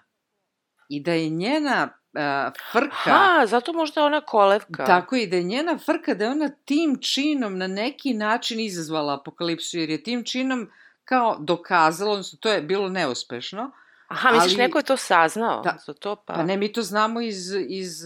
I 0.88 1.02
da 1.02 1.12
je 1.12 1.28
njena 1.28 1.88
uh, 1.92 2.52
frka... 2.72 3.10
Ha, 3.10 3.46
zato 3.46 3.72
možda 3.72 4.04
ona 4.04 4.20
kolevka. 4.20 4.84
Tako 4.84 5.16
i 5.16 5.26
da 5.26 5.36
je 5.36 5.42
njena 5.42 5.78
frka, 5.78 6.14
da 6.14 6.24
je 6.24 6.30
ona 6.30 6.48
tim 6.64 6.98
činom 7.00 7.58
na 7.58 7.66
neki 7.66 8.14
način 8.14 8.60
izazvala 8.60 9.14
apokalipsu, 9.20 9.78
jer 9.78 9.90
je 9.90 10.02
tim 10.02 10.24
činom 10.24 10.70
kao 11.06 11.36
dokazala, 11.40 12.10
odnosno 12.12 12.38
to 12.42 12.48
je 12.48 12.62
bilo 12.62 12.88
neuspešno, 12.88 13.70
Aha, 14.08 14.30
misliš, 14.32 14.52
ali, 14.52 14.62
neko 14.62 14.78
je 14.78 14.84
to 14.84 14.96
saznao 14.96 15.62
da, 15.62 15.78
za 15.86 15.94
to, 15.94 16.16
pa... 16.16 16.34
Pa 16.34 16.42
ne, 16.42 16.56
mi 16.56 16.72
to 16.72 16.82
znamo 16.82 17.20
iz, 17.20 17.52
iz, 17.68 18.04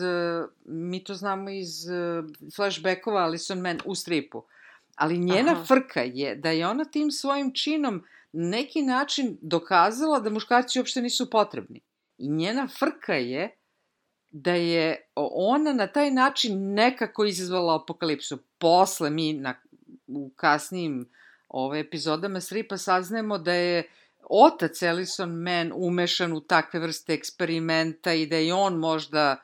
mi 0.64 1.04
to 1.04 1.14
znamo 1.14 1.50
iz 1.50 1.68
flashbackova 2.56 3.22
Alison 3.22 3.60
Man 3.60 3.78
u 3.84 3.94
stripu. 3.94 4.44
Ali 4.96 5.18
njena 5.18 5.52
Aha. 5.52 5.64
frka 5.64 6.00
je 6.00 6.36
da 6.36 6.50
je 6.50 6.66
ona 6.66 6.84
tim 6.84 7.10
svojim 7.10 7.52
činom 7.54 8.04
neki 8.32 8.82
način 8.82 9.38
dokazala 9.42 10.20
da 10.20 10.30
muškarci 10.30 10.78
uopšte 10.78 11.02
nisu 11.02 11.30
potrebni. 11.30 11.80
I 12.18 12.28
njena 12.28 12.68
frka 12.78 13.14
je 13.14 13.56
da 14.30 14.54
je 14.54 15.08
ona 15.14 15.72
na 15.72 15.86
taj 15.86 16.10
način 16.10 16.74
nekako 16.74 17.24
izazvala 17.24 17.76
apokalipsu. 17.82 18.38
Posle 18.58 19.10
mi 19.10 19.32
na, 19.32 19.54
u 20.06 20.30
kasnijim 20.36 21.08
ove 21.50 21.80
epizodama 21.80 22.40
stripa 22.40 22.76
saznajemo 22.76 23.38
da 23.38 23.52
je 23.52 23.82
otac 24.22 24.82
Ellison 24.82 25.30
Man 25.30 25.72
umešan 25.74 26.32
u 26.32 26.40
takve 26.40 26.80
vrste 26.80 27.14
eksperimenta 27.14 28.12
i 28.12 28.26
da 28.26 28.36
je 28.36 28.54
on 28.54 28.74
možda 28.74 29.36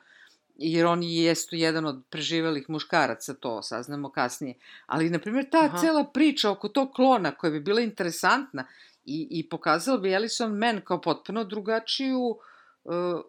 jer 0.57 0.85
on 0.85 1.03
i 1.03 1.15
jestu 1.15 1.55
jedan 1.55 1.85
od 1.85 2.03
preživelih 2.09 2.69
muškaraca, 2.69 3.33
to 3.33 3.61
saznamo 3.61 4.11
kasnije. 4.11 4.55
Ali, 4.85 5.09
na 5.09 5.19
primjer, 5.19 5.49
ta 5.49 5.65
Aha. 5.65 5.77
cela 5.77 6.03
priča 6.03 6.51
oko 6.51 6.69
tog 6.69 6.91
klona 6.91 7.31
koja 7.31 7.51
bi 7.51 7.59
bila 7.59 7.81
interesantna 7.81 8.67
i, 9.05 9.27
i 9.31 9.49
pokazala 9.49 9.97
bi 9.97 10.13
Ellison 10.13 10.57
Man 10.57 10.81
kao 10.81 11.01
potpuno 11.01 11.43
drugačiju 11.43 12.19
uh, 12.19 13.21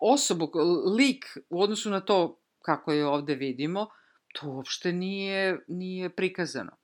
osobu, 0.00 0.50
lik 0.96 1.24
u 1.50 1.62
odnosu 1.62 1.90
na 1.90 2.00
to 2.00 2.38
kako 2.62 2.92
je 2.92 3.06
ovde 3.06 3.34
vidimo, 3.34 3.86
to 4.32 4.48
uopšte 4.48 4.92
nije, 4.92 5.64
nije 5.68 6.10
prikazano. 6.10 6.79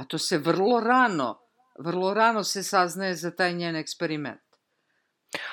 A 0.00 0.04
to 0.04 0.18
se 0.18 0.38
vrlo 0.38 0.80
rano, 0.80 1.38
vrlo 1.78 2.14
rano 2.14 2.44
se 2.44 2.62
saznaje 2.62 3.14
za 3.14 3.30
taj 3.30 3.52
njen 3.52 3.76
eksperiment. 3.76 4.40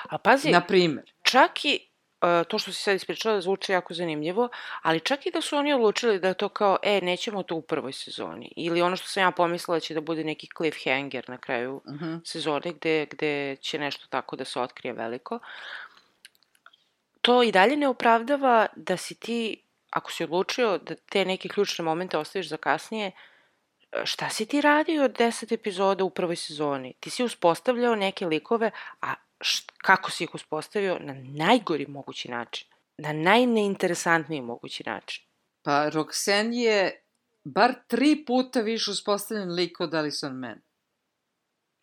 A 0.08 0.18
pazi, 0.18 0.50
na 0.50 0.60
primer. 0.60 1.12
Čak 1.22 1.64
i 1.64 1.80
uh, 2.22 2.46
to 2.48 2.58
što 2.58 2.72
si 2.72 2.82
sad 2.82 2.96
ispričala 2.96 3.40
zvuči 3.40 3.72
jako 3.72 3.94
zanimljivo, 3.94 4.48
ali 4.82 5.00
čak 5.00 5.26
i 5.26 5.30
da 5.30 5.40
su 5.40 5.56
oni 5.56 5.72
odlučili 5.72 6.18
da 6.18 6.28
je 6.28 6.34
to 6.34 6.48
kao, 6.48 6.78
e, 6.82 7.00
nećemo 7.00 7.42
to 7.42 7.54
u 7.54 7.62
prvoj 7.62 7.92
sezoni, 7.92 8.52
ili 8.56 8.82
ono 8.82 8.96
što 8.96 9.08
sam 9.08 9.22
ja 9.22 9.30
pomislila 9.30 9.76
da 9.76 9.80
će 9.80 9.94
da 9.94 10.00
bude 10.00 10.24
neki 10.24 10.48
cliffhanger 10.56 11.24
na 11.28 11.38
kraju 11.38 11.80
uh 11.84 11.94
mhm. 11.94 12.04
-huh. 12.04 12.20
sezone 12.24 12.72
gde, 12.72 13.06
gde 13.10 13.56
će 13.56 13.78
nešto 13.78 14.06
tako 14.10 14.36
da 14.36 14.44
se 14.44 14.60
otkrije 14.60 14.92
veliko, 14.92 15.38
to 17.20 17.42
i 17.42 17.52
dalje 17.52 17.76
ne 17.76 17.88
opravdava 17.88 18.66
da 18.76 18.96
si 18.96 19.14
ti, 19.14 19.62
ako 19.90 20.12
si 20.12 20.24
odlučio 20.24 20.78
da 20.78 20.94
te 20.94 21.24
neke 21.24 21.48
ključne 21.48 21.84
momente 21.84 22.18
ostaviš 22.18 22.48
za 22.48 22.56
kasnije, 22.56 23.12
šta 24.04 24.30
si 24.30 24.46
ti 24.46 24.60
radio 24.60 25.04
od 25.04 25.12
deset 25.12 25.52
epizoda 25.52 26.04
u 26.04 26.10
prvoj 26.10 26.36
sezoni? 26.36 26.94
Ti 27.00 27.10
si 27.10 27.24
uspostavljao 27.24 27.94
neke 27.94 28.26
likove, 28.26 28.70
a 29.00 29.14
št, 29.40 29.72
kako 29.82 30.10
si 30.10 30.24
ih 30.24 30.34
uspostavio? 30.34 30.98
Na 31.00 31.14
najgori 31.14 31.86
mogući 31.86 32.30
način. 32.30 32.68
Na 32.98 33.12
najneinteresantniji 33.12 34.40
mogući 34.40 34.82
način. 34.86 35.24
Pa 35.62 35.90
Roxanne 35.90 36.52
je 36.52 37.02
bar 37.44 37.74
tri 37.86 38.24
puta 38.24 38.60
više 38.60 38.90
uspostavljen 38.90 39.54
lik 39.54 39.80
od 39.80 39.94
Alison 39.94 40.32
Mann. 40.32 40.60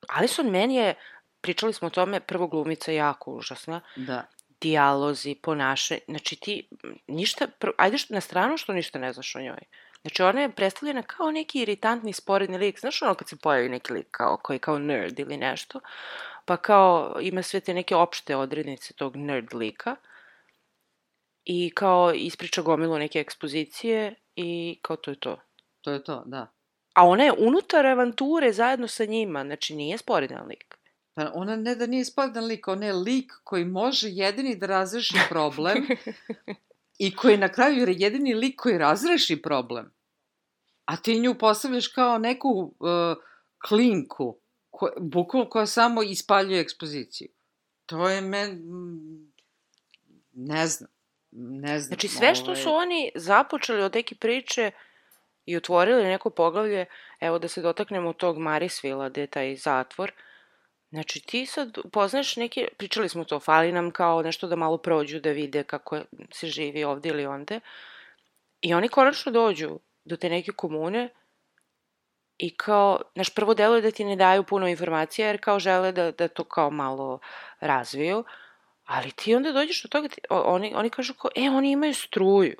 Alison 0.07 0.45
Mann 0.45 0.71
je, 0.71 0.95
pričali 1.41 1.73
smo 1.73 1.87
o 1.87 1.91
tome, 1.91 2.19
prvo 2.19 2.47
glumica 2.47 2.91
jako 2.91 3.31
užasna. 3.31 3.81
Da. 3.95 4.25
Dijalozi, 4.61 5.35
ponašanje, 5.35 5.99
znači 6.07 6.35
ti 6.35 6.69
ništa, 7.07 7.47
ajde 7.77 7.97
na 8.09 8.21
stranu 8.21 8.57
što 8.57 8.73
ništa 8.73 8.99
ne 8.99 9.13
znaš 9.13 9.35
o 9.35 9.41
njoj. 9.41 9.61
Znači, 10.05 10.23
ona 10.23 10.41
je 10.41 10.51
predstavljena 10.51 11.01
kao 11.01 11.31
neki 11.31 11.61
iritantni, 11.61 12.13
sporedni 12.13 12.57
lik. 12.57 12.79
Znaš 12.79 13.01
ono 13.01 13.13
kad 13.13 13.29
se 13.29 13.35
pojavi 13.35 13.69
neki 13.69 13.93
lik 13.93 14.07
kao, 14.11 14.37
koji 14.37 14.59
kao 14.59 14.79
nerd 14.79 15.19
ili 15.19 15.37
nešto, 15.37 15.79
pa 16.45 16.57
kao 16.57 17.17
ima 17.21 17.41
sve 17.41 17.59
te 17.59 17.73
neke 17.73 17.95
opšte 17.95 18.35
odrednice 18.35 18.93
tog 18.93 19.15
nerd 19.15 19.53
lika 19.53 19.95
i 21.45 21.71
kao 21.75 22.13
ispriča 22.13 22.61
gomilu 22.61 22.97
neke 22.97 23.19
ekspozicije 23.19 24.15
i 24.35 24.79
kao 24.81 24.95
to 24.95 25.11
je 25.11 25.19
to. 25.19 25.39
To 25.81 25.91
je 25.91 26.03
to, 26.03 26.23
da. 26.25 26.51
A 26.93 27.07
ona 27.07 27.23
je 27.23 27.33
unutar 27.37 27.85
avanture 27.85 28.53
zajedno 28.53 28.87
sa 28.87 29.05
njima, 29.05 29.43
znači 29.43 29.75
nije 29.75 29.97
sporedan 29.97 30.47
lik. 30.47 30.77
Pa 31.13 31.31
ona 31.33 31.55
ne 31.55 31.75
da 31.75 31.87
nije 31.87 32.05
sporedan 32.05 32.45
lik, 32.45 32.67
ona 32.67 32.85
je 32.85 32.93
lik 32.93 33.31
koji 33.43 33.65
može 33.65 34.09
jedini 34.09 34.55
da 34.55 34.65
razreši 34.65 35.17
problem 35.29 35.87
i 37.05 37.15
koji 37.15 37.37
na 37.37 37.49
kraju 37.49 37.87
je 37.87 37.95
jedini 37.97 38.33
lik 38.33 38.55
koji 38.55 38.77
razreši 38.77 39.41
problem. 39.41 39.94
A 40.85 40.97
ti 40.97 41.19
nju 41.19 41.35
postavljaš 41.35 41.87
kao 41.87 42.17
neku 42.17 42.49
uh, 42.49 43.17
klinku, 43.67 44.37
ko, 44.69 44.89
bukvalno 44.97 45.49
koja 45.49 45.65
samo 45.65 46.03
ispaljuje 46.03 46.61
ekspoziciju. 46.61 47.29
To 47.85 48.09
je 48.09 48.21
men... 48.21 48.61
Ne 50.33 50.67
znam. 50.67 50.89
Ne 51.31 51.79
znam. 51.79 51.87
Znači 51.87 52.07
sve 52.07 52.35
što 52.35 52.55
su 52.55 52.69
oni 52.69 53.11
započeli 53.15 53.83
od 53.83 53.95
neke 53.95 54.15
priče 54.15 54.71
i 55.45 55.57
otvorili 55.57 56.03
neko 56.03 56.29
poglavlje, 56.29 56.85
evo 57.19 57.39
da 57.39 57.47
se 57.47 57.61
dotaknemo 57.61 58.13
tog 58.13 58.37
Marisvila, 58.37 59.09
gde 59.09 59.21
je 59.21 59.27
taj 59.27 59.55
zatvor, 59.55 60.11
Znači 60.95 61.19
ti 61.19 61.45
sad 61.45 61.77
upoznaš 61.83 62.35
neke, 62.35 62.67
pričali 62.77 63.09
smo 63.09 63.23
to, 63.23 63.39
fali 63.39 63.71
nam 63.71 63.91
kao 63.91 64.21
nešto 64.21 64.47
da 64.47 64.55
malo 64.55 64.77
prođu, 64.77 65.19
da 65.19 65.31
vide 65.31 65.63
kako 65.63 65.99
se 66.31 66.47
živi 66.47 66.83
ovde 66.83 67.09
ili 67.09 67.25
onde. 67.25 67.59
I 68.61 68.73
oni 68.73 68.89
konačno 68.89 69.31
dođu 69.31 69.79
do 70.05 70.17
te 70.17 70.29
neke 70.29 70.51
komune 70.51 71.09
i 72.37 72.57
kao, 72.57 72.99
naš 73.15 73.29
prvo 73.29 73.53
delo 73.53 73.75
je 73.75 73.81
da 73.81 73.91
ti 73.91 74.03
ne 74.03 74.15
daju 74.15 74.43
puno 74.43 74.67
informacija 74.67 75.27
jer 75.27 75.41
kao 75.41 75.59
žele 75.59 75.91
da, 75.91 76.11
da 76.11 76.27
to 76.27 76.43
kao 76.43 76.69
malo 76.69 77.19
razviju, 77.59 78.23
ali 78.85 79.11
ti 79.11 79.35
onda 79.35 79.51
dođeš 79.51 79.83
do 79.83 79.89
toga, 79.89 80.07
ti, 80.07 80.21
oni, 80.29 80.73
oni 80.75 80.89
kažu 80.89 81.13
kao, 81.13 81.31
e, 81.35 81.49
oni 81.49 81.71
imaju 81.71 81.93
struju. 81.93 82.57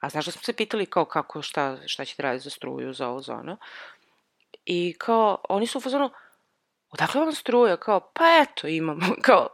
A 0.00 0.08
znaš 0.08 0.26
da 0.26 0.32
smo 0.32 0.42
se 0.42 0.52
pitali 0.52 0.86
kao 0.86 1.04
kako, 1.04 1.42
šta, 1.42 1.78
šta 1.86 2.04
ćete 2.04 2.22
raditi 2.22 2.44
za 2.44 2.50
struju, 2.50 2.92
za 2.92 3.08
ovo, 3.08 3.20
za 3.20 3.34
ono. 3.34 3.56
I 4.64 4.94
kao, 4.98 5.38
oni 5.48 5.66
su 5.66 5.78
u 5.78 5.80
fazonu, 5.80 6.10
odakle 6.90 7.20
vam 7.20 7.32
struja? 7.32 7.76
Kao, 7.76 8.00
pa 8.00 8.24
eto, 8.42 8.66
imamo. 8.66 9.06
Kao, 9.26 9.48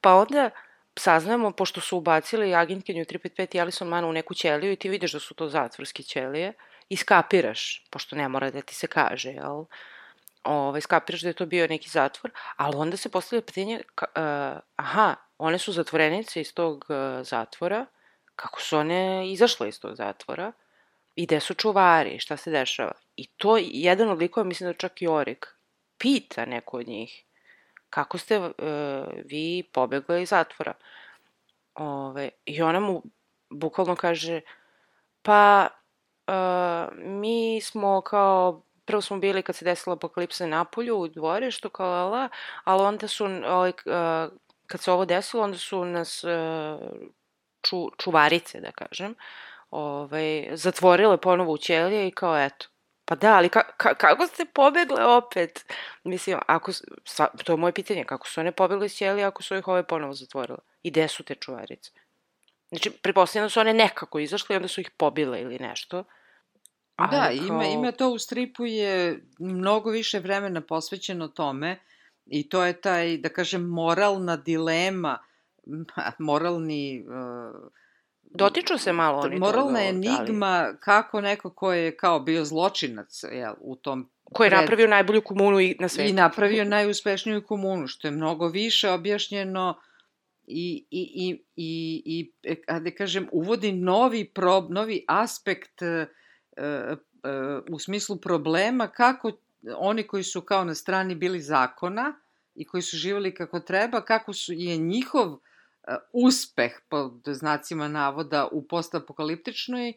pa 0.00 0.14
onda 0.14 0.50
saznajemo, 0.98 1.50
pošto 1.52 1.80
su 1.80 1.98
ubacili 1.98 2.54
agentkinju 2.54 3.04
355 3.04 3.56
i 3.56 3.60
Alison 3.60 3.88
Mann 3.88 4.04
u 4.04 4.12
neku 4.12 4.34
ćeliju 4.34 4.72
i 4.72 4.76
ti 4.76 4.88
vidiš 4.88 5.12
da 5.12 5.20
su 5.20 5.34
to 5.34 5.48
zatvorske 5.48 6.02
ćelije 6.02 6.52
i 6.88 6.96
skapiraš, 6.96 7.84
pošto 7.90 8.16
ne 8.16 8.28
mora 8.28 8.50
da 8.50 8.60
ti 8.60 8.74
se 8.74 8.86
kaže, 8.86 9.30
jel? 9.30 9.64
Ove, 10.44 10.80
skapiraš 10.80 11.20
da 11.20 11.28
je 11.28 11.34
to 11.34 11.46
bio 11.46 11.66
neki 11.66 11.88
zatvor, 11.88 12.30
ali 12.56 12.76
onda 12.76 12.96
se 12.96 13.08
postavlja 13.08 13.42
pitanje, 13.42 13.80
ka, 13.94 14.06
uh, 14.16 14.60
aha, 14.76 15.14
one 15.38 15.58
su 15.58 15.72
zatvorenice 15.72 16.40
iz 16.40 16.54
tog 16.54 16.86
uh, 16.88 17.26
zatvora, 17.26 17.86
kako 18.36 18.60
su 18.60 18.78
one 18.78 19.32
izašle 19.32 19.68
iz 19.68 19.80
tog 19.80 19.96
zatvora 19.96 20.52
i 21.16 21.26
gde 21.26 21.40
su 21.40 21.54
čuvari, 21.54 22.18
šta 22.18 22.36
se 22.36 22.50
dešava. 22.50 22.92
I 23.16 23.26
to 23.26 23.56
jedan 23.60 24.10
od 24.10 24.18
likova, 24.18 24.44
mislim 24.44 24.70
da 24.70 24.78
čak 24.78 25.02
i 25.02 25.08
Orik, 25.08 25.46
pita 25.98 26.44
neko 26.44 26.78
od 26.78 26.88
njih 26.88 27.24
kako 27.92 28.18
ste 28.18 28.38
uh, 28.38 28.52
vi 29.24 29.62
pobegli 29.72 30.22
iz 30.22 30.28
zatvora. 30.28 30.72
Ove, 31.74 32.30
I 32.46 32.62
ona 32.62 32.80
mu 32.80 33.02
bukvalno 33.50 33.96
kaže, 33.96 34.40
pa 35.22 35.68
uh, 36.26 36.96
mi 36.96 37.60
smo 37.60 38.00
kao 38.00 38.62
prvo 38.84 39.00
smo 39.00 39.18
bili 39.18 39.42
kad 39.42 39.56
se 39.56 39.64
desila 39.64 39.96
apokalipsa 39.96 40.46
na 40.46 40.64
polju 40.64 40.96
u 40.96 41.08
dvorištu 41.08 41.70
kao 41.70 41.90
lala, 41.90 42.28
ali 42.64 42.82
onda 42.82 43.08
su 43.08 43.24
ovaj, 43.24 43.70
uh, 43.70 44.32
kad 44.66 44.80
se 44.80 44.92
ovo 44.92 45.04
desilo 45.04 45.42
onda 45.42 45.58
su 45.58 45.84
nas 45.84 46.24
ču, 47.62 47.90
čuvarice 47.98 48.60
da 48.60 48.72
kažem 48.72 49.14
ovaj, 49.70 50.48
zatvorile 50.52 51.16
ponovo 51.16 51.52
u 51.52 51.58
ćelije 51.58 52.08
i 52.08 52.10
kao 52.10 52.38
eto 52.38 52.71
Pa 53.12 53.16
da, 53.16 53.34
ali 53.36 53.48
ka, 53.48 53.62
ka, 53.76 53.94
kako 53.94 54.26
ste 54.26 54.44
pobegle 54.44 55.04
opet? 55.04 55.72
Mislim, 56.04 56.38
ako, 56.46 56.72
sa, 57.04 57.26
to 57.44 57.52
je 57.52 57.56
moje 57.56 57.72
pitanje, 57.72 58.04
kako 58.04 58.28
su 58.28 58.40
one 58.40 58.52
pobegle 58.52 58.86
iz 58.86 58.94
ćelija 58.94 59.28
ako 59.28 59.42
su 59.42 59.56
ih 59.56 59.68
ove 59.68 59.86
ponovo 59.86 60.12
zatvorile? 60.12 60.58
I 60.82 60.90
gde 60.90 61.08
su 61.08 61.22
te 61.22 61.34
čuvarice? 61.34 61.90
Znači, 62.68 62.90
pretpostavljam 62.90 63.44
da 63.44 63.50
su 63.50 63.60
one 63.60 63.74
nekako 63.74 64.18
izašle 64.18 64.54
i 64.54 64.56
onda 64.56 64.68
su 64.68 64.80
ih 64.80 64.90
pobile 64.96 65.40
ili 65.40 65.58
nešto. 65.58 66.04
Ali 66.96 67.10
da, 67.10 67.22
kao... 67.22 67.32
ima, 67.32 67.64
ima 67.64 67.92
to 67.92 68.08
u 68.08 68.18
stripu 68.18 68.66
je 68.66 69.20
mnogo 69.38 69.90
više 69.90 70.20
vremena 70.20 70.60
posvećeno 70.60 71.28
tome 71.28 71.78
i 72.26 72.48
to 72.48 72.64
je 72.64 72.80
taj, 72.80 73.16
da 73.16 73.28
kažem, 73.28 73.62
moralna 73.62 74.36
dilema, 74.36 75.18
moralni... 76.18 77.04
Uh, 77.08 77.72
Dotiču 78.34 78.78
se 78.78 78.92
malo 78.92 79.18
oni 79.18 79.38
Moralna 79.38 79.78
toga, 79.78 79.88
enigma 79.88 80.46
ali... 80.46 80.76
kako 80.80 81.20
neko 81.20 81.50
ko 81.50 81.72
je 81.72 81.96
kao 81.96 82.20
bio 82.20 82.44
zločinac 82.44 83.24
jel, 83.32 83.54
u 83.60 83.76
tom 83.76 84.08
Ko 84.32 84.44
je 84.44 84.50
pred... 84.50 84.60
napravio 84.60 84.88
najbolju 84.88 85.20
komunu 85.20 85.60
i 85.60 85.76
na 85.80 85.88
svetu. 85.88 86.10
I 86.10 86.12
napravio 86.12 86.64
najuspešniju 86.76 87.42
komunu, 87.46 87.86
što 87.86 88.08
je 88.08 88.12
mnogo 88.12 88.48
više 88.48 88.90
objašnjeno 88.90 89.78
i, 90.46 90.84
i, 90.90 91.00
i, 91.14 91.42
i, 91.56 92.02
i 92.06 92.32
e, 92.42 92.80
da 92.80 92.90
kažem, 92.90 93.28
uvodi 93.32 93.72
novi, 93.72 94.24
prob, 94.24 94.70
novi 94.70 95.04
aspekt 95.08 95.82
uh, 95.82 96.06
uh, 96.56 96.98
u 97.70 97.78
smislu 97.78 98.16
problema 98.16 98.88
kako 98.88 99.32
oni 99.76 100.02
koji 100.02 100.22
su 100.22 100.40
kao 100.40 100.64
na 100.64 100.74
strani 100.74 101.14
bili 101.14 101.40
zakona 101.40 102.14
i 102.54 102.64
koji 102.64 102.82
su 102.82 102.96
živali 102.96 103.34
kako 103.34 103.60
treba, 103.60 104.04
kako 104.04 104.32
su, 104.32 104.52
je 104.52 104.76
njihov 104.76 105.38
uspeh, 106.12 106.72
pod 106.88 107.22
znacima 107.26 107.88
navoda, 107.88 108.48
u 108.52 108.62
postapokaliptičnoj 108.62 109.92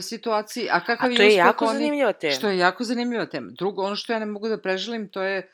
situaciji, 0.00 0.68
a 0.70 0.80
kakav 0.84 1.12
a 1.12 1.16
to 1.16 1.22
je, 1.22 1.28
je 1.28 1.34
jako 1.34 1.64
oni, 1.64 1.78
zanimljiva 1.78 2.12
tema. 2.12 2.34
Što 2.34 2.48
je 2.48 2.58
jako 2.58 2.84
zanimljiva 2.84 3.26
tema. 3.26 3.50
Drugo, 3.50 3.82
ono 3.82 3.96
što 3.96 4.12
ja 4.12 4.18
ne 4.18 4.26
mogu 4.26 4.48
da 4.48 4.58
preželim, 4.58 5.08
to 5.08 5.22
je, 5.22 5.50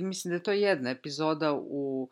mislim 0.00 0.30
da 0.30 0.36
je 0.36 0.42
to 0.42 0.52
jedna 0.52 0.90
epizoda 0.90 1.52
u 1.52 2.08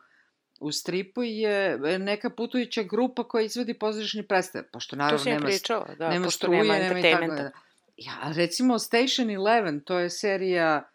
u 0.61 0.73
stripu 0.73 1.23
je 1.23 1.79
neka 1.99 2.31
putujuća 2.31 2.83
grupa 2.83 3.25
koja 3.25 3.43
izvodi 3.43 3.75
pozorišni 3.75 4.23
predstave, 4.23 4.65
pošto 4.73 4.97
naravno 4.97 5.25
nema, 5.25 5.47
pričala, 5.47 5.95
da, 5.99 6.11
nema 6.11 6.31
struje, 6.31 6.63
nema, 6.63 6.79
nema 6.79 6.99
i 6.99 7.03
tako 7.03 7.27
da. 7.27 7.51
Ja, 7.97 8.33
recimo 8.37 8.79
Station 8.79 9.29
11, 9.29 9.85
to 9.85 9.99
je 9.99 10.11
serija 10.11 10.89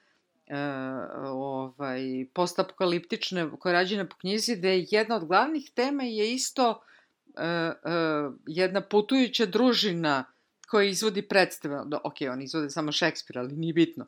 uh, 0.50 1.32
ovaj, 1.32 2.02
postapokaliptične, 2.34 3.50
koja 3.60 3.72
je 3.72 3.80
rađena 3.80 4.06
po 4.06 4.16
knjizi, 4.16 4.56
da 4.56 4.68
je 4.68 4.88
jedna 4.90 5.16
od 5.16 5.26
glavnih 5.26 5.72
tema 5.76 6.04
je 6.04 6.34
isto 6.34 6.70
uh, 6.70 6.76
uh, 7.38 8.36
jedna 8.48 8.82
putujuća 8.82 9.46
družina 9.46 10.26
koja 10.68 10.90
izvodi 10.90 11.28
predstave. 11.28 11.82
Da, 11.86 12.00
ok, 12.04 12.16
oni 12.32 12.44
izvode 12.44 12.70
samo 12.70 12.92
Šekspira, 12.92 13.42
ali 13.42 13.54
nije 13.54 13.74
bitno. 13.74 14.06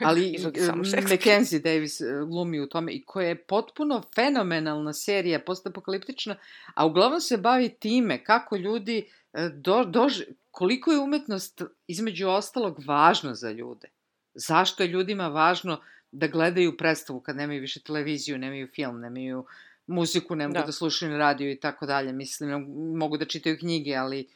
Ali 0.00 0.36
Mackenzie 1.10 1.58
Davis 1.58 2.00
glumi 2.28 2.60
u 2.60 2.68
tome 2.68 2.92
i 2.92 3.04
koja 3.04 3.28
je 3.28 3.44
potpuno 3.44 4.02
fenomenalna 4.14 4.92
serija, 4.92 5.40
postapokaliptična, 5.40 6.36
a 6.74 6.86
uglavnom 6.86 7.20
se 7.20 7.36
bavi 7.36 7.68
time 7.68 8.24
kako 8.24 8.56
ljudi 8.56 9.08
do, 9.52 9.84
dož, 9.84 10.20
koliko 10.50 10.92
je 10.92 10.98
umetnost 10.98 11.62
između 11.86 12.28
ostalog 12.28 12.78
važna 12.86 13.34
za 13.34 13.50
ljude. 13.50 13.88
Zašto 14.38 14.82
je 14.82 14.88
ljudima 14.88 15.28
važno 15.28 15.80
da 16.12 16.26
gledaju 16.26 16.76
predstavu 16.76 17.20
kad 17.20 17.36
nemaju 17.36 17.60
više 17.60 17.80
televiziju, 17.80 18.38
nemaju 18.38 18.68
film, 18.74 19.00
nemaju 19.00 19.46
muziku, 19.86 20.36
ne 20.36 20.48
mogu 20.48 20.60
da, 20.60 20.66
da 20.66 20.72
slušaju 20.72 21.12
na 21.12 21.18
radio 21.18 21.50
i 21.50 21.56
tako 21.56 21.86
dalje. 21.86 22.12
Mislim, 22.12 22.66
mogu 22.96 23.16
da 23.16 23.24
čitaju 23.24 23.58
knjige, 23.58 23.94
ali 23.94 24.28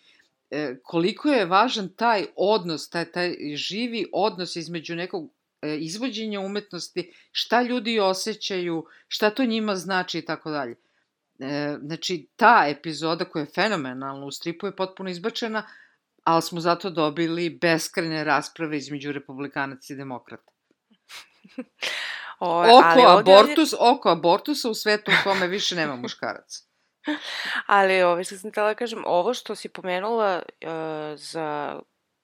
e, 0.50 0.76
koliko 0.82 1.28
je 1.28 1.46
važan 1.46 1.88
taj 1.88 2.26
odnos, 2.36 2.88
taj, 2.90 3.04
taj 3.04 3.36
živi 3.54 4.06
odnos 4.12 4.56
između 4.56 4.96
nekog 4.96 5.30
e, 5.62 5.76
izvođenja 5.78 6.40
umetnosti, 6.40 7.12
šta 7.32 7.62
ljudi 7.62 8.00
osjećaju, 8.00 8.86
šta 9.08 9.30
to 9.30 9.44
njima 9.44 9.76
znači 9.76 10.18
i 10.18 10.24
tako 10.24 10.50
dalje. 10.50 10.76
E, 11.38 11.76
znači, 11.82 12.26
ta 12.36 12.64
epizoda 12.68 13.24
koja 13.24 13.40
je 13.40 13.52
fenomenalna 13.54 14.26
u 14.26 14.30
stripu 14.30 14.66
je 14.66 14.76
potpuno 14.76 15.10
izbačena, 15.10 15.66
ali 16.24 16.42
smo 16.42 16.60
zato 16.60 16.90
dobili 16.90 17.58
beskrene 17.60 18.24
rasprave 18.24 18.76
između 18.76 19.12
republikanaca 19.12 19.92
i 19.92 19.96
demokrata. 19.96 20.52
o, 22.40 22.62
oko, 22.62 22.82
ali 22.84 23.02
abortus, 23.20 23.72
ovdje... 23.72 23.96
oko 23.96 24.08
abortusa 24.08 24.70
u 24.70 24.74
svetu 24.74 25.10
u 25.10 25.24
kome 25.24 25.46
više 25.46 25.74
nema 25.74 25.96
muškaraca. 25.96 26.64
ali 27.66 28.02
ovo 28.02 28.24
što 28.24 28.36
sam 28.36 28.52
tela 28.52 28.68
da 28.68 28.74
kažem, 28.74 29.02
ovo 29.06 29.34
što 29.34 29.54
si 29.54 29.68
pomenula 29.68 30.42
uh, 30.42 30.70
za 31.18 31.80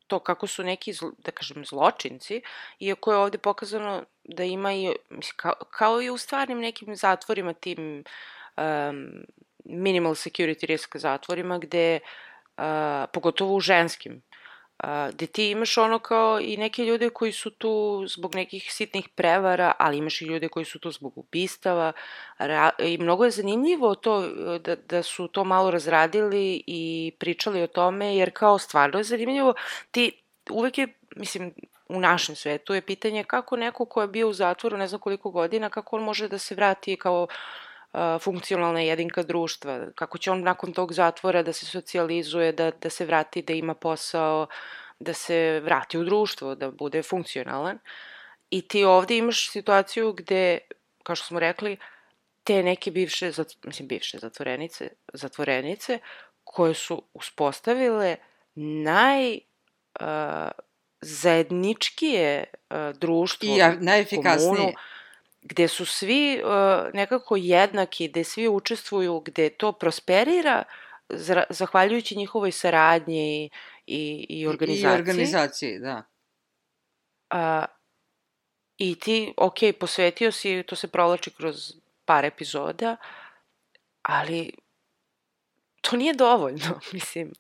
to 0.07 0.19
kako 0.19 0.47
su 0.47 0.65
neki, 0.65 0.93
da 1.19 1.31
kažem, 1.31 1.65
zločinci, 1.65 2.43
iako 2.79 3.13
je 3.13 3.19
ovde 3.19 3.39
pokazano 3.39 4.05
da 4.25 4.45
ima 4.45 4.75
i, 4.75 4.93
kao, 5.37 5.53
kao 5.71 6.03
i 6.03 6.11
u 6.11 6.19
stvarnim 6.19 6.59
nekim 6.59 6.97
zatvorima, 6.97 7.53
tim 7.53 8.05
um, 8.57 9.07
minimal 9.65 10.15
security 10.15 10.67
risk 10.67 10.97
zatvorima, 10.97 11.59
gde 11.59 12.01
uh, 12.03 12.28
a, 12.59 13.07
pogotovo 13.13 13.55
u 13.55 13.61
ženskim, 13.61 14.23
a, 14.79 15.11
gde 15.13 15.27
ti 15.27 15.51
imaš 15.51 15.79
ono 15.79 15.99
kao 15.99 16.41
i 16.41 16.57
neke 16.57 16.85
ljude 16.85 17.11
koji 17.11 17.33
su 17.33 17.51
tu 17.51 18.05
zbog 18.07 18.35
nekih 18.35 18.73
sitnih 18.73 19.09
prevara, 19.09 19.73
ali 19.79 19.99
imaš 19.99 20.23
i 20.23 20.25
ljude 20.25 20.49
koji 20.49 20.65
su 20.65 20.79
tu 20.79 20.91
zbog 20.91 21.19
ubistava 21.19 21.93
ra, 22.39 22.71
i 22.79 22.99
mnogo 22.99 23.25
je 23.25 23.31
zanimljivo 23.31 23.95
to 23.95 24.29
da, 24.59 24.77
da 24.77 25.03
su 25.03 25.29
to 25.29 25.45
malo 25.45 25.71
razradili 25.71 26.63
i 26.67 27.13
pričali 27.19 27.63
o 27.63 27.67
tome, 27.67 28.17
jer 28.17 28.31
kao 28.35 28.59
stvarno 28.59 28.99
je 28.99 29.05
zanimljivo, 29.05 29.55
ti 29.91 30.13
uvek 30.51 30.79
je, 30.79 30.89
mislim, 31.17 31.55
u 31.89 32.01
našem 32.01 32.37
svetu 32.37 32.75
je 32.75 32.83
pitanje 32.83 33.25
kako 33.25 33.57
neko 33.57 33.85
ko 33.85 34.03
je 34.03 34.09
bio 34.09 34.29
u 34.29 34.33
zatvoru 34.33 34.77
ne 34.77 34.89
znam 34.89 35.01
koliko 35.01 35.31
godina, 35.31 35.71
kako 35.71 35.97
on 35.97 36.03
može 36.03 36.29
da 36.29 36.39
se 36.39 36.55
vrati 36.55 36.97
kao 36.97 37.23
uh, 37.23 37.68
funkcionalna 38.21 38.81
jedinka 38.81 39.23
društva, 39.23 39.87
kako 39.95 40.19
će 40.19 40.31
on 40.31 40.43
nakon 40.43 40.73
tog 40.73 40.93
zatvora 40.93 41.43
da 41.43 41.53
se 41.53 41.67
socijalizuje, 41.67 42.53
da, 42.53 42.71
da 42.71 42.91
se 42.91 43.07
vrati, 43.07 43.43
da 43.43 43.53
ima 43.53 43.75
posao, 43.75 44.47
da 44.99 45.15
se 45.15 45.61
vrati 45.65 45.99
u 45.99 46.05
društvo, 46.05 46.55
da 46.55 46.71
bude 46.71 47.03
funkcionalan. 47.03 47.79
I 48.51 48.69
ti 48.69 48.85
ovde 48.85 49.17
imaš 49.17 49.51
situaciju 49.51 50.13
gde, 50.13 50.59
kao 51.03 51.17
što 51.17 51.27
smo 51.27 51.41
rekli, 51.41 51.77
te 52.45 52.63
neke 52.63 52.91
bivše, 52.91 53.33
mislim 53.65 53.89
bivše 53.89 54.19
zatvorenice, 54.19 54.89
zatvorenice, 55.13 55.99
koje 56.45 56.75
su 56.75 57.03
uspostavile 57.15 58.17
naj 58.55 59.35
uh, 59.35 60.07
zajedničkije 61.01 62.45
uh, 62.45 62.77
društvo, 62.99 63.49
I 63.49 63.59
najefikasnije. 63.81 64.57
Komunu, 64.57 64.73
gde 65.43 65.69
su 65.69 65.87
svi 65.87 66.43
uh, 66.45 66.51
nekako 66.95 67.37
jednaki, 67.37 68.09
gde 68.09 68.25
svi 68.25 68.49
učestvuju, 68.49 69.21
gde 69.21 69.51
to 69.51 69.73
prosperira, 69.73 70.65
zahvaljujući 71.51 72.17
njihovoj 72.17 72.53
saradnji 72.53 73.51
i, 73.87 74.27
i 74.29 74.47
organizaciji. 74.47 74.91
I 74.91 75.01
organizaciji, 75.01 75.79
da. 75.79 76.03
A, 77.31 77.65
I 78.79 78.95
ti, 78.95 79.35
ok, 79.37 79.59
posvetio 79.81 80.33
si, 80.33 80.63
to 80.63 80.77
se 80.77 80.89
provlači 80.89 81.31
kroz 81.31 81.73
par 82.05 82.25
epizoda, 82.25 82.97
ali 84.03 84.53
to 85.81 85.97
nije 85.97 86.15
dovoljno, 86.15 86.81
mislim. 86.93 87.33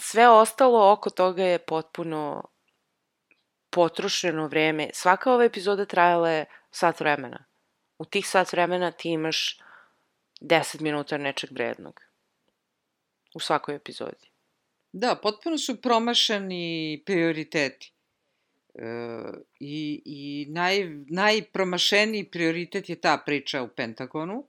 Sve 0.00 0.28
ostalo 0.28 0.92
oko 0.92 1.10
toga 1.10 1.42
je 1.42 1.58
potpuno 1.58 2.44
potrošeno 3.76 4.46
vreme. 4.48 4.88
Svaka 4.94 5.32
ova 5.32 5.44
epizoda 5.44 5.84
trajala 5.84 6.30
je 6.30 6.44
sat 6.70 7.00
vremena. 7.00 7.44
U 7.98 8.04
tih 8.04 8.28
sat 8.28 8.52
vremena 8.52 8.90
ti 8.90 9.10
imaš 9.10 9.58
10 10.40 10.80
minuta 10.80 11.18
nečeg 11.18 11.50
vrednog. 11.52 12.00
U 13.34 13.40
svakoj 13.40 13.76
epizodi. 13.76 14.30
Da, 14.92 15.14
potpuno 15.22 15.58
su 15.58 15.80
promašani 15.80 17.02
prioriteti. 17.06 17.92
E, 18.74 18.82
I 19.60 20.02
i 20.04 20.46
naj, 20.48 20.86
najpromašeniji 21.10 22.30
prioritet 22.30 22.88
je 22.88 23.00
ta 23.00 23.22
priča 23.26 23.62
u 23.62 23.68
Pentagonu. 23.68 24.46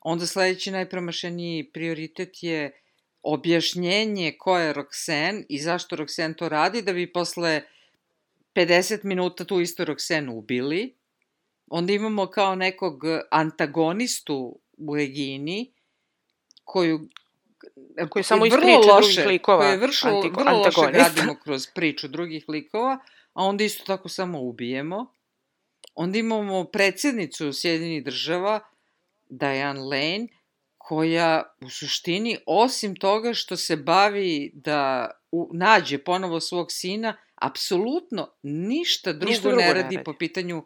Onda 0.00 0.26
sledeći 0.26 0.70
najpromašeniji 0.70 1.70
prioritet 1.72 2.42
je 2.42 2.80
objašnjenje 3.22 4.36
ko 4.38 4.58
je 4.58 4.74
Roxanne 4.74 5.46
i 5.48 5.58
zašto 5.58 5.96
Roxanne 5.96 6.36
to 6.36 6.48
radi, 6.48 6.82
da 6.82 6.92
bi 6.92 7.12
posle 7.12 7.62
50 8.54 9.04
minuta 9.04 9.44
tu 9.44 9.60
isto 9.60 9.84
Roxenu 9.84 10.30
ubili. 10.32 10.94
Onda 11.66 11.92
imamo 11.92 12.26
kao 12.26 12.54
nekog 12.54 13.02
antagonistu 13.30 14.58
u 14.76 14.94
Regini, 14.96 15.72
koju 16.64 17.08
Koji 18.08 18.22
samo 18.22 18.44
vrlo 18.44 18.94
loše, 18.94 19.14
drugih 19.14 19.26
likova, 19.26 19.58
koje 19.60 19.76
vršo, 19.76 20.08
antigo- 20.08 20.38
vrlo 20.44 20.58
loše 20.58 20.92
gradimo 20.92 21.34
kroz 21.44 21.66
priču 21.74 22.08
drugih 22.08 22.44
likova, 22.48 22.98
a 23.32 23.44
onda 23.44 23.64
isto 23.64 23.84
tako 23.84 24.08
samo 24.08 24.40
ubijemo. 24.40 25.12
Onda 25.94 26.18
imamo 26.18 26.64
predsjednicu 26.64 27.52
Sjedinih 27.52 28.04
država, 28.04 28.60
Diane 29.28 29.80
Lane, 29.80 30.28
koja 30.78 31.42
u 31.60 31.70
suštini, 31.70 32.38
osim 32.46 32.96
toga 32.96 33.34
što 33.34 33.56
se 33.56 33.76
bavi 33.76 34.50
da 34.54 35.10
u, 35.32 35.50
nađe 35.52 35.98
ponovo 35.98 36.40
svog 36.40 36.66
sina, 36.72 37.16
apsolutno 37.46 38.30
ništa 38.42 39.12
drugo, 39.12 39.30
Ništa 39.30 39.48
ne 39.48 39.54
drugo 39.54 39.66
ne 39.66 39.74
radi 39.74 39.96
radi. 39.96 40.04
po 40.04 40.12
pitanju 40.12 40.58
uh, 40.58 40.64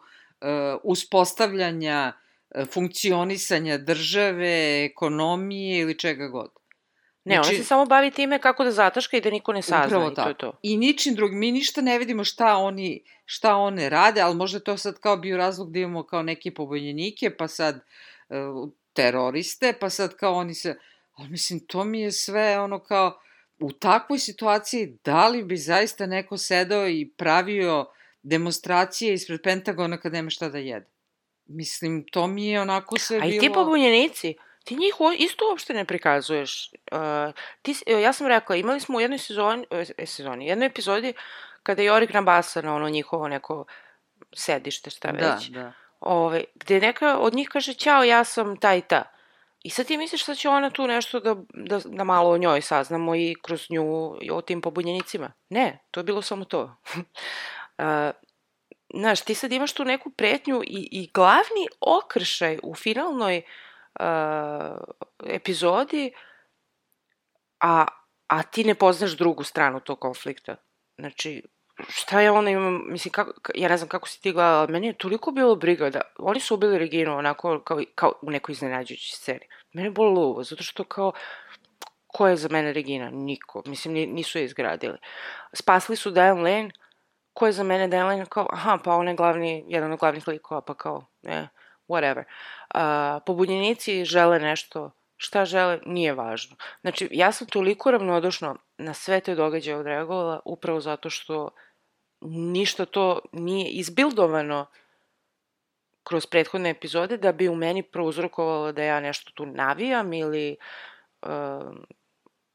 uspostavljanja, 0.83 2.13
uh, 2.55 2.67
funkcionisanja 2.67 3.77
države, 3.77 4.85
ekonomije 4.85 5.79
ili 5.79 5.97
čega 5.99 6.27
god. 6.27 6.49
Ne, 7.23 7.35
ona 7.35 7.43
Znači- 7.43 7.57
se 7.57 7.63
samo 7.63 7.85
bavi 7.85 8.11
time 8.11 8.39
kako 8.39 8.63
da 8.63 8.71
zataška 8.71 9.17
i 9.17 9.21
da 9.21 9.29
niko 9.29 9.53
ne 9.53 9.61
sazna 9.61 9.85
Upravo 9.85 10.11
i 10.11 10.15
to 10.15 10.27
je 10.27 10.37
to. 10.37 10.53
I 10.61 10.77
ničim 10.77 11.15
drugim, 11.15 11.39
mi 11.39 11.51
ništa 11.51 11.81
ne 11.81 11.97
vidimo 11.99 12.23
šta 12.23 12.55
oni, 12.55 13.03
šta 13.25 13.55
one 13.55 13.89
rade, 13.89 14.21
ali 14.21 14.35
možda 14.35 14.59
to 14.59 14.77
sad 14.77 14.99
kao 14.99 15.17
bio 15.17 15.37
razlog 15.37 15.71
da 15.71 15.79
imamo 15.79 16.03
kao 16.03 16.23
neke 16.23 16.53
pobunjenike, 16.53 17.29
pa 17.37 17.47
sad 17.47 17.75
uh, 18.29 18.69
teroriste, 18.93 19.73
pa 19.79 19.89
sad 19.89 20.15
kao 20.15 20.33
oni 20.33 20.53
se, 20.53 20.75
ali 21.15 21.29
mislim, 21.29 21.59
to 21.59 21.83
mi 21.83 22.01
je 22.01 22.11
sve 22.11 22.59
ono 22.59 22.79
kao, 22.79 23.19
u 23.59 23.71
takvoj 23.71 24.19
situaciji, 24.19 24.97
da 25.05 25.27
li 25.27 25.43
bi 25.43 25.57
zaista 25.57 26.05
neko 26.05 26.37
sedao 26.37 26.87
i 26.87 27.11
pravio 27.17 27.85
demonstracije 28.23 29.13
ispred 29.13 29.41
Pentagona 29.43 29.97
kad 29.97 30.13
nema 30.13 30.29
šta 30.29 30.49
da 30.49 30.57
jede? 30.57 30.85
Mislim, 31.45 32.05
to 32.11 32.27
mi 32.27 32.47
je 32.47 32.61
onako 32.61 32.97
sve 32.97 33.17
A 33.17 33.21
bilo... 33.21 33.35
i 33.35 33.39
ti 33.39 33.53
pobunjenici, 33.53 34.35
ti 34.63 34.75
njih 34.75 34.93
isto 35.17 35.49
uopšte 35.49 35.73
ne 35.73 35.85
prikazuješ. 35.85 36.71
Uh, 36.91 36.99
ti, 37.61 37.75
ja 37.87 38.13
sam 38.13 38.27
rekla, 38.27 38.55
imali 38.55 38.79
smo 38.79 38.97
u 38.97 39.01
jednoj 39.01 39.17
sezoni, 39.17 39.65
e, 39.97 40.05
sezoni, 40.05 40.47
jednoj 40.47 40.67
epizodi 40.67 41.13
kada 41.63 41.81
je 41.81 41.85
Jorik 41.85 42.13
nabasa 42.13 42.61
na 42.61 42.75
ono 42.75 42.89
njihovo 42.89 43.27
neko 43.27 43.65
sedište, 44.33 44.89
šta 44.89 45.11
Da, 45.11 45.33
već. 45.33 45.49
da. 45.49 45.73
Ove, 45.99 46.43
gde 46.55 46.79
neka 46.79 47.17
od 47.17 47.33
njih 47.33 47.49
kaže, 47.49 47.73
ćao, 47.73 48.03
ja 48.03 48.23
sam 48.23 48.57
ta 48.57 48.75
i 48.75 48.81
ta. 48.81 49.18
I 49.63 49.69
sad 49.69 49.85
ti 49.85 49.97
misliš 49.97 50.25
da 50.25 50.35
će 50.35 50.49
ona 50.49 50.69
tu 50.69 50.87
nešto 50.87 51.19
da, 51.19 51.35
da, 51.53 51.79
da 51.85 52.03
malo 52.03 52.29
o 52.29 52.37
njoj 52.37 52.61
saznamo 52.61 53.15
i 53.15 53.35
kroz 53.41 53.69
nju 53.69 54.17
i 54.21 54.31
o 54.31 54.41
tim 54.41 54.61
pobunjenicima? 54.61 55.31
Ne, 55.49 55.79
to 55.91 55.99
je 55.99 56.03
bilo 56.03 56.21
samo 56.21 56.45
to. 56.45 56.61
uh, 56.95 57.03
znaš, 58.93 59.21
ti 59.21 59.35
sad 59.35 59.51
imaš 59.51 59.73
tu 59.73 59.85
neku 59.85 60.09
pretnju 60.09 60.61
i, 60.63 60.89
i 60.91 61.09
glavni 61.13 61.67
okršaj 61.79 62.59
u 62.63 62.75
finalnoj 62.75 63.41
uh, 63.99 64.05
epizodi, 65.25 66.11
a, 67.59 67.85
a 68.27 68.43
ti 68.43 68.63
ne 68.63 68.75
poznaš 68.75 69.11
drugu 69.11 69.43
stranu 69.43 69.79
tog 69.79 69.99
konflikta. 69.99 70.55
Znači, 70.97 71.43
šta 71.87 72.21
je 72.21 72.31
ona 72.31 72.49
ima, 72.49 72.69
mislim, 72.69 73.11
kako, 73.11 73.31
ka- 73.41 73.51
ja 73.55 73.69
ne 73.69 73.77
znam 73.77 73.89
kako 73.89 74.07
si 74.07 74.21
ti 74.21 74.31
gledala, 74.31 74.67
meni 74.67 74.87
je 74.87 74.93
toliko 74.93 75.31
bilo 75.31 75.55
briga 75.55 75.89
da, 75.89 76.01
oni 76.17 76.39
su 76.39 76.55
ubili 76.55 76.77
Reginu 76.77 77.17
onako 77.17 77.59
kao, 77.59 77.81
kao 77.95 78.13
u 78.21 78.31
nekoj 78.31 78.53
iznenađujućoj 78.53 79.15
sceni. 79.15 79.47
Mene 79.73 79.87
je 79.87 79.91
bolo 79.91 80.09
luvo, 80.09 80.43
zato 80.43 80.63
što 80.63 80.83
kao, 80.83 81.11
ko 82.07 82.27
je 82.27 82.35
za 82.35 82.49
mene 82.51 82.73
Regina? 82.73 83.09
Niko. 83.09 83.63
Mislim, 83.65 83.93
ni, 83.93 84.07
nisu 84.07 84.39
je 84.39 84.45
izgradili. 84.45 84.97
Spasli 85.53 85.95
su 85.95 86.11
Diane 86.11 86.41
Lane, 86.41 86.71
ko 87.33 87.45
je 87.45 87.51
za 87.51 87.63
mene 87.63 87.87
Diane 87.87 88.05
Lane? 88.05 88.25
Kao, 88.25 88.47
aha, 88.51 88.77
pa 88.83 88.95
on 88.95 89.07
je 89.07 89.15
glavni, 89.15 89.65
jedan 89.67 89.91
od 89.91 89.99
glavnih 89.99 90.27
likova, 90.27 90.61
pa 90.61 90.73
kao, 90.73 91.05
ne, 91.21 91.49
whatever. 91.87 92.23
Uh, 92.75 93.23
pobunjenici 93.25 94.05
žele 94.05 94.39
nešto, 94.39 94.91
šta 95.17 95.45
žele, 95.45 95.79
nije 95.85 96.13
važno. 96.13 96.55
Znači, 96.81 97.07
ja 97.11 97.31
sam 97.31 97.47
toliko 97.47 97.91
ravnodušno 97.91 98.55
na 98.77 98.93
sve 98.93 99.19
te 99.19 99.35
događaje 99.35 99.77
odreagovala 99.77 100.39
upravo 100.45 100.79
zato 100.79 101.09
što 101.09 101.49
ništa 102.21 102.85
to 102.85 103.19
nije 103.31 103.69
izbildovano 103.69 104.65
kroz 106.03 106.25
prethodne 106.25 106.69
epizode 106.69 107.17
da 107.17 107.31
bi 107.31 107.49
u 107.49 107.55
meni 107.55 107.83
prouzrokovalo 107.83 108.71
da 108.71 108.83
ja 108.83 108.99
nešto 108.99 109.31
tu 109.35 109.45
navijam 109.45 110.13
ili 110.13 110.55
um, 111.21 111.85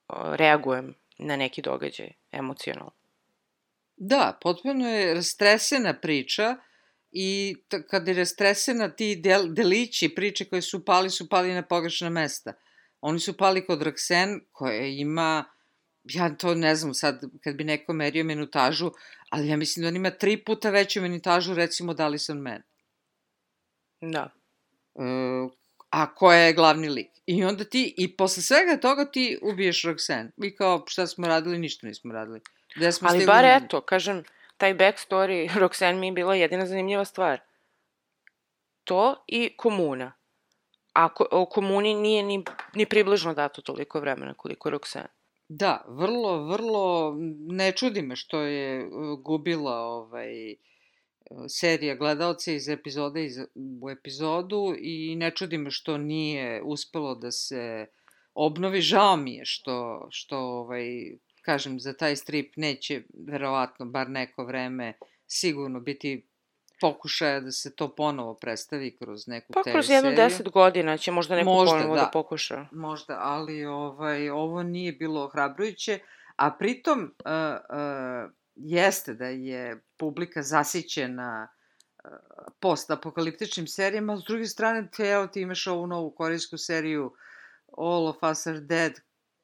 reagujem 0.09 0.95
na 1.19 1.37
neki 1.37 1.63
događaj 1.63 2.13
emocionalno. 2.33 2.93
Da, 3.97 4.39
potpuno 4.41 4.89
je 4.89 5.15
rastresena 5.15 5.95
priča 6.01 6.57
i 7.13 7.57
t- 7.69 7.87
kad 7.87 8.09
je 8.09 8.15
rastresena 8.15 8.89
ti 8.89 9.17
del, 9.17 9.43
delići 9.49 10.15
priče 10.15 10.45
koje 10.45 10.63
su 10.63 10.85
pali, 10.85 11.11
su 11.11 11.29
pali 11.29 11.53
na 11.55 11.63
pogrešna 11.63 12.11
mesta. 12.11 12.53
Oni 13.01 13.21
su 13.21 13.37
pali 13.37 13.67
kod 13.67 13.83
Roxanne 13.83 14.41
koja 14.53 14.87
ima, 14.87 15.45
ja 16.05 16.37
to 16.37 16.55
ne 16.55 16.75
znam 16.75 16.95
sad 16.95 17.21
kad 17.45 17.57
bi 17.57 17.65
neko 17.65 17.93
merio 17.93 18.25
minutažu, 18.25 18.91
ali 19.31 19.49
ja 19.49 19.57
mislim 19.57 19.83
da 19.83 19.89
on 19.89 19.97
ima 19.97 20.11
tri 20.11 20.45
puta 20.45 20.71
veću 20.71 21.03
minutažu 21.03 21.55
recimo 21.55 21.95
da 21.95 22.05
Alison 22.05 22.39
Man. 22.39 22.63
Da. 24.01 24.31
E, 24.95 25.03
a 25.91 26.15
koja 26.15 26.39
je 26.39 26.53
glavni 26.53 26.89
lik. 26.89 27.11
I 27.27 27.45
onda 27.45 27.65
ti, 27.65 27.95
i 27.97 28.17
posle 28.17 28.43
svega 28.43 28.81
toga 28.81 29.11
ti 29.11 29.39
ubiješ 29.43 29.83
Roxanne. 29.83 30.31
I 30.43 30.57
kao, 30.57 30.85
šta 30.87 31.07
smo 31.07 31.27
radili, 31.27 31.59
ništa 31.59 31.87
nismo 31.87 32.13
radili. 32.13 32.41
Gde 32.77 32.93
smo 32.93 33.09
Ali 33.09 33.27
bar 33.27 33.45
na- 33.45 33.57
eto, 33.57 33.81
kažem, 33.81 34.25
taj 34.57 34.75
backstory 34.75 35.49
Roxanne 35.61 35.99
mi 35.99 36.07
je 36.07 36.13
bila 36.13 36.35
jedina 36.35 36.67
zanimljiva 36.67 37.05
stvar. 37.05 37.41
To 38.85 39.25
i 39.27 39.57
komuna. 39.57 40.13
A 40.93 41.09
ko, 41.15 41.27
o 41.31 41.47
komuni 41.47 41.95
nije 41.95 42.23
ni, 42.23 42.45
ni 42.75 42.87
približno 42.87 43.35
dato 43.35 43.63
toliko 43.63 44.01
vremena 44.01 44.35
koliko 44.35 44.71
Roxanne. 44.71 45.09
Da, 45.49 45.85
vrlo, 45.89 46.47
vrlo, 46.47 47.15
ne 47.49 47.73
čudi 47.73 48.03
me 48.03 48.17
što 48.17 48.41
je 48.41 48.87
uh, 48.87 49.21
gubila 49.21 49.77
ovaj, 49.77 50.53
uh, 50.53 51.45
serija 51.49 51.95
gledalce 51.95 52.55
iz 52.55 52.69
epizode 52.69 53.25
iz, 53.25 53.39
u 53.83 53.91
epizodu 53.91 54.75
i 54.79 55.17
ne 55.17 55.31
čudi 55.31 55.59
me 55.59 55.71
što 55.71 55.99
nije 55.99 56.63
uspelo 56.63 57.15
da 57.15 57.31
se 57.31 57.87
obnovi. 58.35 58.81
Žao 58.81 59.17
mi 59.17 59.35
je 59.35 59.45
što, 59.45 60.09
što 60.11 60.39
ovaj, 60.39 60.87
kažem, 61.43 61.81
za 61.81 61.93
taj 61.93 62.17
strip 62.17 62.57
neće 62.57 63.03
verovatno 63.27 63.87
bar 63.87 64.11
neko 64.11 64.45
vreme 64.45 64.93
sigurno 65.27 65.81
biti 65.81 66.27
pokušaja 66.85 67.41
da 67.41 67.51
se 67.53 67.75
to 67.75 67.89
ponovo 67.91 68.35
predstavi 68.35 68.97
kroz 68.97 69.27
neku 69.27 69.53
Pa 69.53 69.63
TV 69.63 69.71
kroz 69.71 69.91
jedno 69.91 70.11
seriju. 70.11 70.17
deset 70.19 70.49
godina 70.51 70.97
će 70.97 71.13
možda 71.13 71.37
neko 71.37 71.51
Možda, 71.51 71.73
ponovo 71.73 71.95
da. 71.95 72.01
da. 72.01 72.11
pokuša. 72.13 72.67
Možda, 72.73 73.19
ali 73.21 73.65
ovaj, 73.65 74.31
ovo 74.31 74.63
nije 74.63 74.93
bilo 74.93 75.25
ohrabrujuće, 75.25 75.99
a 76.37 76.51
pritom 76.51 77.01
uh, 77.01 77.07
uh, 77.07 78.31
jeste 78.55 79.15
da 79.15 79.27
je 79.27 79.63
publika 79.97 80.43
zasićena 80.43 81.49
uh, 82.05 82.11
post-apokaliptičnim 82.61 83.67
serijama, 83.69 84.13
ali 84.13 84.23
s 84.23 84.25
druge 84.25 84.47
strane, 84.47 84.89
te, 84.91 85.05
evo 85.05 85.27
ti 85.27 85.41
imaš 85.41 85.67
ovu 85.67 85.87
novu 85.87 86.11
korejsku 86.11 86.59
seriju 86.59 87.13
All 87.79 88.09
of 88.09 88.17
Us 88.25 88.47
Are 88.47 88.61
Dead, 88.61 88.93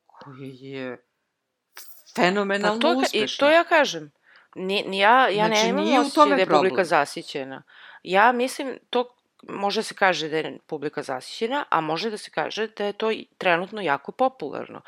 koja 0.06 0.50
je 0.52 0.96
Pa 0.96 1.82
fenomenalno 2.16 2.80
to, 2.80 2.88
ka- 2.88 2.94
i 2.94 2.98
uspešna. 2.98 3.40
to 3.40 3.50
ja 3.50 3.64
kažem. 3.64 4.10
Ni, 4.54 4.84
ni 4.86 4.98
ja, 4.98 5.28
ja 5.28 5.46
Znači, 5.46 5.62
ne 5.62 5.68
imam 5.68 6.00
osjećaj 6.00 6.28
da 6.28 6.34
je 6.34 6.46
publika 6.46 6.74
problem. 6.74 6.84
zasićena. 6.84 7.62
Ja 8.02 8.32
mislim, 8.32 8.78
to 8.90 9.16
može 9.48 9.82
se 9.82 9.94
kaže 9.94 10.28
da 10.28 10.36
je 10.36 10.58
publika 10.66 11.02
zasićena, 11.02 11.64
a 11.70 11.80
može 11.80 12.10
da 12.10 12.16
se 12.16 12.30
kaže 12.30 12.66
da 12.66 12.84
je 12.84 12.92
to 12.92 13.12
trenutno 13.38 13.80
jako 13.80 14.12
popularno. 14.12 14.80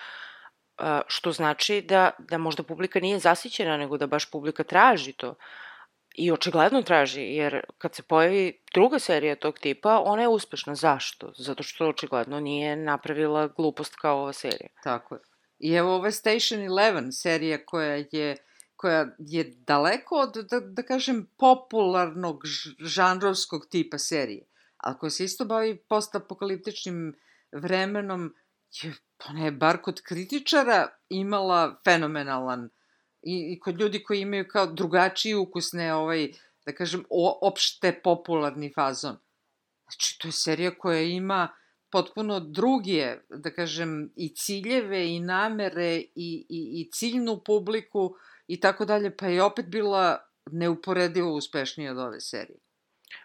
Uh, 0.78 0.86
što 1.06 1.32
znači 1.32 1.80
da, 1.80 2.10
da 2.18 2.38
možda 2.38 2.62
publika 2.62 3.00
nije 3.00 3.18
zasićena, 3.18 3.76
nego 3.76 3.98
da 3.98 4.06
baš 4.06 4.30
publika 4.30 4.64
traži 4.64 5.12
to. 5.12 5.34
I 6.14 6.32
očigledno 6.32 6.82
traži, 6.82 7.22
jer 7.22 7.60
kad 7.78 7.94
se 7.94 8.02
pojavi 8.02 8.62
druga 8.74 8.98
serija 8.98 9.36
tog 9.36 9.58
tipa, 9.58 10.02
ona 10.04 10.22
je 10.22 10.28
uspešna. 10.28 10.74
Zašto? 10.74 11.32
Zato 11.36 11.62
što 11.62 11.88
očigledno 11.88 12.40
nije 12.40 12.76
napravila 12.76 13.46
glupost 13.46 13.96
kao 13.96 14.18
ova 14.18 14.32
serija. 14.32 14.68
Tako 14.84 15.14
je. 15.14 15.20
I 15.58 15.72
evo 15.72 15.94
ova 15.94 16.10
Station 16.10 16.62
Eleven 16.62 17.12
serija 17.12 17.64
koja 17.66 18.04
je 18.12 18.36
koja 18.83 19.07
je 19.18 19.45
daleko 19.66 20.16
od, 20.16 20.37
da, 20.51 20.61
da 20.61 20.83
kažem, 20.83 21.26
popularnog 21.39 22.43
žanrovskog 22.78 23.66
tipa 23.70 23.99
serije, 23.99 24.47
ali 24.76 24.99
koja 24.99 25.11
se 25.11 25.24
isto 25.24 25.45
bavi 25.45 25.76
postapokaliptičnim 25.89 27.14
vremenom, 27.53 28.35
je, 28.83 28.95
ona 29.28 29.45
je 29.45 29.53
bar 29.53 29.78
kod 29.83 30.01
kritičara 30.03 30.89
imala 31.09 31.80
fenomenalan 31.85 32.64
i, 33.22 33.37
i 33.53 33.61
kod 33.61 33.80
ljudi 33.80 34.03
koji 34.03 34.20
imaju 34.20 34.49
kao 34.49 34.66
drugačiji 34.66 35.35
ukusne, 35.35 35.95
ovaj, 35.95 36.33
da 36.66 36.74
kažem, 36.74 37.05
o, 37.11 37.39
opšte 37.49 37.93
popularni 38.05 38.72
fazon. 38.74 39.16
Znači, 39.83 40.18
to 40.18 40.28
je 40.28 40.33
serija 40.33 40.74
koja 40.78 41.03
ima 41.03 41.49
potpuno 41.91 42.41
druge, 42.41 43.16
da 43.28 43.55
kažem, 43.55 44.12
i 44.16 44.35
ciljeve 44.35 45.07
i 45.14 45.20
namere 45.20 45.97
i, 45.97 46.11
i, 46.49 46.80
i 46.80 46.91
ciljnu 46.93 47.41
publiku 47.47 48.14
i 48.47 48.61
tako 48.61 48.84
dalje, 48.84 49.16
pa 49.16 49.26
je 49.26 49.43
opet 49.43 49.66
bila 49.66 50.18
neuporedivo 50.51 51.32
uspešnija 51.32 51.93
od 51.93 51.99
ove 51.99 52.20
serije. 52.20 52.59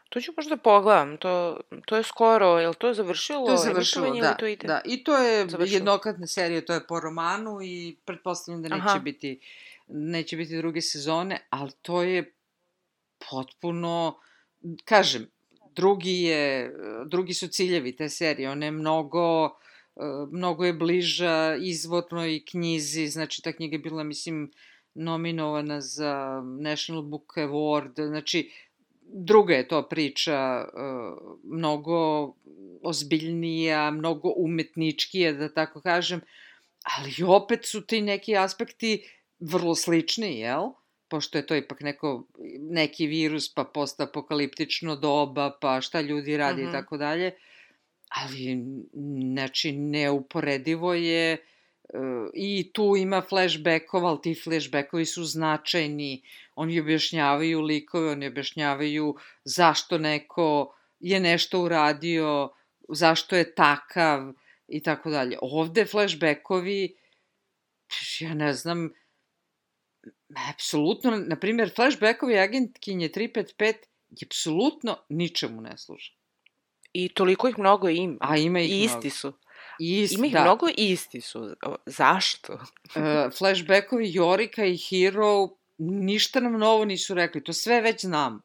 To 0.10 0.22
ću 0.22 0.32
možda 0.38 0.58
pogledam, 0.58 1.18
to, 1.18 1.60
to 1.86 1.98
je 1.98 2.04
skoro, 2.04 2.60
je 2.60 2.68
li 2.68 2.76
to 2.76 2.94
završilo? 2.94 3.46
To 3.46 3.52
je 3.52 3.58
završilo, 3.58 4.16
da, 4.22 4.34
to 4.34 4.48
ide? 4.48 4.68
da. 4.68 4.82
I 4.86 5.04
to 5.04 5.18
je 5.18 5.50
Završilo. 5.50 5.76
jednokratna 5.76 6.28
serija, 6.28 6.66
to 6.66 6.74
je 6.74 6.88
po 6.88 7.00
romanu 7.00 7.60
i 7.62 7.98
pretpostavljam 8.06 8.64
da 8.64 8.70
neće 8.70 8.84
Aha. 8.86 9.00
biti 9.00 9.40
neće 9.88 10.38
biti 10.38 10.58
druge 10.58 10.82
sezone, 10.82 11.48
ali 11.50 11.72
to 11.82 12.04
je 12.04 12.34
potpuno, 13.30 14.20
kažem, 14.86 15.28
drugi 15.76 16.22
je, 16.22 16.74
drugi 17.06 17.34
su 17.34 17.48
ciljevi 17.48 17.96
te 17.96 18.10
serije, 18.10 18.50
ona 18.50 18.66
je 18.66 18.72
mnogo, 18.72 19.46
e, 19.46 19.50
mnogo 20.32 20.66
je 20.66 20.74
bliža 20.74 21.56
izvornoj 21.60 22.46
knjizi, 22.50 23.08
znači 23.08 23.42
ta 23.42 23.54
knjiga 23.54 23.76
je 23.76 23.80
bila, 23.80 24.04
mislim, 24.04 24.52
nominovana 24.98 25.82
za 25.82 26.42
National 26.60 27.04
Book 27.04 27.34
Award, 27.38 28.08
znači, 28.08 28.52
druga 29.02 29.54
je 29.54 29.68
to 29.68 29.84
priča, 29.90 30.34
e, 30.34 30.68
mnogo 31.44 32.34
ozbiljnija, 32.84 33.92
mnogo 33.92 34.34
umetničkija, 34.36 35.34
da 35.34 35.54
tako 35.54 35.82
kažem, 35.82 36.22
ali 36.84 37.14
opet 37.28 37.66
su 37.66 37.82
ti 37.82 38.02
neki 38.02 38.38
aspekti 38.38 39.04
vrlo 39.40 39.76
slični, 39.76 40.40
jel? 40.40 40.64
Pošto 41.08 41.38
je 41.38 41.46
to 41.46 41.56
ipak 41.56 41.82
neko, 41.82 42.24
neki 42.60 43.08
virus, 43.08 43.54
pa 43.54 43.64
postapokaliptično 43.64 44.96
doba, 44.96 45.58
pa 45.62 45.82
šta 45.82 46.02
ljudi 46.02 46.38
radi 46.38 46.62
Mhm. 46.62 46.70
i 46.70 46.72
tako 46.72 46.98
dalje. 46.98 47.32
Ali, 48.10 48.58
znači, 49.34 49.72
neuporedivo 49.72 50.94
je 50.94 51.34
e, 51.34 51.38
i 52.34 52.72
tu 52.74 52.96
ima 52.98 53.22
flashbackova, 53.22 54.10
ali 54.10 54.22
ti 54.22 54.36
flashbackovi 54.44 55.06
su 55.06 55.24
značajni. 55.24 56.24
Oni 56.56 56.80
objašnjavaju 56.80 57.62
likove, 57.62 58.12
oni 58.12 58.28
objašnjavaju 58.28 59.16
zašto 59.44 59.98
neko 59.98 60.76
je 61.00 61.20
nešto 61.20 61.62
uradio, 61.62 62.50
zašto 62.90 63.36
je 63.36 63.56
takav 63.56 64.34
i 64.68 64.84
tako 64.84 65.10
dalje. 65.10 65.38
Ovde 65.42 65.86
flashbackovi, 65.86 66.96
ja 68.20 68.34
ne 68.34 68.54
znam, 68.54 68.90
apsolutno, 70.50 71.12
na 71.12 71.36
primjer, 71.36 71.72
flashbackovi 71.76 72.40
agentkinje 72.40 73.10
355 73.10 73.74
je 74.10 74.26
apsolutno 74.26 74.98
ničemu 75.10 75.62
ne 75.62 75.78
služe. 75.78 76.14
I 76.94 77.10
toliko 77.10 77.48
ih 77.48 77.60
mnogo 77.60 77.90
ima. 77.90 78.18
A 78.20 78.38
ima 78.38 78.60
ih 78.60 78.72
I 78.72 78.84
isti 78.84 78.98
mnogo. 78.98 79.10
su. 79.10 79.34
I 79.80 80.02
ist, 80.02 80.14
Ima 80.14 80.28
ih 80.28 80.34
da. 80.34 80.42
mnogo 80.42 80.68
i 80.68 80.74
isti 80.92 81.22
su. 81.22 81.56
Zašto? 81.86 82.54
E, 82.96 83.30
flashbackovi 83.38 84.14
Jorika 84.14 84.66
i 84.66 84.78
Hero 84.78 85.50
ništa 85.78 86.40
nam 86.40 86.54
novo 86.54 86.86
nisu 86.86 87.14
rekli, 87.14 87.44
to 87.44 87.54
sve 87.54 87.82
već 87.82 88.02
znam. 88.02 88.42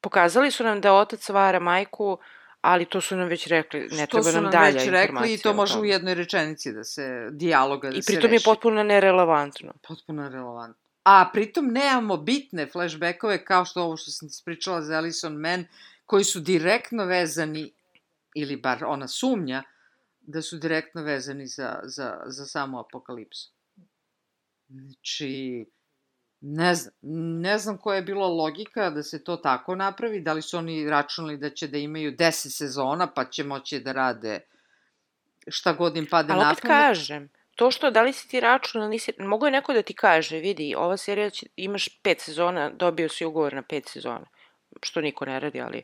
Pokazali 0.00 0.50
su 0.50 0.64
nam 0.64 0.80
da 0.80 0.92
otac 0.92 1.28
vara 1.28 1.60
majku, 1.60 2.18
ali 2.60 2.84
to 2.84 3.00
su 3.00 3.16
nam 3.16 3.28
već 3.28 3.46
rekli, 3.46 3.80
ne 3.80 3.88
Što 3.88 4.06
treba 4.06 4.22
su 4.22 4.32
nam 4.32 4.42
nam 4.42 4.52
dalja 4.52 4.64
već 4.74 4.84
informacija. 4.86 5.06
rekli 5.06 5.34
i 5.34 5.38
to 5.38 5.52
može 5.52 5.78
u 5.78 5.84
jednoj 5.84 6.14
rečenici 6.14 6.72
da 6.72 6.84
se, 6.84 7.28
dijaloga 7.30 7.90
da 7.90 7.96
I 7.96 8.02
se 8.02 8.06
pritom 8.06 8.30
je 8.30 8.32
reši. 8.32 8.44
potpuno 8.44 8.82
nerelevantno. 8.82 9.72
Potpuno 9.88 10.28
relevantno. 10.28 10.84
A 11.04 11.30
pritom 11.32 11.66
nemamo 11.66 12.16
bitne 12.16 12.66
flashbackove 12.66 13.44
kao 13.44 13.64
što 13.64 13.82
ovo 13.82 13.96
što 13.96 14.10
sam 14.10 14.28
ti 14.28 14.34
pričala 14.44 14.82
za 14.82 14.96
Alison 14.96 15.32
Man, 15.36 15.64
koji 16.06 16.24
su 16.24 16.40
direktno 16.40 17.04
vezani, 17.04 17.72
ili 18.34 18.56
bar 18.56 18.84
ona 18.84 19.08
sumnja, 19.08 19.62
da 20.26 20.42
su 20.42 20.58
direktno 20.58 21.02
vezani 21.02 21.46
za, 21.46 21.80
za, 21.82 22.20
za 22.26 22.46
samu 22.46 22.78
apokalipsu. 22.78 23.52
Znači, 24.68 25.66
ne 26.40 26.74
znam, 26.74 26.94
ne 27.40 27.58
znam 27.58 27.78
koja 27.78 27.96
je 27.96 28.02
bila 28.02 28.26
logika 28.26 28.90
da 28.90 29.02
se 29.02 29.24
to 29.24 29.36
tako 29.36 29.74
napravi, 29.74 30.20
da 30.20 30.32
li 30.32 30.42
su 30.42 30.58
oni 30.58 30.90
računali 30.90 31.36
da 31.36 31.50
će 31.50 31.68
da 31.68 31.78
imaju 31.78 32.12
10 32.12 32.30
sezona, 32.56 33.06
pa 33.06 33.24
će 33.24 33.44
moći 33.44 33.80
da 33.80 33.92
rade 33.92 34.40
šta 35.48 35.72
god 35.72 35.96
im 35.96 36.06
pade 36.06 36.32
Ali 36.32 36.42
na 36.42 36.50
opet 36.50 36.62
pamet. 36.62 36.76
kažem, 36.76 37.28
to 37.56 37.70
što 37.70 37.90
da 37.90 38.02
li 38.02 38.12
si 38.12 38.28
ti 38.28 38.40
računal, 38.40 38.88
nisi, 38.88 39.12
mogu 39.18 39.46
je 39.46 39.52
neko 39.52 39.72
da 39.72 39.82
ti 39.82 39.94
kaže, 39.94 40.38
vidi, 40.38 40.74
ova 40.74 40.96
serija 40.96 41.30
će, 41.30 41.46
imaš 41.56 41.88
pet 42.02 42.20
sezona, 42.20 42.70
dobio 42.70 43.08
si 43.08 43.24
ugovor 43.24 43.54
na 43.54 43.62
pet 43.62 43.88
sezona, 43.88 44.26
što 44.82 45.00
niko 45.00 45.24
ne 45.24 45.40
radi, 45.40 45.60
ali 45.60 45.82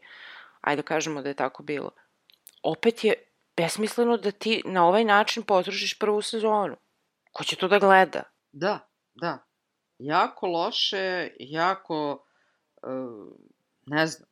ajde 0.60 0.82
da 0.82 0.86
kažemo 0.86 1.22
da 1.22 1.28
je 1.28 1.34
tako 1.34 1.62
bilo. 1.62 1.90
Opet 2.62 3.04
je 3.04 3.14
besmisleno 3.60 4.16
da 4.16 4.30
ti 4.30 4.62
na 4.64 4.86
ovaj 4.86 5.04
način 5.04 5.42
potrošiš 5.42 5.98
prvu 5.98 6.22
sezonu. 6.22 6.76
Ko 7.32 7.44
će 7.44 7.56
to 7.56 7.68
da 7.68 7.78
gleda? 7.78 8.22
Da, 8.52 8.78
da. 9.14 9.38
Jako 9.98 10.46
loše, 10.46 11.30
jako, 11.38 12.24
uh, 12.82 13.36
ne 13.86 14.06
znam, 14.06 14.28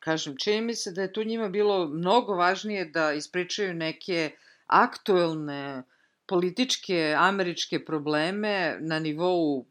kažem, 0.00 0.36
čini 0.36 0.60
mi 0.60 0.74
se 0.74 0.92
da 0.92 1.02
je 1.02 1.12
tu 1.12 1.24
njima 1.24 1.48
bilo 1.48 1.86
mnogo 1.88 2.34
važnije 2.34 2.84
da 2.84 3.12
ispričaju 3.12 3.74
neke 3.74 4.30
aktuelne 4.66 5.82
političke 6.26 7.14
američke 7.18 7.84
probleme 7.84 8.78
na 8.80 8.98
nivou 8.98 9.66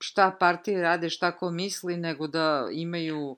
šta 0.00 0.36
partije 0.40 0.82
rade, 0.82 1.10
šta 1.10 1.36
ko 1.36 1.50
misli, 1.50 1.96
nego 1.96 2.26
da 2.26 2.68
imaju 2.72 3.36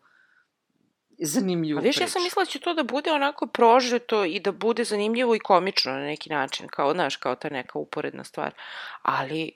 zanimljivu 1.18 1.78
A 1.78 1.82
viš, 1.82 2.00
ja 2.00 2.08
sam 2.08 2.22
mislila 2.22 2.44
da 2.44 2.50
će 2.50 2.58
to 2.58 2.74
da 2.74 2.82
bude 2.82 3.12
onako 3.12 3.46
prožeto 3.46 4.24
i 4.24 4.40
da 4.40 4.52
bude 4.52 4.84
zanimljivo 4.84 5.34
i 5.34 5.38
komično 5.38 5.92
na 5.92 6.00
neki 6.00 6.30
način, 6.30 6.68
kao, 6.68 6.92
znaš, 6.92 7.16
kao 7.16 7.34
ta 7.34 7.48
neka 7.48 7.78
uporedna 7.78 8.24
stvar. 8.24 8.54
Ali, 9.02 9.52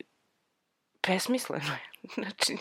besmisleno 1.06 1.64
je. 1.72 1.90
znači, 2.14 2.56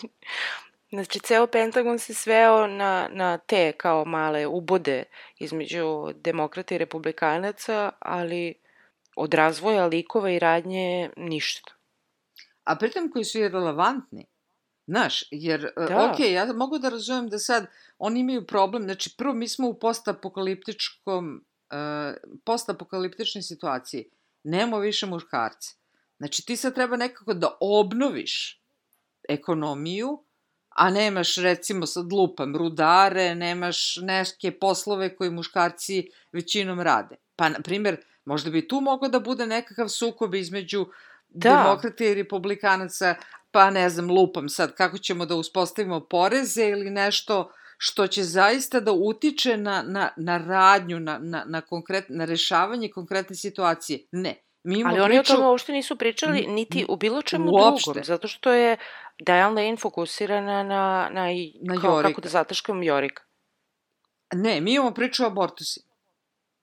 znači, 0.89 1.20
ceo 1.20 1.47
Pentagon 1.47 2.00
se 2.00 2.14
sveo 2.14 2.68
na, 2.68 3.10
na 3.12 3.38
te 3.38 3.72
kao 3.72 4.06
male 4.06 4.47
ubode 4.47 5.04
između 5.38 6.14
demokrata 6.16 6.76
i 6.76 6.78
republikanaca, 6.78 7.91
ali 8.00 8.54
od 9.16 9.34
razvoja 9.34 9.86
likova 9.86 10.32
i 10.32 10.39
radnje 10.39 11.10
ništa. 11.18 11.72
a 12.64 12.76
pritom 12.76 13.12
koji 13.12 13.26
su 13.26 13.39
i 13.39 13.50
relevantni. 13.50 14.26
Znaš, 14.90 15.24
jer, 15.32 15.72
Da. 15.78 15.86
da. 15.86 16.12
ok, 16.12 16.20
ja 16.20 16.54
mogu 16.54 16.80
da 16.80 16.90
razumem 16.90 17.28
da 17.30 17.40
sad 17.40 17.66
oni 17.98 18.20
imaju 18.20 18.46
problem, 18.46 18.84
znači 18.84 19.16
prvo 19.18 19.34
mi 19.34 19.48
smo 19.48 19.68
u 19.68 19.80
postapokaliptičkom, 19.80 21.46
uh, 21.72 22.18
postapokaliptičnoj 22.46 23.42
situaciji, 23.42 24.10
nemamo 24.44 24.80
više 24.80 25.06
muškarce. 25.06 25.70
Znači 26.18 26.46
ti 26.46 26.56
sad 26.56 26.76
treba 26.76 26.98
nekako 26.98 27.34
da 27.34 27.58
obnoviš 27.60 28.62
ekonomiju, 29.30 30.24
a 30.70 30.90
nemaš 30.90 31.36
recimo 31.36 31.86
sad 31.86 32.14
lupam 32.14 32.56
rudare, 32.56 33.36
nemaš 33.36 33.98
neke 34.02 34.60
poslove 34.60 35.16
koje 35.16 35.30
muškarci 35.30 36.10
većinom 36.32 36.80
rade. 36.80 37.16
Pa, 37.36 37.50
na 37.50 37.60
primjer, 37.62 37.98
možda 38.26 38.52
bi 38.52 38.68
tu 38.68 38.82
mogao 38.82 39.10
da 39.10 39.20
bude 39.20 39.46
nekakav 39.46 39.88
sukob 39.88 40.36
između 40.36 40.86
Da. 41.30 41.50
da. 41.50 41.56
demokrata 41.56 42.06
i 42.06 42.14
republikanaca, 42.14 43.16
pa 43.52 43.70
ne 43.70 43.89
znam, 43.89 44.12
lupam 44.12 44.50
sad, 44.50 44.76
kako 44.76 44.97
ćemo 44.97 45.26
da 45.26 45.36
uspostavimo 45.36 46.00
poreze 46.00 46.66
ili 46.68 46.89
nešto 46.89 47.52
što 47.78 48.08
će 48.08 48.24
zaista 48.24 48.80
da 48.80 48.91
utiče 48.91 49.58
na, 49.58 49.84
na, 49.88 50.10
na 50.18 50.38
radnju, 50.38 51.00
na, 51.00 51.20
na, 51.22 51.43
na, 51.47 51.62
konkret, 51.62 52.06
na 52.10 52.26
rešavanje 52.26 52.89
konkretne 52.89 53.36
situacije. 53.36 54.00
Ne. 54.12 54.36
Mi 54.64 54.80
imamo 54.80 54.95
Ali 54.95 55.02
oni 55.04 55.20
o 55.20 55.22
priču... 55.22 55.34
tome 55.34 55.47
uopšte 55.47 55.72
nisu 55.72 55.95
pričali 55.95 56.47
niti 56.47 56.86
u 56.89 56.95
bilo 56.95 57.22
čemu 57.22 57.52
uopšte. 57.52 57.91
drugom, 57.91 58.04
zato 58.04 58.28
što 58.28 58.52
je 58.54 58.78
Diane 59.26 59.62
Lane 59.64 59.78
fokusirana 59.78 60.64
na, 60.64 61.10
na, 61.12 61.28
Na 61.62 61.82
kao, 61.82 61.82
kako 61.82 61.95
Jorika. 61.95 62.22
da 62.22 62.30
zataškam 62.30 62.84
Jorika. 62.84 63.24
Ne, 64.34 64.62
mi 64.62 64.74
imamo 64.74 64.91
priču 64.91 65.24
o 65.24 65.28
abortusima, 65.28 65.93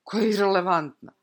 koja 0.03 0.23
je 0.23 0.29
irrelevantna. 0.29 1.13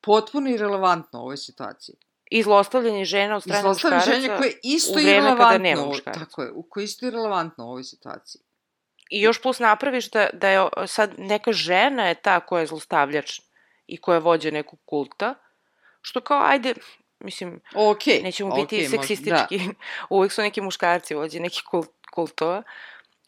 Potpuno 0.00 0.50
irrelevantna 0.50 1.18
u 1.18 1.22
ovoj 1.22 1.36
situaciji. 1.36 1.96
I 2.30 2.42
zlostavljanje 2.42 3.04
žena 3.04 3.36
od 3.36 3.42
strane 3.42 3.68
muškaraca. 3.68 4.10
ženje 4.10 4.28
koje 4.28 4.48
je 4.48 4.58
isto 4.62 4.92
u 4.92 4.94
vreme 4.94 5.10
kada 5.12 5.18
irrelevantno. 5.26 5.58
nema 5.58 5.80
u 5.80 5.84
ovoj- 5.84 5.94
muškaraca. 5.94 6.24
Tako 6.24 6.42
je, 6.42 6.50
koje 6.68 6.82
je 6.82 6.84
isto 6.84 7.06
irrelevantno 7.06 7.64
u 7.64 7.68
ovoj 7.68 7.84
situaciji. 7.84 8.42
I 9.10 9.20
još 9.20 9.42
plus 9.42 9.58
napraviš 9.58 10.10
da, 10.10 10.28
da 10.32 10.48
je 10.48 10.68
sad 10.86 11.10
neka 11.18 11.52
žena 11.52 12.08
je 12.08 12.14
ta 12.14 12.40
koja 12.40 12.60
je 12.60 12.66
zlostavljač 12.66 13.40
i 13.86 14.00
koja 14.00 14.18
vođa 14.18 14.50
nekog 14.50 14.78
kulta, 14.84 15.34
što 16.02 16.20
kao, 16.20 16.42
ajde, 16.44 16.74
mislim, 17.18 17.60
Ok, 17.74 18.06
nećemo 18.06 18.50
ok, 18.54 18.60
biti 18.60 18.88
seksistički, 18.88 19.60
uvek 20.10 20.32
su 20.32 20.42
neki 20.42 20.60
muškarci 20.60 21.14
vođe 21.14 21.40
nekih 21.40 21.62
kult, 21.70 21.90
kultova, 22.14 22.62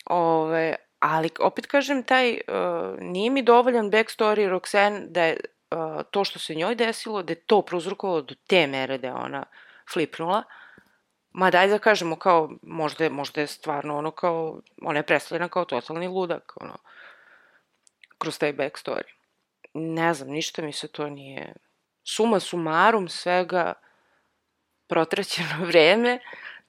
Ove, 0.07 0.75
ali 0.99 1.31
opet 1.41 1.67
kažem, 1.67 2.03
taj, 2.03 2.31
uh, 2.33 2.99
nije 3.01 3.31
mi 3.31 3.43
dovoljan 3.43 3.91
backstory 3.91 4.49
Roxanne 4.51 5.07
da 5.07 5.25
je 5.25 5.37
to 6.11 6.25
što 6.25 6.39
se 6.39 6.55
njoj 6.55 6.75
desilo, 6.75 7.23
da 7.23 7.33
je 7.33 7.41
to 7.41 7.63
prouzrokovalo 7.63 8.23
do 8.23 8.35
te 8.47 8.67
mere 8.67 8.99
da 8.99 9.07
je 9.07 9.15
ona 9.15 9.45
flipnula, 9.93 10.45
Ma 11.39 11.51
daj 11.51 11.69
da 11.69 11.79
kažemo 11.79 12.17
kao, 12.17 12.51
možda 12.63 13.11
možda 13.11 13.41
je 13.41 13.47
stvarno 13.47 13.99
ono 13.99 14.11
kao, 14.11 14.61
ona 14.83 14.99
je 14.99 15.07
predstavljena 15.07 15.49
kao 15.49 15.65
totalni 15.65 16.09
ludak, 16.09 16.53
ono, 16.61 16.77
kroz 18.19 18.39
taj 18.39 18.53
backstory. 18.53 19.13
Ne 19.75 20.15
znam, 20.15 20.31
ništa 20.31 20.63
mi 20.63 20.73
se 20.73 20.89
to 20.89 21.09
nije... 21.09 21.53
Suma 22.05 22.41
sumarum 22.41 23.09
svega 23.09 23.73
protraćeno 24.87 25.65
vreme, 25.71 26.19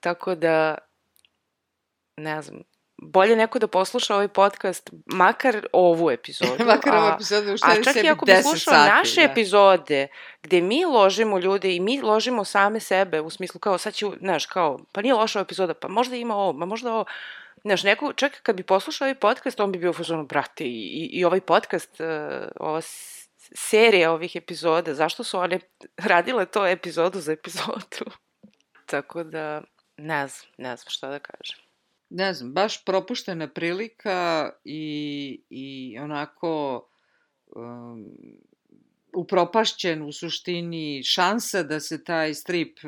tako 0.00 0.34
da, 0.34 0.78
ne 2.16 2.42
znam, 2.42 2.62
bolje 3.02 3.36
neko 3.36 3.58
da 3.58 3.66
posluša 3.66 4.14
ovaj 4.14 4.28
podcast, 4.28 4.90
makar 5.06 5.66
ovu 5.72 6.10
epizodu. 6.10 6.64
Makar 6.74 6.96
ovu 6.96 7.06
a- 7.06 7.14
epizodu 7.14 7.50
A 7.50 7.54
uštedi 7.54 7.84
čak 7.84 8.04
i 8.04 8.08
ako 8.08 8.24
bi 8.24 8.32
10 8.32 8.42
slušao 8.42 8.74
sati. 8.74 8.90
naše 8.90 9.20
da. 9.20 9.32
epizode, 9.32 10.08
gde 10.42 10.60
mi 10.60 10.84
ložimo 10.84 11.38
ljude 11.38 11.74
i 11.74 11.80
mi 11.80 12.00
ložimo 12.00 12.44
same 12.44 12.80
sebe, 12.80 13.20
u 13.20 13.30
smislu 13.30 13.60
kao 13.60 13.78
sad 13.78 13.94
ću, 13.94 14.12
znaš, 14.20 14.46
kao, 14.46 14.78
pa 14.92 15.02
nije 15.02 15.14
loša 15.14 15.40
epizoda, 15.40 15.74
pa 15.74 15.88
možda 15.88 16.16
ima 16.16 16.36
ovo, 16.36 16.52
ma 16.52 16.66
možda 16.66 16.92
ovo, 16.92 17.04
Znaš, 17.64 17.82
neko, 17.82 18.12
čak 18.12 18.42
kad 18.42 18.56
bi 18.56 18.62
poslušao 18.62 19.04
ovaj 19.06 19.14
podcast, 19.14 19.60
on 19.60 19.72
bi 19.72 19.78
bio 19.78 19.90
u 19.90 19.92
fazonu, 19.92 20.24
brate, 20.26 20.64
i, 20.64 20.68
i, 20.68 21.10
i 21.12 21.24
ovaj 21.24 21.40
podcast, 21.40 22.00
uh, 22.00 22.06
ova 22.60 22.80
serija 23.54 24.12
ovih 24.12 24.36
epizoda, 24.36 24.94
zašto 24.94 25.24
su 25.24 25.38
one 25.38 25.60
radile 26.10 26.46
to 26.46 26.66
epizodu 26.66 27.20
za 27.20 27.32
epizodu? 27.32 28.10
Tako 28.90 29.24
da, 29.24 29.62
ne 29.96 30.28
znam, 30.28 30.52
ne 30.58 30.76
znam 30.76 30.90
šta 30.90 31.08
da 31.08 31.18
kažem. 31.18 31.69
Ne 32.10 32.34
znam, 32.34 32.52
baš 32.52 32.84
propuštena 32.84 33.48
prilika 33.48 34.50
i, 34.64 35.40
i 35.50 35.98
onako 36.00 36.86
um, 37.46 38.06
upropašćen 39.12 40.02
u 40.02 40.12
suštini 40.12 41.02
šansa 41.02 41.62
da 41.62 41.80
se 41.80 42.04
taj 42.04 42.34
strip 42.34 42.78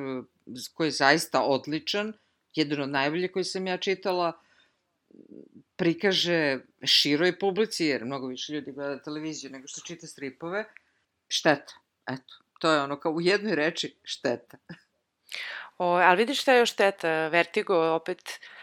koji 0.75 0.89
je 0.89 0.91
zaista 0.93 1.43
odličan, 1.43 2.12
jedan 2.55 2.81
od 2.81 2.89
najbolje 2.89 3.33
koji 3.33 3.45
sam 3.45 3.66
ja 3.66 3.77
čitala, 3.77 4.33
prikaže 5.77 6.59
široj 6.85 7.39
publici, 7.39 7.87
jer 7.87 8.05
mnogo 8.05 8.27
više 8.27 8.53
ljudi 8.53 8.73
gleda 8.73 9.03
televiziju 9.03 9.51
nego 9.51 9.66
što 9.66 9.81
čita 9.87 10.07
stripove, 10.07 10.64
šteta. 11.29 11.75
Eto, 12.07 12.35
to 12.59 12.73
je 12.73 12.83
ono 12.83 13.01
kao 13.01 13.12
u 13.12 13.20
jednoj 13.20 13.55
reči 13.55 13.97
šteta. 14.05 14.59
O, 15.79 15.87
ali 15.87 16.16
vidiš 16.16 16.41
šta 16.41 16.53
je 16.53 16.59
još 16.59 16.73
šteta? 16.73 17.29
Vertigo 17.29 17.95
opet... 17.95 18.20
Uh, 18.20 18.62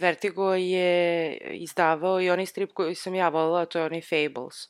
Vertigo 0.00 0.54
je 0.54 1.36
izdavao 1.50 2.20
i 2.20 2.30
onaj 2.30 2.46
strip 2.46 2.72
koji 2.72 2.94
sam 2.94 3.14
ja 3.14 3.28
volila, 3.28 3.66
to 3.66 3.78
je 3.78 3.84
onaj 3.84 4.00
Fables. 4.00 4.68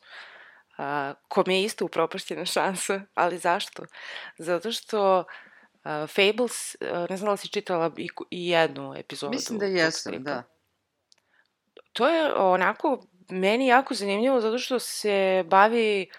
Uh, 0.78 1.16
kom 1.28 1.50
je 1.50 1.62
isto 1.62 1.84
upropašćena 1.84 2.44
šansa, 2.54 3.00
ali 3.14 3.38
zašto? 3.38 3.82
Zato 4.38 4.72
što 4.72 5.18
uh, 5.18 5.24
Fables, 6.08 6.76
uh, 6.80 7.10
ne 7.10 7.16
znam 7.16 7.26
da 7.26 7.32
li 7.32 7.38
si 7.38 7.48
čitala 7.48 7.90
i, 7.96 8.08
i 8.30 8.48
jednu 8.48 8.94
epizodu. 8.96 9.34
Mislim 9.34 9.58
da 9.58 9.66
jesam, 9.66 10.22
da. 10.22 10.42
To 11.92 12.08
je 12.08 12.34
onako 12.34 13.06
meni 13.30 13.66
jako 13.66 13.94
zanimljivo 13.94 14.40
zato 14.40 14.58
što 14.58 14.78
se 14.78 15.44
bavi 15.46 16.10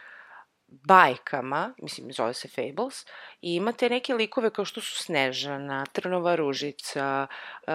bajkama, 0.83 1.73
mislim 1.81 2.11
zove 2.11 2.33
se 2.33 2.47
Fables, 2.47 3.05
i 3.41 3.55
imate 3.55 3.89
neke 3.89 4.13
likove 4.13 4.49
kao 4.49 4.65
što 4.65 4.81
su 4.81 5.03
Snežana, 5.03 5.85
Trnova 5.85 6.35
ružica, 6.35 7.27
uh, 7.67 7.73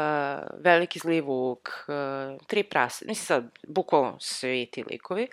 Veliki 0.64 0.98
zli 0.98 1.20
vuk, 1.20 1.68
uh, 1.68 2.46
Tri 2.46 2.62
prase, 2.62 3.04
mislim 3.08 3.26
sad, 3.26 3.58
bukvalno 3.68 4.16
svi 4.20 4.68
ti 4.72 4.84
likovi, 4.90 5.28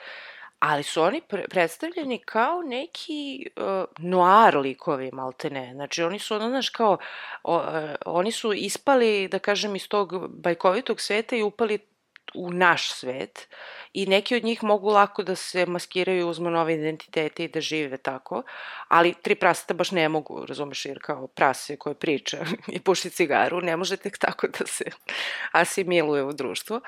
ali 0.59 0.83
su 0.83 1.01
oni 1.01 1.21
pre 1.21 1.47
predstavljeni 1.47 2.19
kao 2.19 2.61
neki 2.61 3.47
uh, 3.55 3.83
noir 3.97 4.57
likovi, 4.57 5.11
malte 5.11 5.49
ne. 5.49 5.71
Znači, 5.73 6.03
oni 6.03 6.19
su, 6.19 6.35
ono, 6.35 6.49
znaš, 6.49 6.69
kao, 6.69 6.97
o, 7.43 7.57
uh, 7.57 7.63
oni 8.05 8.31
su 8.31 8.53
ispali, 8.53 9.27
da 9.27 9.39
kažem, 9.39 9.75
iz 9.75 9.87
tog 9.89 10.27
bajkovitog 10.29 11.01
sveta 11.01 11.35
i 11.35 11.43
upali 11.43 11.79
u 12.35 12.51
naš 12.51 12.91
svet 12.91 13.47
i 13.93 14.05
neki 14.05 14.35
od 14.35 14.43
njih 14.43 14.63
mogu 14.63 14.89
lako 14.89 15.23
da 15.23 15.35
se 15.35 15.65
maskiraju, 15.65 16.27
uzmu 16.27 16.49
nove 16.49 16.73
identitete 16.73 17.43
i 17.43 17.47
da 17.47 17.61
žive 17.61 17.97
tako, 17.97 18.43
ali 18.87 19.13
tri 19.21 19.35
praseta 19.35 19.73
baš 19.73 19.91
ne 19.91 20.09
mogu, 20.09 20.45
razumeš, 20.45 20.85
jer 20.85 20.99
kao 21.01 21.27
prase 21.27 21.77
koje 21.77 21.95
priča 21.95 22.37
i 22.75 22.79
puši 22.79 23.09
cigaru, 23.09 23.61
ne 23.61 23.77
može 23.77 23.97
tek 23.97 24.17
tako 24.17 24.47
da 24.47 24.65
se 24.65 24.85
asimiluje 25.61 26.23
u 26.23 26.33
društvo. 26.33 26.81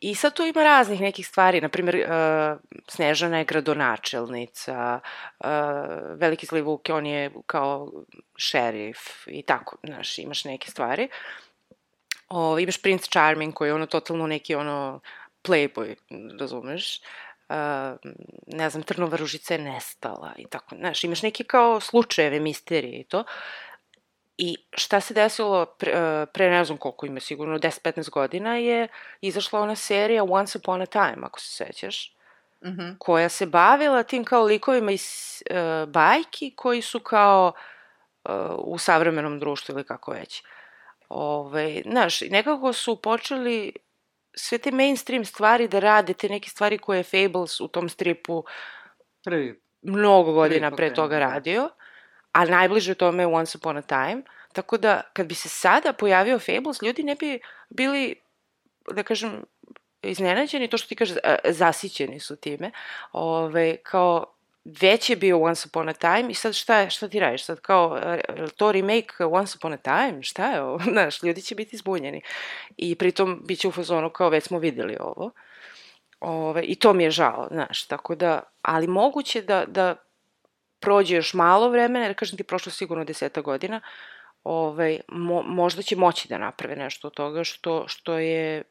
I 0.00 0.14
sad 0.14 0.34
tu 0.34 0.42
ima 0.42 0.62
raznih 0.62 1.00
nekih 1.00 1.26
stvari, 1.26 1.60
na 1.60 1.68
primjer, 1.68 1.96
uh, 1.96 2.80
Snežana 2.88 3.38
je 3.38 3.44
gradonačelnica, 3.44 5.00
uh, 5.38 5.46
Veliki 6.14 6.46
zli 6.46 6.60
Vuk, 6.60 6.88
on 6.92 7.06
je 7.06 7.30
kao 7.46 7.92
šerif 8.36 8.98
i 9.26 9.42
tako, 9.42 9.76
znaš, 9.84 10.18
imaš 10.18 10.44
neke 10.44 10.70
stvari. 10.70 11.08
O, 12.30 12.58
imaš 12.58 12.82
Prince 12.82 13.06
Charming 13.10 13.54
koji 13.54 13.68
je 13.68 13.74
ono 13.74 13.86
totalno 13.86 14.26
neki 14.26 14.54
ono 14.54 15.00
playboy, 15.44 15.94
razumeš? 16.40 17.00
Uh, 17.48 17.56
ne 18.46 18.70
znam, 18.70 18.82
Trnova 18.82 19.16
ružica 19.16 19.54
je 19.54 19.60
nestala 19.60 20.32
i 20.36 20.46
tako, 20.46 20.76
znaš, 20.76 21.04
imaš 21.04 21.22
neke 21.22 21.44
kao 21.44 21.80
slučajeve, 21.80 22.40
misterije 22.40 23.00
i 23.00 23.04
to. 23.04 23.24
I 24.38 24.56
šta 24.72 25.00
se 25.00 25.14
desilo 25.14 25.66
pre, 25.66 25.92
uh, 25.92 26.28
pre 26.32 26.50
ne 26.50 26.64
znam 26.64 26.78
koliko 26.78 27.06
ima, 27.06 27.20
sigurno 27.20 27.58
10-15 27.58 28.10
godina 28.10 28.56
je 28.56 28.88
izašla 29.20 29.60
ona 29.60 29.76
serija 29.76 30.24
Once 30.24 30.58
Upon 30.58 30.82
a 30.82 30.86
Time, 30.86 31.18
ako 31.22 31.40
se 31.40 31.64
sećaš, 31.64 32.16
Uh 32.62 32.68
-huh. 32.68 32.94
koja 32.98 33.28
se 33.28 33.46
bavila 33.46 34.02
tim 34.02 34.24
kao 34.24 34.44
likovima 34.44 34.92
iz 34.92 35.42
uh, 35.50 35.88
bajki 35.88 36.52
koji 36.56 36.82
su 36.82 37.00
kao 37.00 37.52
uh, 38.24 38.32
u 38.58 38.78
savremenom 38.78 39.38
društvu 39.40 39.72
ili 39.72 39.84
kako 39.84 40.10
već. 40.12 40.42
Ove, 41.10 41.82
znaš, 41.86 42.20
nekako 42.20 42.72
su 42.72 43.02
počeli 43.02 43.72
sve 44.34 44.58
te 44.58 44.70
mainstream 44.70 45.24
stvari 45.24 45.68
da 45.68 45.78
rade, 45.78 46.14
te 46.14 46.28
neke 46.28 46.50
stvari 46.50 46.78
koje 46.78 46.98
je 46.98 47.02
Fables 47.02 47.60
u 47.60 47.68
tom 47.68 47.88
stripu 47.88 48.44
Prvi. 49.24 49.60
mnogo 49.82 50.32
godina 50.32 50.70
Prvi 50.70 50.76
pre 50.76 50.94
toga 50.94 51.14
da. 51.14 51.18
radio, 51.18 51.68
a 52.32 52.44
najbliže 52.44 52.94
tome 52.94 53.22
je 53.22 53.26
Once 53.26 53.58
Upon 53.58 53.76
a 53.76 53.82
Time, 53.82 54.22
tako 54.52 54.78
da 54.78 55.00
kad 55.12 55.26
bi 55.26 55.34
se 55.34 55.48
sada 55.48 55.92
pojavio 55.92 56.38
Fables, 56.38 56.82
ljudi 56.82 57.02
ne 57.02 57.14
bi 57.14 57.40
bili, 57.68 58.14
da 58.90 59.02
kažem, 59.02 59.44
iznenađeni, 60.02 60.68
to 60.68 60.78
što 60.78 60.88
ti 60.88 60.96
kažeš, 60.96 61.16
zasićeni 61.44 62.20
su 62.20 62.36
time, 62.36 62.70
Ove, 63.12 63.76
kao 63.76 64.34
već 64.64 65.10
je 65.10 65.16
bio 65.16 65.40
Once 65.40 65.68
Upon 65.68 65.88
a 65.88 65.92
Time 65.92 66.26
i 66.28 66.34
sad 66.34 66.54
šta, 66.54 66.90
šta 66.90 67.08
ti 67.08 67.20
radiš? 67.20 67.44
Sad 67.44 67.60
kao, 67.60 67.98
e, 68.02 68.20
to 68.56 68.72
remake 68.72 69.24
Once 69.30 69.56
Upon 69.56 69.72
a 69.72 69.76
Time? 69.76 70.22
Šta 70.22 70.50
je 70.50 70.62
ovo? 70.62 70.78
Znaš, 70.92 71.22
ljudi 71.22 71.42
će 71.42 71.54
biti 71.54 71.76
zbunjeni. 71.76 72.22
I 72.76 72.94
pritom 72.94 73.42
bit 73.44 73.60
će 73.60 73.68
u 73.68 73.72
fazonu 73.72 74.10
kao 74.10 74.28
već 74.28 74.44
smo 74.44 74.58
videli 74.58 74.96
ovo. 75.00 75.30
Ove, 76.20 76.62
I 76.62 76.74
to 76.74 76.92
mi 76.92 77.04
je 77.04 77.10
žao, 77.10 77.48
znaš, 77.50 77.86
tako 77.86 78.14
da, 78.14 78.42
ali 78.62 78.86
moguće 78.86 79.42
da, 79.42 79.64
da 79.66 79.96
prođe 80.80 81.16
još 81.16 81.34
malo 81.34 81.68
vremena, 81.68 82.04
jer 82.04 82.14
kažem 82.14 82.36
ti, 82.36 82.42
prošlo 82.42 82.72
sigurno 82.72 83.04
deseta 83.04 83.40
godina, 83.40 83.80
ovaj, 84.44 85.00
mo, 85.08 85.42
možda 85.42 85.82
će 85.82 85.96
moći 85.96 86.28
da 86.28 86.38
naprave 86.38 86.76
nešto 86.76 87.08
od 87.08 87.14
toga 87.14 87.44
što, 87.44 87.84
što 87.88 88.18
je 88.18 88.62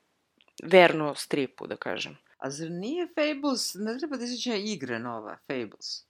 verno 0.63 1.15
stripu, 1.15 1.67
da 1.67 1.75
kažem. 1.75 2.17
A 2.39 2.49
zar 2.49 2.71
nije 2.71 3.07
Fables, 3.15 3.73
ne 3.73 3.97
treba 3.97 4.17
da 4.17 4.23
izađe 4.23 4.59
igra 4.59 4.99
nova, 4.99 5.37
Fables? 5.47 6.03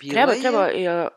Bila 0.00 0.12
treba, 0.12 0.32
je, 0.32 0.40
treba, 0.40 0.66
je, 0.66 1.08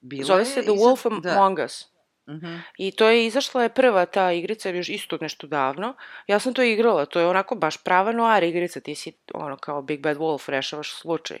bila 0.00 0.26
zove 0.26 0.40
je 0.40 0.46
se 0.46 0.62
The 0.62 0.70
iza- 0.70 0.84
Wolf 0.84 1.20
da. 1.20 1.30
Among 1.30 1.58
Us. 1.64 1.86
Uh 2.26 2.34
-huh. 2.34 2.60
I 2.78 2.90
to 2.90 3.08
je 3.08 3.26
izašla 3.26 3.62
je 3.62 3.68
prva 3.68 4.06
ta 4.06 4.32
igrica 4.32 4.68
još 4.68 4.88
isto 4.88 5.18
nešto 5.20 5.46
davno. 5.46 5.94
Ja 6.26 6.38
sam 6.38 6.54
to 6.54 6.62
igrala, 6.62 7.06
to 7.06 7.20
je 7.20 7.26
onako 7.26 7.54
baš 7.54 7.76
prava 7.76 8.12
noir 8.12 8.42
igrica, 8.42 8.80
ti 8.80 8.94
si 8.94 9.12
ono 9.34 9.56
kao 9.56 9.82
Big 9.82 10.00
Bad 10.00 10.16
Wolf, 10.16 10.48
rešavaš 10.48 10.94
slučaj. 10.94 11.38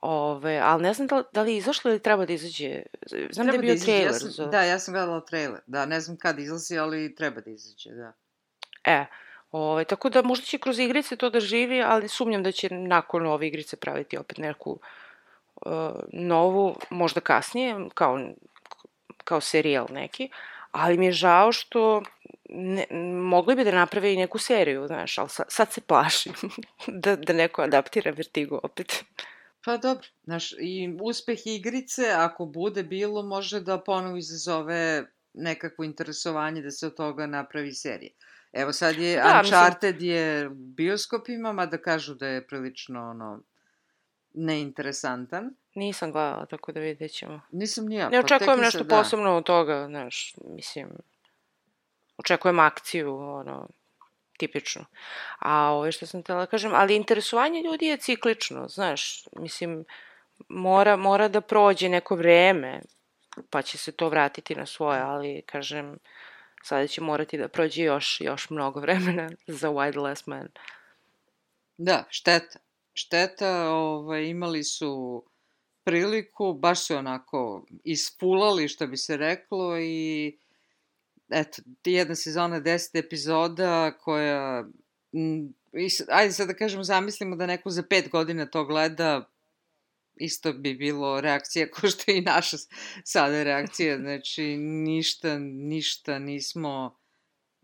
Ove, 0.00 0.58
ali 0.58 0.82
ne 0.82 0.94
znam 0.94 1.06
da, 1.06 1.22
da 1.32 1.42
li 1.42 1.52
je 1.52 1.56
izašlo 1.56 1.90
ili 1.90 2.00
treba 2.00 2.26
da 2.26 2.32
izađe. 2.32 2.82
Znam 3.30 3.46
da 3.46 3.52
je 3.52 3.58
Treba 3.58 3.62
bio 3.62 3.74
izađe, 3.74 3.92
ja 3.92 3.98
trailer 3.98 4.20
sam, 4.20 4.30
za... 4.30 4.46
Da, 4.46 4.62
ja 4.62 4.78
sam 4.78 4.94
gledala 4.94 5.20
trailer. 5.20 5.60
Da, 5.66 5.86
ne 5.86 6.00
znam 6.00 6.16
kad 6.16 6.38
izlazi, 6.38 6.78
ali 6.78 7.14
treba 7.14 7.40
da 7.40 7.50
izađe, 7.50 7.90
da. 7.90 8.12
E, 8.84 9.06
ove, 9.56 9.84
tako 9.84 10.10
da 10.10 10.22
možda 10.22 10.44
će 10.44 10.58
kroz 10.58 10.78
igrice 10.78 11.16
to 11.16 11.30
da 11.30 11.40
živi, 11.40 11.82
ali 11.82 12.08
sumnjam 12.08 12.42
da 12.42 12.52
će 12.52 12.68
nakon 12.70 13.26
ove 13.26 13.46
igrice 13.46 13.76
praviti 13.76 14.18
opet 14.18 14.38
neku 14.38 14.78
uh, 15.66 15.72
novu, 16.12 16.76
možda 16.90 17.20
kasnije, 17.20 17.76
kao, 17.94 18.20
kao 19.24 19.40
serijal 19.40 19.86
neki, 19.90 20.28
ali 20.70 20.98
mi 20.98 21.06
je 21.06 21.12
žao 21.12 21.52
što 21.52 22.02
ne, 22.48 22.86
mogli 23.20 23.54
bi 23.56 23.64
da 23.64 23.70
naprave 23.70 24.12
i 24.12 24.16
neku 24.16 24.38
seriju, 24.38 24.86
znaš, 24.86 25.18
ali 25.18 25.28
sad, 25.28 25.46
sad 25.48 25.72
se 25.72 25.80
plašim 25.80 26.32
da, 27.04 27.16
da 27.16 27.32
neko 27.32 27.62
adaptira 27.62 28.10
Vertigo 28.10 28.60
opet. 28.62 29.04
Pa 29.64 29.76
dobro, 29.76 30.06
znaš, 30.24 30.52
i 30.52 30.98
uspeh 31.02 31.38
igrice, 31.44 32.02
ako 32.16 32.46
bude 32.46 32.82
bilo, 32.82 33.22
može 33.22 33.60
da 33.60 33.78
ponovo 33.78 34.16
izazove 34.16 35.04
nekakvo 35.34 35.84
interesovanje 35.84 36.62
da 36.62 36.70
se 36.70 36.86
od 36.86 36.96
toga 36.96 37.26
napravi 37.26 37.72
serija. 37.72 38.12
Evo 38.54 38.72
sad 38.72 38.96
je 38.96 39.16
Da, 39.16 39.22
da, 39.22 39.42
mislim- 39.42 39.60
Uncharted 39.60 40.02
je 40.02 40.50
bioskopima, 40.50 41.52
mada 41.52 41.78
kažu 41.78 42.14
da 42.14 42.26
je 42.26 42.46
prilično 42.46 43.10
ono, 43.10 43.40
neinteresantan. 44.34 45.54
Nisam 45.74 46.12
gledala, 46.12 46.46
tako 46.46 46.72
da 46.72 46.80
vidjet 46.80 47.12
ćemo. 47.12 47.40
Nisam 47.52 47.86
ni 47.86 47.94
ja. 47.96 48.08
Ne 48.08 48.18
pa 48.18 48.24
očekujem 48.26 48.58
mi 48.58 48.64
nešto 48.64 48.78
se- 48.78 48.84
da. 48.84 48.96
posebno 48.96 49.36
od 49.36 49.44
toga, 49.44 49.86
znaš, 49.86 50.34
mislim, 50.46 50.88
očekujem 52.16 52.58
akciju, 52.58 53.16
ono, 53.16 53.68
tipično. 54.38 54.84
A 55.38 55.70
ove 55.70 55.92
što 55.92 56.06
sam 56.06 56.22
tela 56.22 56.40
da 56.40 56.46
kažem, 56.46 56.72
ali 56.74 56.96
interesovanje 56.96 57.62
ljudi 57.62 57.86
je 57.86 57.96
ciklično, 57.96 58.68
znaš, 58.68 59.24
mislim, 59.32 59.84
mora, 60.48 60.96
mora 60.96 61.28
da 61.28 61.40
prođe 61.40 61.88
neko 61.88 62.16
vreme, 62.16 62.80
pa 63.50 63.62
će 63.62 63.78
se 63.78 63.92
to 63.92 64.08
vratiti 64.08 64.54
na 64.54 64.66
svoje, 64.66 65.00
ali, 65.00 65.42
kažem, 65.42 65.98
sada 66.64 66.86
će 66.86 67.00
morati 67.00 67.38
da 67.38 67.48
prođe 67.48 67.82
još, 67.82 68.20
još 68.20 68.50
mnogo 68.50 68.80
vremena 68.84 69.30
za 69.46 69.90
the 69.90 69.98
Last 69.98 70.26
Man. 70.26 70.48
Da, 71.76 72.04
šteta. 72.10 72.58
Šteta, 72.92 73.70
ovaj, 73.70 74.24
imali 74.24 74.64
su 74.64 75.24
priliku, 75.84 76.52
baš 76.52 76.86
su 76.86 76.96
onako 76.96 77.66
ispulali, 77.84 78.68
što 78.68 78.86
bi 78.86 78.96
se 78.96 79.16
reklo, 79.16 79.78
i 79.78 80.38
eto, 81.28 81.62
jedna 81.84 82.14
sezona, 82.14 82.60
deset 82.60 82.94
epizoda 82.94 83.98
koja, 83.98 84.64
m, 85.12 85.54
ajde 86.08 86.32
sad 86.32 86.48
da 86.48 86.54
kažemo, 86.54 86.84
zamislimo 86.84 87.36
da 87.36 87.46
neko 87.46 87.70
za 87.70 87.82
pet 87.90 88.10
godina 88.10 88.46
to 88.46 88.64
gleda, 88.64 89.30
isto 90.16 90.52
bi 90.52 90.74
bilo 90.74 91.20
reakcija 91.20 91.70
ko 91.74 91.88
što 91.88 92.10
je 92.10 92.18
i 92.18 92.20
naša 92.20 92.56
sada 93.04 93.42
reakcija, 93.42 93.98
znači 94.04 94.56
ništa, 94.56 95.38
ništa 95.38 96.18
nismo, 96.18 96.98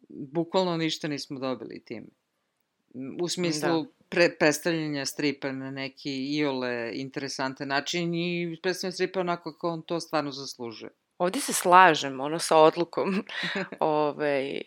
bukvalno 0.08 0.76
ništa 0.76 1.08
nismo 1.08 1.38
dobili 1.38 1.84
tim. 1.84 2.10
U 3.22 3.28
smislu 3.28 3.82
da. 3.82 3.88
pre, 4.08 4.36
predstavljanja 4.38 5.06
stripa 5.06 5.52
na 5.52 5.70
neki 5.70 6.36
iole 6.36 6.90
interesantan 6.94 7.68
način 7.68 8.14
i 8.14 8.58
predstavljanja 8.62 8.92
stripa 8.92 9.20
onako 9.20 9.52
kako 9.52 9.68
on 9.68 9.82
to 9.82 10.00
stvarno 10.00 10.32
zaslužuje. 10.32 10.90
Ovde 11.20 11.40
se 11.40 11.52
slažem, 11.52 12.20
ono, 12.20 12.38
sa 12.38 12.56
odlukom 12.56 13.24
ove, 13.80 14.60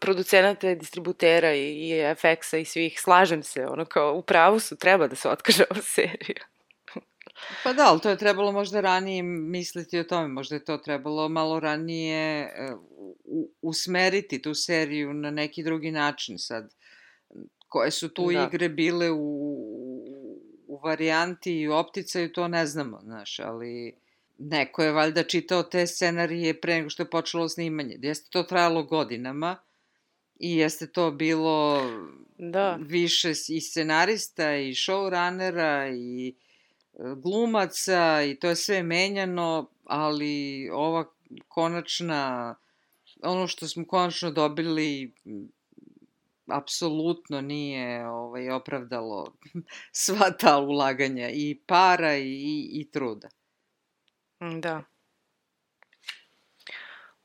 producenata, 0.00 0.74
distributera 0.74 1.54
i, 1.54 1.88
i 1.88 2.14
FX-a 2.14 2.58
i 2.58 2.64
svih, 2.64 3.00
slažem 3.00 3.42
se, 3.42 3.66
ono, 3.66 3.84
kao, 3.84 4.14
u 4.14 4.22
pravu 4.22 4.60
su, 4.60 4.76
treba 4.76 5.06
da 5.08 5.16
se 5.16 5.28
otkaže 5.28 5.64
ova 5.70 5.82
serija. 5.82 6.44
Pa 7.64 7.72
da, 7.72 7.86
ali 7.86 8.00
to 8.00 8.10
je 8.10 8.18
trebalo 8.18 8.52
možda 8.52 8.80
ranije 8.80 9.22
misliti 9.22 9.98
o 9.98 10.04
tome, 10.04 10.28
možda 10.28 10.56
je 10.56 10.64
to 10.64 10.76
trebalo 10.76 11.28
malo 11.28 11.60
ranije 11.60 12.42
e, 12.42 12.72
usmeriti 13.62 14.42
tu 14.42 14.54
seriju 14.54 15.14
na 15.14 15.30
neki 15.30 15.62
drugi 15.62 15.90
način 15.90 16.38
sad. 16.38 16.74
Koje 17.68 17.90
su 17.90 18.08
tu 18.08 18.32
da. 18.32 18.44
igre 18.48 18.68
bile 18.68 19.10
u, 19.10 19.18
u 20.66 20.80
varijanti 20.84 21.60
i 21.60 21.68
u 21.68 21.72
opticaju, 21.72 22.32
to 22.32 22.48
ne 22.48 22.66
znamo, 22.66 23.00
znaš, 23.02 23.38
ali 23.38 23.94
neko 24.38 24.82
je 24.82 24.92
valjda 24.92 25.22
čitao 25.22 25.62
te 25.62 25.86
scenarije 25.86 26.60
pre 26.60 26.74
nego 26.74 26.90
što 26.90 27.02
je 27.02 27.10
počelo 27.10 27.48
snimanje. 27.48 27.98
Jeste 28.02 28.30
to 28.30 28.42
trajalo 28.42 28.82
godinama 28.82 29.56
i 30.40 30.56
jeste 30.56 30.86
to 30.86 31.10
bilo 31.10 31.82
da. 32.38 32.78
više 32.80 33.32
i 33.48 33.60
scenarista 33.60 34.56
i 34.56 34.74
showrunnera 34.74 35.94
i 35.96 36.28
e, 36.28 36.34
glumaca 37.16 38.22
i 38.22 38.34
to 38.34 38.48
je 38.48 38.56
sve 38.56 38.82
menjano, 38.82 39.70
ali 39.84 40.68
ova 40.72 41.04
konačna, 41.48 42.54
ono 43.22 43.46
što 43.46 43.68
smo 43.68 43.86
konačno 43.86 44.30
dobili 44.30 45.12
apsolutno 46.46 47.40
nije 47.40 48.08
ovaj, 48.08 48.50
opravdalo 48.50 49.32
sva 49.92 50.30
ta 50.30 50.58
ulaganja 50.58 51.30
i 51.30 51.60
para 51.66 52.16
i, 52.16 52.32
i, 52.32 52.70
i 52.72 52.90
truda. 52.90 53.28
Da. 54.40 54.82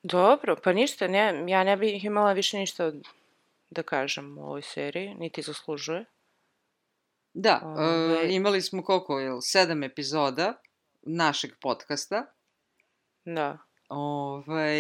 Dobro, 0.03 0.55
pa 0.63 0.73
ništa, 0.73 1.07
ne, 1.07 1.43
ja 1.47 1.63
ne 1.63 1.77
bih 1.77 2.05
imala 2.05 2.33
više 2.33 2.57
ništa 2.57 2.91
da 3.69 3.83
kažem 3.83 4.37
u 4.37 4.41
ovoj 4.41 4.61
seriji, 4.61 5.15
niti 5.15 5.41
zaslužuje. 5.41 6.05
Da, 7.33 7.61
Ove... 7.63 8.23
e, 8.23 8.33
imali 8.33 8.61
smo 8.61 8.83
koliko, 8.83 9.19
jel, 9.19 9.37
sedam 9.41 9.83
epizoda 9.83 10.61
našeg 11.01 11.51
podcasta. 11.61 12.25
Da. 13.25 13.57
Ovaj, 13.89 14.77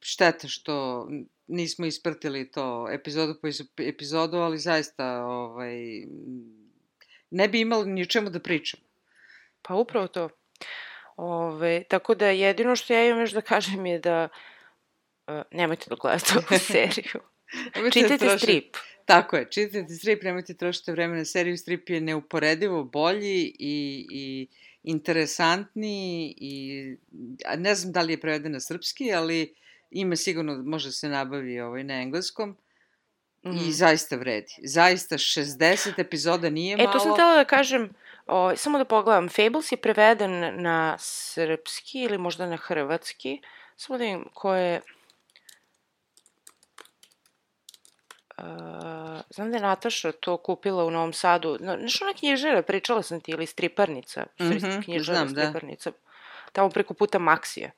šteta 0.00 0.48
što 0.48 1.06
nismo 1.46 1.86
isprtili 1.86 2.50
to 2.50 2.88
epizodu 2.90 3.34
po 3.40 3.48
epizodu, 3.82 4.36
ali 4.36 4.58
zaista 4.58 5.24
ovaj, 5.24 5.76
ne 7.30 7.48
bi 7.48 7.60
imali 7.60 7.90
ni 7.90 8.02
o 8.02 8.06
čemu 8.06 8.30
da 8.30 8.40
pričam. 8.40 8.80
Pa 9.62 9.74
upravo 9.74 10.08
to. 10.08 10.28
Ove, 11.16 11.82
tako 11.88 12.14
da 12.14 12.26
jedino 12.26 12.76
što 12.76 12.92
ja 12.92 13.06
imam 13.06 13.20
još 13.20 13.30
da 13.30 13.40
kažem 13.40 13.86
je 13.86 13.98
da 13.98 14.28
uh, 15.26 15.42
nemojte 15.50 15.84
da 15.88 15.96
gledate 15.96 16.32
ovu 16.36 16.58
seriju. 16.72 17.20
Čitajte 17.92 18.18
troši... 18.18 18.38
strip. 18.38 18.76
Tako 19.04 19.36
je, 19.36 19.50
čitajte 19.50 19.94
strip, 19.94 20.22
nemojte 20.22 20.54
trošiti 20.54 20.92
vreme 20.92 21.16
na 21.16 21.24
seriju. 21.24 21.56
Strip 21.56 21.90
je 21.90 22.00
neuporedivo 22.00 22.84
bolji 22.84 23.54
i, 23.58 24.06
i 24.10 24.46
interesantniji 24.82 26.34
i 26.36 26.96
ne 27.56 27.74
znam 27.74 27.92
da 27.92 28.00
li 28.00 28.12
je 28.12 28.20
preveden 28.20 28.52
na 28.52 28.60
srpski, 28.60 29.12
ali 29.12 29.54
ima 29.90 30.16
sigurno, 30.16 30.62
može 30.62 30.92
se 30.92 31.08
nabavi 31.08 31.60
ovaj, 31.60 31.84
na 31.84 31.94
engleskom. 31.94 32.48
Mm 32.50 33.50
-hmm. 33.50 33.56
I 33.56 33.60
mhm. 33.60 33.70
zaista 33.70 34.16
vredi. 34.16 34.54
Zaista 34.64 35.18
60 35.18 36.00
epizoda 36.00 36.50
nije 36.50 36.76
malo. 36.76 36.90
E, 36.90 36.92
to 36.92 37.00
sam 37.00 37.12
htela 37.12 37.36
da 37.36 37.44
kažem, 37.44 37.90
O, 38.26 38.56
samo 38.56 38.78
da 38.78 38.84
pogledam, 38.84 39.28
Fables 39.28 39.72
je 39.72 39.76
preveden 39.76 40.62
na 40.62 40.96
srpski 40.98 42.02
ili 42.02 42.18
možda 42.18 42.46
na 42.46 42.56
hrvatski. 42.56 43.42
Samo 43.76 43.98
da 43.98 44.04
vidim 44.04 44.24
ko 44.34 44.54
je... 44.54 44.80
Uh, 48.38 48.44
znam 49.30 49.50
da 49.50 49.56
je 49.56 49.62
Nataša 49.62 50.12
to 50.12 50.36
kupila 50.36 50.84
u 50.84 50.90
Novom 50.90 51.12
Sadu. 51.12 51.56
Znaš 51.60 52.02
ona 52.02 52.12
knjižara, 52.12 52.62
pričala 52.62 53.02
sam 53.02 53.20
ti, 53.20 53.30
ili 53.30 53.46
striparnica. 53.46 54.26
Mm 54.40 54.44
-hmm, 54.44 54.84
knjižara, 54.84 55.18
znam, 55.18 55.34
da. 55.34 55.40
striparnica. 55.42 55.90
Da. 55.90 55.96
Tamo 56.52 56.70
preko 56.70 56.94
puta 56.94 57.18
Maksija. 57.18 57.70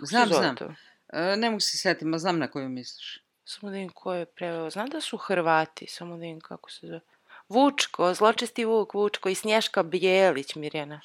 znam, 0.00 0.28
znam. 0.28 0.56
To? 0.56 0.74
E, 1.12 1.36
ne 1.36 1.50
mogu 1.50 1.60
se 1.60 1.78
setiti, 1.78 2.04
ma 2.04 2.18
znam 2.18 2.38
na 2.38 2.50
koju 2.50 2.68
misliš. 2.68 3.22
Samo 3.44 3.70
da 3.70 3.76
vidim 3.76 3.90
ko 3.90 4.14
je 4.14 4.26
preveo. 4.26 4.70
Znam 4.70 4.88
da 4.88 5.00
su 5.00 5.16
Hrvati, 5.16 5.86
samo 5.86 6.16
da 6.16 6.20
vidim 6.20 6.40
kako 6.40 6.70
se 6.70 6.86
zove. 6.86 7.00
Vučko, 7.48 8.14
zločesti 8.14 8.64
Vuk, 8.64 8.94
Vučko 8.94 9.28
i 9.28 9.34
Snješka 9.34 9.82
Bijelić, 9.82 10.54
Mirjana. 10.54 11.00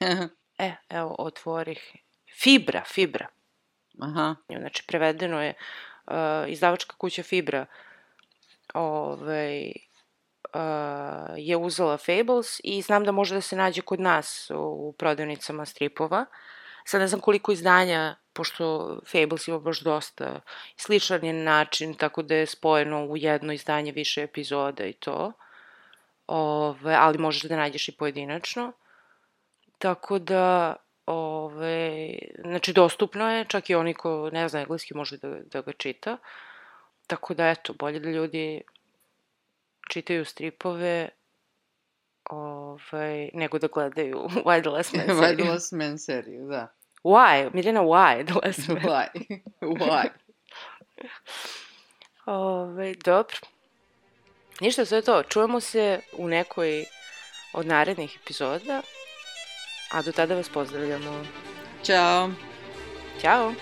e, 0.58 0.72
evo, 0.88 1.16
otvorih. 1.18 1.96
Fibra, 2.42 2.84
Fibra. 2.86 3.26
Aha. 4.00 4.34
Znači, 4.48 4.84
prevedeno 4.86 5.42
je 5.42 5.54
uh, 6.06 6.14
izdavačka 6.48 6.96
kuća 6.96 7.22
Fibra 7.22 7.66
ovaj, 8.74 9.72
uh, 10.54 11.34
je 11.36 11.56
uzela 11.56 11.96
Fables 11.96 12.60
i 12.64 12.82
znam 12.82 13.04
da 13.04 13.12
može 13.12 13.34
da 13.34 13.40
se 13.40 13.56
nađe 13.56 13.82
kod 13.82 14.00
nas 14.00 14.50
u, 14.50 14.56
u 14.58 14.92
prodavnicama 14.92 15.66
stripova. 15.66 16.26
Sad 16.84 17.00
ne 17.00 17.08
znam 17.08 17.20
koliko 17.20 17.52
izdanja, 17.52 18.16
pošto 18.32 18.98
Fables 19.12 19.48
ima 19.48 19.58
baš 19.58 19.80
dosta 19.80 20.40
sličan 20.76 21.24
je 21.24 21.32
način, 21.32 21.94
tako 21.94 22.22
da 22.22 22.34
je 22.34 22.46
spojeno 22.46 23.04
u 23.04 23.16
jedno 23.16 23.52
izdanje 23.52 23.92
više 23.92 24.22
epizoda 24.22 24.84
i 24.84 24.92
to 24.92 25.32
ove, 26.26 26.94
ali 26.94 27.18
možeš 27.18 27.42
da 27.42 27.56
nađeš 27.56 27.88
i 27.88 27.96
pojedinačno. 27.96 28.72
Tako 29.78 30.18
da, 30.18 30.76
ove, 31.06 32.08
znači 32.44 32.72
dostupno 32.72 33.30
je, 33.30 33.44
čak 33.44 33.70
i 33.70 33.74
oni 33.74 33.94
ko 33.94 34.30
ne 34.32 34.48
zna 34.48 34.60
engleski 34.60 34.94
može 34.94 35.16
da, 35.16 35.28
da 35.28 35.60
ga 35.60 35.72
čita. 35.72 36.16
Tako 37.06 37.34
da, 37.34 37.48
eto, 37.48 37.72
bolje 37.72 38.00
da 38.00 38.10
ljudi 38.10 38.62
čitaju 39.90 40.24
stripove 40.24 41.08
ovaj, 42.30 43.30
nego 43.34 43.58
da 43.58 43.66
gledaju 43.66 44.16
Why 44.44 44.60
the 44.60 44.70
Last 44.70 44.94
Man 44.94 45.06
seriju. 45.06 45.22
Why 45.22 45.42
the 45.42 45.50
Last 45.50 45.72
Man 45.72 45.98
seriju, 45.98 46.48
da. 46.48 46.68
Why? 47.04 47.50
Mirjana, 47.54 47.80
why 47.80 48.24
the 48.26 48.34
Last 48.46 48.68
Man? 48.68 48.82
why? 48.82 49.08
why? 49.60 50.08
Ove, 52.26 52.94
dobro. 52.94 53.36
Ništa, 54.62 54.84
sve 54.84 55.02
to. 55.02 55.22
Čujemo 55.22 55.60
se 55.60 56.00
u 56.12 56.28
nekoj 56.28 56.84
od 57.52 57.66
narednih 57.66 58.18
epizoda, 58.22 58.82
a 59.90 60.02
do 60.02 60.12
tada 60.12 60.34
vas 60.34 60.48
pozdravljamo. 60.48 61.24
Ćao. 61.84 62.30
Ćao. 63.20 63.52